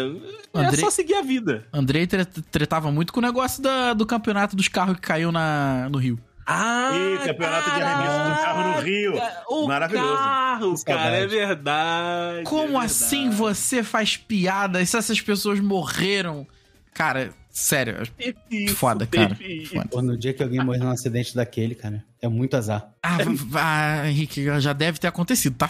é 0.53 0.59
Andrei- 0.59 0.80
só 0.80 0.89
seguir 0.89 1.16
a 1.16 1.22
vida. 1.22 1.66
Andrei 1.72 2.05
tre- 2.07 2.26
tretava 2.26 2.91
muito 2.91 3.12
com 3.14 3.20
o 3.20 3.24
negócio 3.24 3.62
da- 3.64 3.93
do 3.93 4.05
campeonato 4.05 4.55
dos 4.55 4.68
carros 4.68 4.95
que 4.95 5.01
caiu 5.01 5.32
na, 5.32 5.88
no 5.89 5.97
Rio. 5.97 6.20
Ah, 6.54 6.91
Ih, 6.93 7.28
campeonato 7.28 7.72
de 7.72 7.82
arremesso 7.82 8.36
de 8.36 8.41
carro 8.41 8.76
no 8.76 8.82
Rio. 8.82 9.14
O 9.49 9.68
Maravilhoso. 9.68 10.14
carro, 10.16 10.76
cara, 10.86 11.16
é 11.18 11.28
verdade. 11.28 12.43
Como 12.43 12.62
é 12.64 12.68
verdade. 12.68 12.86
assim 12.86 13.30
você 13.30 13.84
faz 13.84 14.18
piada? 14.18 14.82
E 14.82 14.86
se 14.86 14.97
essas 14.97 15.22
pessoas 15.22 15.60
morreram? 15.60 16.45
Cara, 16.93 17.32
sério. 17.49 18.06
Teve 18.18 18.38
isso, 18.49 18.76
Foda, 18.76 19.08
cara. 19.08 19.38
Foda. 19.70 19.88
Pô, 19.89 20.02
no 20.02 20.18
dia 20.18 20.34
que 20.34 20.43
alguém 20.43 20.64
morrer 20.64 20.80
num 20.80 20.89
acidente 20.91 21.34
daquele, 21.34 21.74
cara, 21.74 22.04
é 22.22 22.28
muito 22.28 22.58
azar. 22.58 22.91
Ah, 23.02 23.18
ah, 23.56 24.10
Henrique, 24.10 24.60
já 24.60 24.74
deve 24.74 24.99
ter 24.99 25.08
acontecido, 25.08 25.56
tá? 25.56 25.70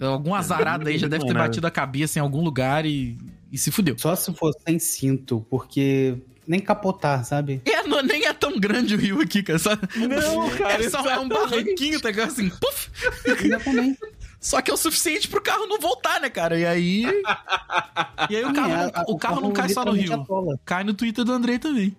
Algum 0.00 0.34
azarado 0.34 0.88
aí 0.88 0.98
já 0.98 1.08
deve 1.08 1.24
ter 1.26 1.32
Não, 1.32 1.40
batido 1.40 1.66
a 1.66 1.70
cabeça 1.70 2.18
em 2.18 2.22
algum 2.22 2.42
lugar 2.42 2.84
e, 2.86 3.16
e 3.50 3.58
se 3.58 3.70
fudeu. 3.70 3.96
Só 3.98 4.14
se 4.14 4.32
for 4.34 4.52
sem 4.66 4.78
cinto, 4.78 5.44
porque 5.50 6.18
nem 6.48 6.58
capotar, 6.60 7.24
sabe? 7.24 7.60
É, 7.64 7.82
não- 7.82 8.02
nem 8.02 8.24
é 8.24 8.32
tão 8.32 8.58
grande 8.58 8.94
o 8.94 8.98
rio 8.98 9.20
aqui, 9.20 9.42
cara. 9.42 9.58
Só, 9.60 9.70
Não, 9.96 10.50
cara, 10.56 10.84
é 10.84 10.88
só 10.90 11.08
é 11.08 11.18
um 11.18 11.28
barranquinho, 11.28 12.00
tá 12.00 12.08
ligado? 12.10 12.28
Assim, 12.28 12.48
puf! 12.48 12.88
Exatamente. 13.44 13.98
Só 14.40 14.62
que 14.62 14.70
é 14.70 14.74
o 14.74 14.76
suficiente 14.76 15.26
pro 15.28 15.42
carro 15.42 15.66
não 15.66 15.78
voltar, 15.80 16.20
né, 16.20 16.30
cara? 16.30 16.58
E 16.58 16.64
aí. 16.64 17.02
E 18.30 18.36
aí 18.36 18.44
o 18.44 18.52
carro, 18.52 18.72
É, 18.72 18.76
não, 18.76 18.90
a- 18.94 19.04
o 19.08 19.18
carro 19.18 19.40
não 19.40 19.52
cai 19.52 19.68
só 19.68 19.84
no 19.84 19.92
Rio. 19.92 20.14
atola. 20.14 20.58
Cai 20.64 20.84
no 20.84 20.94
Twitter 20.94 21.24
do 21.24 21.32
Andrei 21.32 21.58
também. 21.58 21.94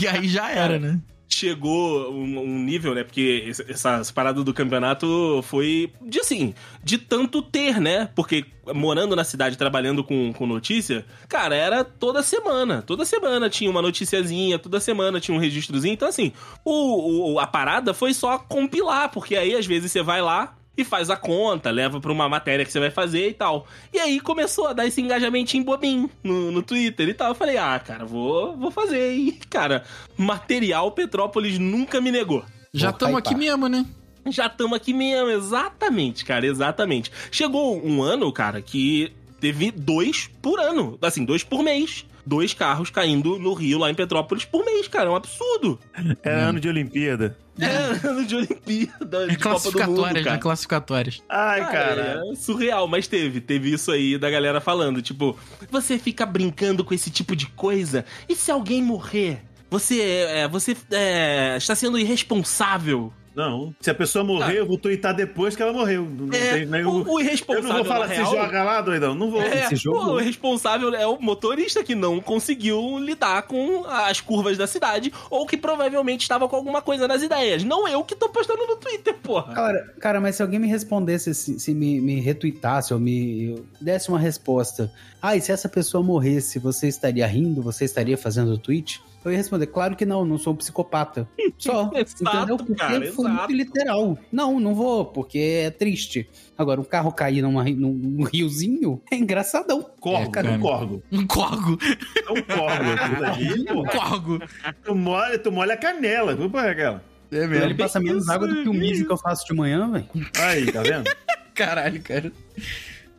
E 0.00 0.06
aí 0.08 0.28
já 0.28 0.50
era, 0.50 0.78
né? 0.78 0.98
Chegou 1.34 2.12
um, 2.12 2.38
um 2.40 2.58
nível, 2.62 2.94
né? 2.94 3.02
Porque 3.04 3.50
essa, 3.68 4.02
parada 4.14 4.44
do 4.44 4.52
campeonato 4.52 5.40
foi 5.44 5.90
de 6.02 6.20
assim, 6.20 6.54
de 6.84 6.98
tanto 6.98 7.40
ter, 7.40 7.80
né? 7.80 8.08
Porque 8.14 8.44
morando 8.74 9.16
na 9.16 9.24
cidade, 9.24 9.56
trabalhando 9.56 10.04
com, 10.04 10.32
com 10.34 10.46
notícia, 10.46 11.06
cara, 11.28 11.56
era 11.56 11.82
toda 11.84 12.22
semana. 12.22 12.82
Toda 12.82 13.04
semana 13.06 13.48
tinha 13.48 13.70
uma 13.70 13.80
noticiazinha, 13.82 14.58
toda 14.58 14.78
semana 14.78 15.18
tinha 15.20 15.34
um 15.36 15.40
registrozinho. 15.40 15.94
Então, 15.94 16.06
assim, 16.08 16.32
o, 16.64 17.32
o- 17.32 17.40
a 17.40 17.46
parada 17.46 17.94
foi 17.94 18.12
só 18.12 18.38
compilar, 18.38 19.10
porque 19.10 19.34
aí 19.34 19.54
às 19.54 19.64
vezes 19.66 19.90
você 19.90 20.02
vai 20.02 20.20
lá. 20.20 20.54
E 20.76 20.84
faz 20.84 21.10
a 21.10 21.16
conta, 21.16 21.70
leva 21.70 22.00
pra 22.00 22.10
uma 22.10 22.28
matéria 22.28 22.64
que 22.64 22.72
você 22.72 22.80
vai 22.80 22.90
fazer 22.90 23.28
e 23.28 23.34
tal. 23.34 23.66
E 23.92 23.98
aí 23.98 24.18
começou 24.20 24.68
a 24.68 24.72
dar 24.72 24.86
esse 24.86 25.00
engajamentinho 25.00 25.64
bobinho 25.64 26.10
no, 26.24 26.50
no 26.50 26.62
Twitter 26.62 27.08
e 27.08 27.14
tal. 27.14 27.28
Eu 27.28 27.34
falei, 27.34 27.58
ah, 27.58 27.78
cara, 27.78 28.06
vou, 28.06 28.56
vou 28.56 28.70
fazer. 28.70 29.14
E, 29.14 29.32
cara, 29.50 29.84
material 30.16 30.90
Petrópolis 30.92 31.58
nunca 31.58 32.00
me 32.00 32.10
negou. 32.10 32.42
Já 32.72 32.88
estamos 32.88 33.18
aqui 33.18 33.34
mesmo, 33.34 33.68
né? 33.68 33.84
Já 34.26 34.46
estamos 34.46 34.76
aqui 34.76 34.94
mesmo, 34.94 35.28
exatamente, 35.28 36.24
cara, 36.24 36.46
exatamente. 36.46 37.10
Chegou 37.30 37.84
um 37.84 38.02
ano, 38.02 38.32
cara, 38.32 38.62
que 38.62 39.12
teve 39.40 39.70
dois 39.72 40.30
por 40.40 40.60
ano. 40.60 40.96
Assim, 41.02 41.24
dois 41.24 41.42
por 41.42 41.62
mês. 41.62 42.06
Dois 42.24 42.54
carros 42.54 42.90
caindo 42.90 43.38
no 43.38 43.52
Rio, 43.52 43.78
lá 43.78 43.90
em 43.90 43.94
Petrópolis, 43.94 44.44
por 44.44 44.64
mês, 44.64 44.86
cara. 44.88 45.08
É 45.08 45.12
um 45.12 45.16
absurdo. 45.16 45.78
Era 46.22 46.48
ano 46.48 46.60
de 46.60 46.68
Olimpíada. 46.68 47.36
É, 47.58 48.06
ano 48.08 48.24
de 48.24 48.34
Olimpíada, 48.36 49.26
de 49.26 49.34
É 49.34 49.36
Copa 49.36 49.70
do 49.70 49.78
Mundo, 49.78 50.00
classificatórias, 50.00 50.24
cara. 50.24 50.36
né? 50.36 50.42
Classificatórias. 50.42 51.22
Ai, 51.28 51.60
cara. 51.70 52.22
É 52.30 52.34
surreal, 52.34 52.88
mas 52.88 53.06
teve. 53.06 53.40
Teve 53.40 53.72
isso 53.72 53.90
aí 53.90 54.16
da 54.16 54.30
galera 54.30 54.60
falando. 54.60 55.02
Tipo, 55.02 55.36
você 55.70 55.98
fica 55.98 56.24
brincando 56.24 56.84
com 56.84 56.94
esse 56.94 57.10
tipo 57.10 57.36
de 57.36 57.46
coisa 57.46 58.04
e 58.28 58.34
se 58.34 58.50
alguém 58.50 58.82
morrer? 58.82 59.42
Você, 59.70 60.00
é, 60.00 60.48
você 60.48 60.76
é, 60.90 61.56
está 61.56 61.74
sendo 61.74 61.98
irresponsável. 61.98 63.12
Não. 63.34 63.74
Se 63.80 63.90
a 63.90 63.94
pessoa 63.94 64.24
morrer, 64.24 64.58
eu 64.58 64.66
vou 64.66 64.76
twittar 64.78 65.14
depois 65.14 65.56
que 65.56 65.62
ela 65.62 65.72
morreu. 65.72 66.04
Não 66.08 66.28
Ah. 66.32 66.36
É, 66.36 66.52
tem 66.58 66.66
nenhum... 66.66 66.88
o, 66.90 67.14
o 67.14 67.20
Eu 67.20 67.20
irresponsável. 67.20 67.68
não 67.68 67.76
vou 67.76 67.84
falar 67.84 68.08
se 68.08 68.14
real, 68.14 68.30
joga 68.30 68.62
lá, 68.62 68.80
doidão. 68.80 69.14
Não 69.14 69.30
vou. 69.30 69.40
É, 69.42 69.64
Esse 69.64 69.76
jogo- 69.76 69.98
o 70.12 70.16
responsável 70.18 70.94
é 70.94 71.06
o 71.06 71.18
motorista 71.20 71.82
que 71.82 71.94
não 71.94 72.20
conseguiu 72.20 72.98
lidar 72.98 73.42
com 73.42 73.84
as 73.86 74.20
curvas 74.20 74.58
da 74.58 74.66
cidade 74.66 75.12
ou 75.30 75.46
que 75.46 75.56
provavelmente 75.56 76.22
estava 76.22 76.48
com 76.48 76.56
alguma 76.56 76.82
coisa 76.82 77.08
nas 77.08 77.22
ideias. 77.22 77.64
Não 77.64 77.86
eu 77.88 78.02
que 78.04 78.14
tô 78.14 78.28
postando 78.28 78.66
no 78.66 78.76
Twitter, 78.76 79.14
porra. 79.22 79.54
Cara, 79.54 79.94
cara, 80.00 80.20
mas 80.20 80.36
se 80.36 80.42
alguém 80.42 80.58
me 80.58 80.68
respondesse, 80.68 81.34
se, 81.34 81.58
se 81.58 81.74
me, 81.74 82.00
me 82.00 82.20
retuitasse 82.20 82.92
ou 82.92 83.00
me 83.00 83.22
eu 83.52 83.64
desse 83.80 84.08
uma 84.08 84.18
resposta, 84.18 84.92
ah, 85.20 85.36
e 85.36 85.40
se 85.40 85.52
essa 85.52 85.68
pessoa 85.68 86.02
morresse, 86.02 86.58
você 86.58 86.88
estaria 86.88 87.26
rindo? 87.26 87.62
Você 87.62 87.84
estaria 87.84 88.16
fazendo 88.18 88.58
tweet? 88.58 89.00
Eu 89.24 89.30
ia 89.30 89.36
responder, 89.38 89.68
claro 89.68 89.94
que 89.94 90.04
não, 90.04 90.24
não 90.24 90.36
sou 90.36 90.52
um 90.52 90.56
psicopata. 90.56 91.28
Só, 91.56 91.90
Exato, 91.94 92.36
entendeu? 92.36 92.56
Porque 92.56 92.74
cara, 92.74 92.98
foi 93.22 93.30
exato. 93.30 93.48
muito 93.52 93.64
literal. 93.64 94.18
Não, 94.30 94.60
não 94.60 94.74
vou, 94.74 95.04
porque 95.06 95.38
é 95.64 95.70
triste. 95.70 96.28
Agora, 96.56 96.80
um 96.80 96.84
carro 96.84 97.10
cair 97.12 97.42
numa, 97.42 97.64
num, 97.64 97.92
num 97.92 98.24
riozinho 98.24 99.00
é 99.10 99.16
engraçadão. 99.16 99.82
Corgo, 100.00 100.28
É, 100.28 100.30
cara. 100.30 100.50
um 100.52 100.60
corgo. 100.60 101.02
Um 101.10 101.26
corgo. 101.26 101.78
É 101.80 102.30
um 102.32 102.42
corgo. 102.42 103.20
dali, 103.20 103.60
Um 103.70 103.74
porra. 103.84 103.90
corgo. 103.90 104.38
Tu 104.84 104.94
molha, 104.94 105.38
tu 105.38 105.50
molha 105.52 105.74
a 105.74 105.76
canela. 105.76 106.34
Vamos 106.36 106.52
para 106.52 106.70
aquela. 106.70 107.04
É 107.30 107.44
Ele 107.44 107.74
passa 107.74 107.98
menos 107.98 108.28
água 108.28 108.46
do 108.46 108.62
que 108.62 108.68
o 108.68 108.74
mijo 108.74 109.06
que 109.06 109.12
eu 109.12 109.16
faço 109.16 109.46
de 109.46 109.54
manhã, 109.54 109.90
velho. 109.90 110.06
Aí, 110.38 110.70
tá 110.70 110.82
vendo? 110.82 111.10
Caralho, 111.54 112.00
cara. 112.02 112.30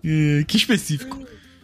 É, 0.03 0.43
Que 0.47 0.57
específico. 0.57 1.19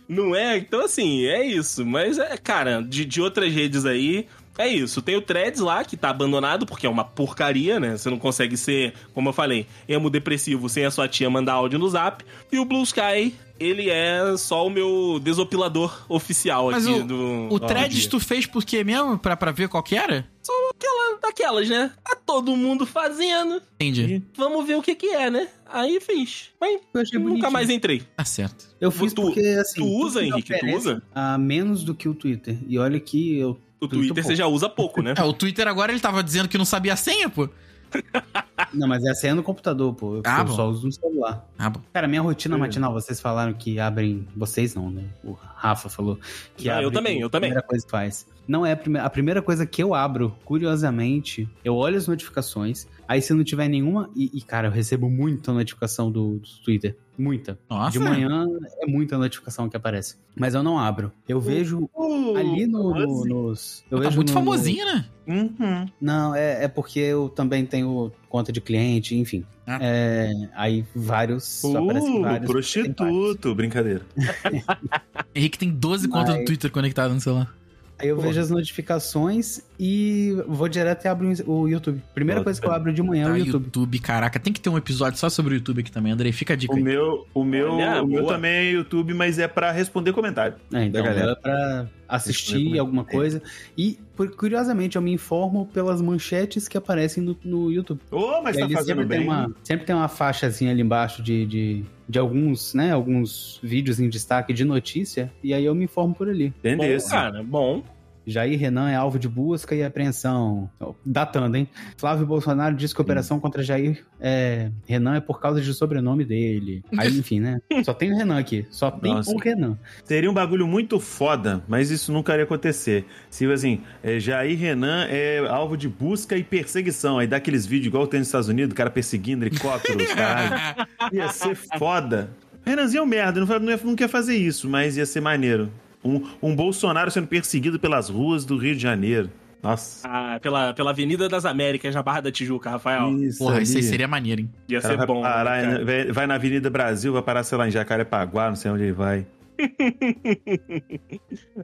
Não 0.08 0.36
é? 0.36 0.58
Então, 0.58 0.84
assim, 0.84 1.26
é 1.28 1.46
isso. 1.46 1.86
Mas, 1.86 2.18
é, 2.18 2.36
cara, 2.38 2.82
de, 2.82 3.06
de 3.06 3.22
outras 3.22 3.54
redes 3.54 3.86
aí, 3.86 4.26
é 4.60 4.68
isso. 4.68 5.02
Tem 5.02 5.16
o 5.16 5.22
Threads 5.22 5.60
lá, 5.62 5.84
que 5.84 5.98
tá 5.98 6.10
abandonado, 6.10 6.66
porque 6.66 6.86
é 6.86 6.90
uma 6.90 7.04
porcaria, 7.04 7.80
né? 7.80 7.98
Você 7.98 8.10
não 8.10 8.20
consegue 8.20 8.56
ser, 8.58 8.94
como 9.14 9.30
eu 9.30 9.34
falei, 9.34 9.66
emo 9.88 10.10
depressivo 10.10 10.70
sem 10.70 10.86
a 10.86 10.92
sua 10.92 11.08
tia 11.08 11.30
mandar 11.30 11.54
áudio 11.54 11.80
no 11.80 11.90
zap. 11.90 12.24
E 12.52 12.60
o 12.60 12.66
Blue 12.66 12.84
Sky, 12.84 13.34
ele 13.60 13.90
é 13.90 14.36
só 14.38 14.66
o 14.68 14.70
meu 14.70 15.20
desopilador 15.22 16.06
oficial 16.08 16.72
Mas 16.72 16.86
aqui 16.88 17.00
o- 17.00 17.04
do. 17.04 17.48
O 17.50 17.60
Threads 17.60 18.06
tu 18.08 18.20
fez 18.20 18.46
por 18.46 18.64
quê 18.64 18.84
mesmo? 18.84 19.18
Pra, 19.18 19.36
pra 19.36 19.52
ver 19.52 19.68
qual 19.70 19.82
que 19.84 19.96
era? 19.96 20.28
Aquela, 20.76 21.20
daquelas, 21.22 21.70
né? 21.70 21.92
Tá 22.04 22.16
todo 22.26 22.56
mundo 22.56 22.86
fazendo. 22.86 23.62
Entendi. 23.76 24.24
Vamos 24.36 24.66
ver 24.66 24.76
o 24.78 24.82
que 24.82 24.96
que 24.96 25.08
é, 25.08 25.30
né? 25.30 25.48
Aí 25.72 26.00
fiz. 26.00 26.50
Mas 26.60 26.80
Eu 26.94 27.02
achei 27.02 27.20
nunca 27.20 27.30
bonitinho. 27.30 27.52
mais 27.52 27.70
entrei. 27.70 28.02
Tá 28.16 28.26
certo. 28.26 28.66
Eu 28.82 28.90
fiz 28.90 29.14
Tu- 29.14 29.22
porque, 29.22 29.42
assim... 29.60 29.82
tu 29.82 29.86
usa, 29.88 30.24
Henrique? 30.24 30.58
Tu 30.58 30.66
usa? 30.76 31.02
A 31.14 31.38
menos 31.38 31.84
do 31.84 31.94
que 31.94 32.08
o 32.10 32.14
Twitter. 32.16 32.58
E 32.68 32.80
olha 32.80 33.00
que 33.00 33.38
eu... 33.38 33.60
O 33.82 33.88
Twitter 33.88 34.24
você 34.24 34.36
já 34.36 34.48
usa 34.48 34.68
pouco, 34.70 35.02
né? 35.02 35.14
É, 35.18 35.24
o 35.24 35.34
Twitter 35.34 35.68
agora 35.68 35.92
ele 35.92 36.00
tava 36.02 36.24
dizendo 36.24 36.48
que 36.50 36.58
não 36.58 36.66
sabia 36.66 36.94
a 36.94 36.96
senha, 36.96 37.30
pô. 37.30 37.50
Não, 38.72 38.88
mas 38.88 39.04
essa 39.04 39.26
aí 39.26 39.32
é 39.32 39.34
no 39.34 39.42
computador, 39.42 39.94
pô. 39.96 40.18
Eu, 40.18 40.22
Ah, 40.24 40.42
eu 40.48 40.48
só 40.50 40.70
uso 40.70 40.86
no 40.86 40.92
celular. 40.92 41.44
Ah, 41.58 41.72
bom. 41.72 41.82
Cara, 41.92 42.08
minha 42.08 42.22
rotina 42.22 42.56
matinal, 42.56 42.94
vocês 42.94 43.20
falaram 43.20 43.52
que 43.52 43.80
abrem. 43.80 44.28
Vocês 44.36 44.76
não, 44.76 44.92
né? 44.92 45.06
O 45.24 45.32
Rafa 45.32 45.90
falou 45.90 46.20
que 46.56 46.70
Ah, 46.70 46.74
abre. 46.76 46.86
eu 46.86 46.92
também, 46.92 47.20
eu 47.20 47.30
também. 47.32 47.50
A 47.50 47.54
primeira 47.54 47.68
coisa 47.68 47.84
que 47.86 47.90
faz. 47.92 48.28
Não 48.48 48.64
é 48.64 48.74
a 48.74 48.78
primeira, 48.78 49.08
a 49.08 49.10
primeira 49.10 49.42
coisa 49.42 49.66
que 49.66 49.82
eu 49.82 49.96
abro, 49.96 50.36
curiosamente, 50.46 51.50
eu 51.64 51.76
olho 51.76 51.98
as 51.98 52.08
notificações. 52.08 52.88
Aí 53.10 53.24
se 53.24 53.34
não 53.34 53.44
tiver 53.44 53.68
nenhuma. 53.68 54.08
E, 54.16 54.30
e, 54.38 54.40
cara, 54.42 54.68
eu 54.68 54.72
recebo 54.72 55.10
muita 55.10 55.52
notificação 55.52 56.12
do, 56.12 56.36
do 56.38 56.48
Twitter. 56.64 56.96
Muita. 57.18 57.58
Nossa. 57.68 57.92
De 57.92 57.98
manhã 58.00 58.46
é 58.80 58.86
muita 58.86 59.18
notificação 59.18 59.68
que 59.68 59.76
aparece. 59.76 60.16
Mas 60.36 60.54
eu 60.54 60.62
não 60.62 60.78
abro. 60.78 61.12
Eu 61.28 61.42
vejo 61.42 61.90
Uh, 61.96 62.36
ali 62.38 62.68
no, 62.68 62.94
no- 62.94 63.26
nos. 63.26 63.84
Eu 63.90 63.98
tá 63.98 64.04
vejo 64.06 64.16
muito 64.16 64.30
no- 64.32 64.36
no- 64.36 64.40
famosinho, 64.46 64.86
né? 64.86 65.06
Uhum. 65.28 65.88
Não, 66.00 66.36
é, 66.36 66.66
é 66.66 66.68
porque 66.68 67.00
eu 67.00 67.30
também 67.30 67.66
tenho 67.66 68.12
conta 68.30 68.52
de 68.52 68.62
cliente, 68.62 69.16
enfim. 69.18 69.44
Ah. 69.66 69.80
É, 69.82 70.32
aí 70.54 70.86
vários. 70.96 71.44
só 71.46 71.84
aparecem 71.84 72.20
Uh, 72.20 72.22
vários. 72.22 72.22
tem 72.22 72.22
vários. 72.22 72.52
prostituto, 72.52 73.56
brincadeira. 73.56 74.06
Henrique 75.34 75.58
tem 75.58 75.72
12 75.72 76.08
contas 76.08 76.30
Mas- 76.36 76.40
do 76.40 76.46
Twitter 76.46 76.72
conectadas 76.72 77.14
no 77.14 77.20
celular. 77.22 77.54
Aí 77.98 78.08
eu 78.08 78.16
Porra. 78.16 78.28
vejo 78.30 78.40
as 78.40 78.50
notificações 78.50 79.62
e 79.80 80.36
vou 80.48 80.68
direto 80.68 81.06
e 81.06 81.08
abro 81.08 81.32
o 81.48 81.68
YouTube. 81.68 82.02
Primeira 82.14 82.44
coisa 82.44 82.60
que 82.60 82.68
eu 82.68 82.72
abro 82.72 82.92
de 82.92 83.02
manhã 83.02 83.24
é 83.24 83.28
Tá, 83.28 83.34
o 83.34 83.38
YouTube. 83.38 83.64
YouTube. 83.66 84.00
caraca. 84.00 84.38
Tem 84.40 84.52
que 84.52 84.60
ter 84.60 84.70
um 84.70 84.78
episódio 84.78 85.18
só 85.18 85.30
sobre 85.30 85.54
o 85.54 85.56
YouTube 85.56 85.80
aqui 85.80 85.92
também, 85.92 86.12
Andrei. 86.12 86.32
Fica 86.34 86.54
a 86.54 86.58
dica 86.58 86.74
O 86.74 86.78
aí. 86.78 86.84
meu, 86.84 87.26
o 87.34 87.44
meu, 87.44 87.72
Olha, 87.74 88.04
o 88.04 88.08
meu 88.08 88.22
boa. 88.24 88.34
também 88.34 88.52
é 88.52 88.72
YouTube, 88.72 89.14
mas 89.14 89.40
é 89.40 89.48
pra 89.48 89.72
responder 89.72 90.12
comentário. 90.12 90.56
É, 90.74 90.84
então 90.84 91.02
Da 91.02 91.10
galera. 91.10 91.32
é 91.32 91.36
pra 91.36 91.88
assistir 92.10 92.54
Responder 92.56 92.80
alguma 92.80 93.04
comentário. 93.06 93.40
coisa. 93.42 93.54
E, 93.78 93.98
por- 94.16 94.36
curiosamente, 94.36 94.96
eu 94.98 95.02
me 95.02 95.14
informo 95.14 95.66
pelas 95.68 96.02
manchetes 96.02 96.68
que 96.68 96.78
aparecem 96.78 97.24
no, 97.24 97.38
no 97.46 97.72
YouTube. 97.72 98.02
Ô, 98.12 98.42
mas 98.42 98.58
E 98.58 98.60
tá 98.60 98.68
fazendo 98.70 98.86
sempre 98.86 99.06
bem. 99.06 99.20
tem, 99.20 99.28
uma, 99.28 99.56
sempre 99.64 99.86
tem 99.86 99.96
uma 99.96 100.08
faixazinha 100.10 100.72
ali 100.72 100.82
embaixo 100.82 101.24
de, 101.24 101.46
de, 101.46 101.84
de 102.10 102.20
alguns, 102.20 102.74
né? 102.74 102.92
Alguns 102.92 103.60
vídeos 103.64 104.00
em 104.00 104.10
destaque 104.10 104.52
de 104.52 104.66
notícia. 104.66 105.32
E 105.44 105.54
aí 105.54 105.64
eu 105.64 105.74
me 105.74 105.86
informo 105.86 106.14
por 106.14 106.28
ali. 106.28 106.50
Bom, 106.50 106.70
Entendesse. 106.70 107.10
cara, 107.12 107.42
bom. 107.44 107.82
Jair 108.26 108.60
Renan 108.60 108.90
é 108.90 108.96
alvo 108.96 109.18
de 109.18 109.28
busca 109.28 109.74
e 109.76 109.84
apreensão. 109.84 110.70
Datando, 111.06 111.58
hein? 111.58 111.68
Flávio 111.98 112.26
Bolsonaro 112.26 112.76
diz 112.76 112.94
que 112.94 113.02
a 113.02 113.04
operação 113.04 113.40
contra 113.40 113.64
Jair 113.64 114.06
é, 114.20 114.72
Renan 114.86 115.16
é 115.16 115.20
por 115.20 115.40
causa 115.40 115.62
de 115.62 115.74
sobrenome 115.74 116.24
dele. 116.26 116.84
Aí, 116.98 117.10
enfim, 117.18 117.40
né? 117.40 117.60
Só 117.84 117.94
tem 117.94 118.14
o 118.14 118.18
Renan 118.18 118.38
aqui. 118.38 118.66
Só 118.70 118.92
tem 118.92 119.14
Nossa. 119.14 119.32
o 119.32 119.38
Renan. 119.38 119.78
Seria 120.04 120.30
um 120.30 120.34
bagulho 120.34 120.68
muito 120.68 121.00
foda, 121.00 121.64
mas 121.68 121.90
isso 121.90 122.12
nunca 122.12 122.34
iria 122.34 122.44
acontecer. 122.46 123.06
Se 123.30 123.46
assim, 123.52 123.82
é, 124.04 124.20
Jair 124.20 124.58
Renan 124.58 125.06
é 125.10 125.40
alvo 125.48 125.76
de 125.76 125.88
busca 125.90 126.38
e 126.38 126.44
perseguição. 126.44 127.18
Aí 127.20 127.28
dá 127.28 127.38
aqueles 127.38 127.66
vídeos 127.66 127.88
igual 127.88 128.06
tem 128.06 128.20
nos 128.20 128.28
Estados 128.28 128.48
Unidos, 128.50 128.74
o 128.74 128.76
cara 128.76 128.90
perseguindo 128.90 129.46
helicópteros, 129.46 130.14
caralho. 130.14 130.88
Ia 131.12 131.30
ser 131.30 131.56
foda. 131.56 132.30
Renanzinho 132.66 133.00
é 133.00 133.04
um 133.04 133.08
merda, 133.08 133.40
não, 133.40 133.48
não, 133.60 133.72
ia- 133.72 133.80
não 133.84 133.96
quer 133.96 134.08
fazer 134.10 134.36
isso, 134.36 134.70
mas 134.70 134.96
ia 134.98 135.06
ser 135.06 135.22
maneiro. 135.22 135.72
Um, 136.04 136.26
um 136.42 136.56
Bolsonaro 136.56 137.12
sendo 137.12 137.28
perseguido 137.28 137.80
pelas 137.80 138.10
ruas 138.10 138.46
do 138.46 138.58
Rio 138.58 138.76
de 138.76 138.82
Janeiro. 138.82 139.30
Nossa. 139.62 140.08
Ah, 140.08 140.40
pela, 140.42 140.74
pela 140.74 140.92
Avenida 140.92 141.28
das 141.28 141.46
Américas, 141.46 141.94
na 141.94 142.02
Barra 142.02 142.22
da 142.22 142.32
Tijuca, 142.32 142.70
Rafael. 142.70 143.12
Isso 143.22 143.40
Porra, 143.40 143.56
ali. 143.56 143.64
isso 143.64 143.76
aí 143.76 143.84
seria 143.84 144.08
maneiro, 144.08 144.42
hein? 144.42 144.50
Ia 144.70 144.80
cara 144.80 144.94
ser 144.94 144.98
vai, 144.98 145.08
bom. 145.08 145.22
parar, 145.22 145.62
né, 145.62 145.84
vai, 145.84 146.12
vai 146.12 146.28
na 146.28 146.36
Avenida 146.36 146.70
Brasil, 146.70 147.12
vai 147.12 147.22
parar, 147.22 147.44
sei 147.44 147.58
lá, 147.58 147.68
em 147.68 147.72
Jacarepaguá, 147.72 148.48
não 148.48 148.56
sei 148.56 148.72
onde 148.72 148.84
ele 148.84 148.94
vai. 148.94 149.26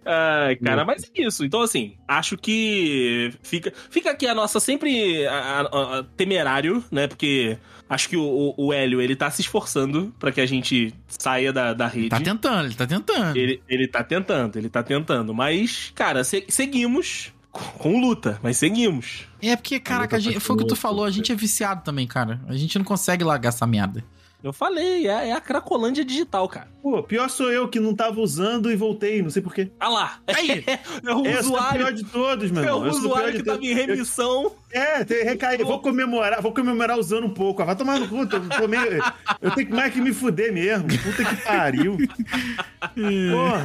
Ai, 0.05 0.55
cara, 0.57 0.85
mas 0.85 1.03
é 1.03 1.21
isso. 1.23 1.43
Então, 1.45 1.61
assim, 1.61 1.95
acho 2.07 2.37
que 2.37 3.33
fica, 3.43 3.71
fica 3.89 4.11
aqui 4.11 4.27
a 4.27 4.35
nossa 4.35 4.59
sempre 4.59 5.25
a- 5.27 5.61
a- 5.61 5.99
a- 5.99 6.03
temerário, 6.15 6.83
né? 6.91 7.07
Porque 7.07 7.57
acho 7.89 8.09
que 8.09 8.17
o, 8.17 8.23
o, 8.57 8.67
o 8.67 8.73
Hélio, 8.73 9.01
ele 9.01 9.15
tá 9.15 9.29
se 9.31 9.41
esforçando 9.41 10.13
pra 10.19 10.31
que 10.31 10.41
a 10.41 10.45
gente 10.45 10.93
saia 11.07 11.51
da, 11.51 11.73
da 11.73 11.87
rede. 11.87 12.09
Tá 12.09 12.19
tentando, 12.19 12.65
ele 12.65 12.75
tá 12.75 12.87
tentando. 12.87 13.37
Ele, 13.37 13.61
ele 13.67 13.87
tá 13.87 14.03
tentando, 14.03 14.57
ele 14.57 14.69
tá 14.69 14.83
tentando. 14.83 15.33
Mas, 15.33 15.91
cara, 15.95 16.23
se- 16.23 16.45
seguimos 16.49 17.33
com, 17.51 17.63
com 17.77 17.99
luta, 18.01 18.39
mas 18.43 18.57
seguimos. 18.57 19.25
É 19.41 19.55
porque, 19.55 19.79
caraca, 19.79 20.17
a 20.17 20.19
gente- 20.19 20.39
foi 20.39 20.55
o 20.55 20.59
que 20.59 20.67
tu 20.67 20.75
falou, 20.75 21.05
a 21.05 21.11
gente 21.11 21.31
é 21.31 21.35
viciado 21.35 21.83
também, 21.83 22.07
cara. 22.07 22.41
A 22.47 22.55
gente 22.55 22.77
não 22.77 22.85
consegue 22.85 23.23
largar 23.23 23.49
essa 23.49 23.65
merda. 23.65 24.03
Eu 24.45 24.53
falei, 24.53 25.07
é, 25.07 25.29
é 25.29 25.33
a 25.33 25.41
Cracolândia 25.41 26.05
digital, 26.05 26.47
cara. 26.47 26.67
Pô, 26.79 27.01
pior 27.01 27.27
sou 27.31 27.51
eu 27.51 27.67
que 27.67 27.79
não 27.79 27.95
tava 27.95 28.21
usando 28.21 28.71
e 28.71 28.75
voltei, 28.75 29.19
não 29.23 29.31
sei 29.31 29.41
porquê. 29.41 29.71
Ah 29.79 29.89
lá. 29.89 30.19
Aí. 30.27 30.63
é 31.03 31.13
o 31.15 31.25
é 31.25 31.37
o 31.37 31.39
usuário. 31.39 31.79
pior 31.79 31.91
de 31.91 32.03
todos, 32.05 32.51
meu 32.51 32.63
É 32.63 32.71
o 32.71 32.77
sou 32.77 32.89
usuário 32.89 33.33
que 33.33 33.43
tava 33.43 33.65
em 33.65 33.73
remissão. 33.73 34.51
É, 34.71 35.03
tem, 35.03 35.23
recai. 35.23 35.57
Vou 35.57 35.79
comemorar, 35.79 36.43
vou 36.43 36.53
comemorar 36.53 36.95
usando 36.99 37.25
um 37.25 37.33
pouco. 37.33 37.63
Ah, 37.63 37.65
Vai 37.65 37.75
tomar 37.75 37.99
no 37.99 38.07
cu, 38.07 38.27
tô, 38.27 38.39
tô 38.39 38.67
meio- 38.67 39.01
Eu 39.41 39.49
tenho 39.49 39.67
que 39.67 39.73
mais 39.73 39.91
que 39.91 39.99
me 39.99 40.13
fuder 40.13 40.53
mesmo. 40.53 40.85
Puta 40.89 41.25
que 41.25 41.35
pariu. 41.41 41.97
Porra. 43.31 43.63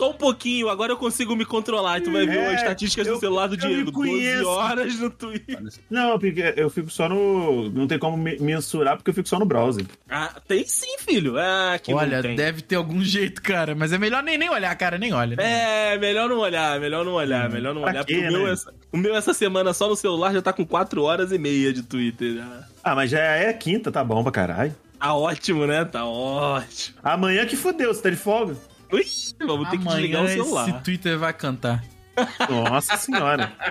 Só 0.00 0.10
um 0.10 0.14
pouquinho, 0.14 0.68
agora 0.70 0.92
eu 0.92 0.96
consigo 0.96 1.36
me 1.36 1.44
controlar. 1.44 1.98
E 1.98 2.00
tu 2.00 2.10
vai 2.10 2.26
ver 2.26 2.38
É, 2.38 2.46
as 2.54 2.60
estatísticas 2.62 3.06
eu- 3.06 3.14
do 3.14 3.20
celular 3.20 3.46
do 3.48 3.56
Diego. 3.56 3.90
12 3.90 4.10
conheço. 4.10 4.48
horas 4.48 4.98
no 4.98 5.10
Twitter. 5.10 5.58
Não, 5.90 6.18
porque 6.18 6.54
eu 6.56 6.70
fico 6.70 6.88
só 6.90 7.08
no. 7.08 7.68
Não 7.70 7.86
tem 7.86 7.98
como 7.98 8.16
me- 8.16 8.38
mensurar 8.38 8.96
porque 8.96 9.10
eu 9.10 9.14
fico 9.14 9.28
só 9.28 9.38
no 9.38 9.44
browser. 9.44 9.84
Ah, 10.08 10.34
tem 10.48 10.66
sim, 10.66 10.96
filho. 11.00 11.36
Ah, 11.38 11.78
que 11.82 11.92
Olha, 11.92 12.16
não 12.16 12.22
tem. 12.22 12.34
deve 12.36 12.62
ter 12.62 12.76
algum 12.76 13.02
jeito, 13.02 13.42
cara. 13.42 13.74
Mas 13.74 13.92
é 13.92 13.98
melhor 13.98 14.22
nem, 14.22 14.38
nem 14.38 14.48
olhar, 14.48 14.74
cara, 14.76 14.96
nem 14.96 15.12
olha. 15.12 15.36
né? 15.36 15.92
É, 15.94 15.98
melhor 15.98 16.28
não 16.28 16.38
olhar, 16.38 16.80
melhor 16.80 17.04
não 17.04 17.12
olhar, 17.12 17.50
melhor 17.50 17.74
não 17.74 17.82
olhar. 17.82 18.04
quê, 18.04 18.14
porque 18.14 18.28
o, 18.28 18.32
meu 18.32 18.46
né? 18.46 18.52
essa, 18.52 18.74
o 18.92 18.96
meu 18.96 19.14
essa 19.14 19.34
semana 19.34 19.72
só 19.74 19.88
no 19.88 19.96
celular 19.96 20.32
já 20.32 20.40
tá 20.40 20.52
com 20.52 20.64
4 20.64 21.02
horas 21.02 21.30
e 21.32 21.38
meia 21.38 21.72
de 21.72 21.82
Twitter. 21.82 22.36
Já. 22.36 22.64
Ah, 22.82 22.94
mas 22.94 23.10
já 23.10 23.20
é 23.20 23.52
quinta, 23.52 23.92
tá 23.92 24.02
bom 24.02 24.22
pra 24.22 24.32
caralho. 24.32 24.74
Tá 24.98 25.14
ótimo, 25.14 25.66
né? 25.66 25.84
Tá 25.84 26.04
ótimo. 26.06 26.96
Amanhã 27.02 27.46
que 27.46 27.56
fudeu, 27.56 27.92
você 27.92 28.02
tá 28.02 28.10
de 28.10 28.16
folga? 28.16 28.54
Ui, 28.92 29.04
vamos 29.46 29.68
ter 29.70 29.78
que 29.78 29.84
desligar 29.86 30.22
o 30.22 30.24
Amanhã 30.24 30.42
celular. 30.42 30.68
esse 30.68 30.78
Twitter 30.80 31.18
vai 31.18 31.32
cantar. 31.32 31.84
Nossa 32.48 32.96
senhora. 32.96 33.52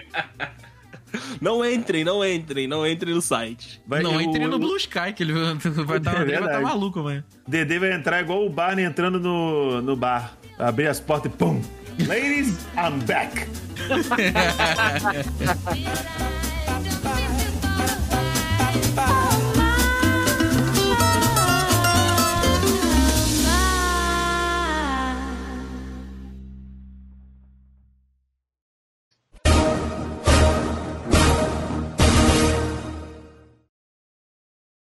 Não 1.42 1.66
entrem, 1.66 2.04
não 2.04 2.24
entrem, 2.24 2.68
não 2.68 2.86
entrem 2.86 3.16
no 3.16 3.22
site. 3.22 3.82
Vai- 3.88 4.04
não, 4.04 4.18
o- 4.18 4.22
entre 4.22 4.46
no 4.46 4.60
Blue 4.60 4.78
Sky, 4.78 5.12
que 5.16 5.24
ele 5.24 5.34
vai 5.34 5.54
estar 5.98 6.22
É 6.30 6.40
vai 6.40 6.54
tá 6.54 6.62
maluco, 6.62 7.00
mano. 7.02 7.24
Dedê 7.48 7.80
vai 7.80 7.94
entrar 7.94 8.22
igual 8.22 8.46
o 8.46 8.50
Barney 8.50 8.86
entrando 8.86 9.20
no, 9.20 9.82
no 9.82 9.96
bar. 9.96 10.34
Abrir 10.60 10.86
as 10.88 11.00
portas 11.00 11.32
e 11.32 11.36
pum! 11.36 11.64
Ladies, 12.08 12.50
I'm 12.78 13.00
back! 13.08 13.48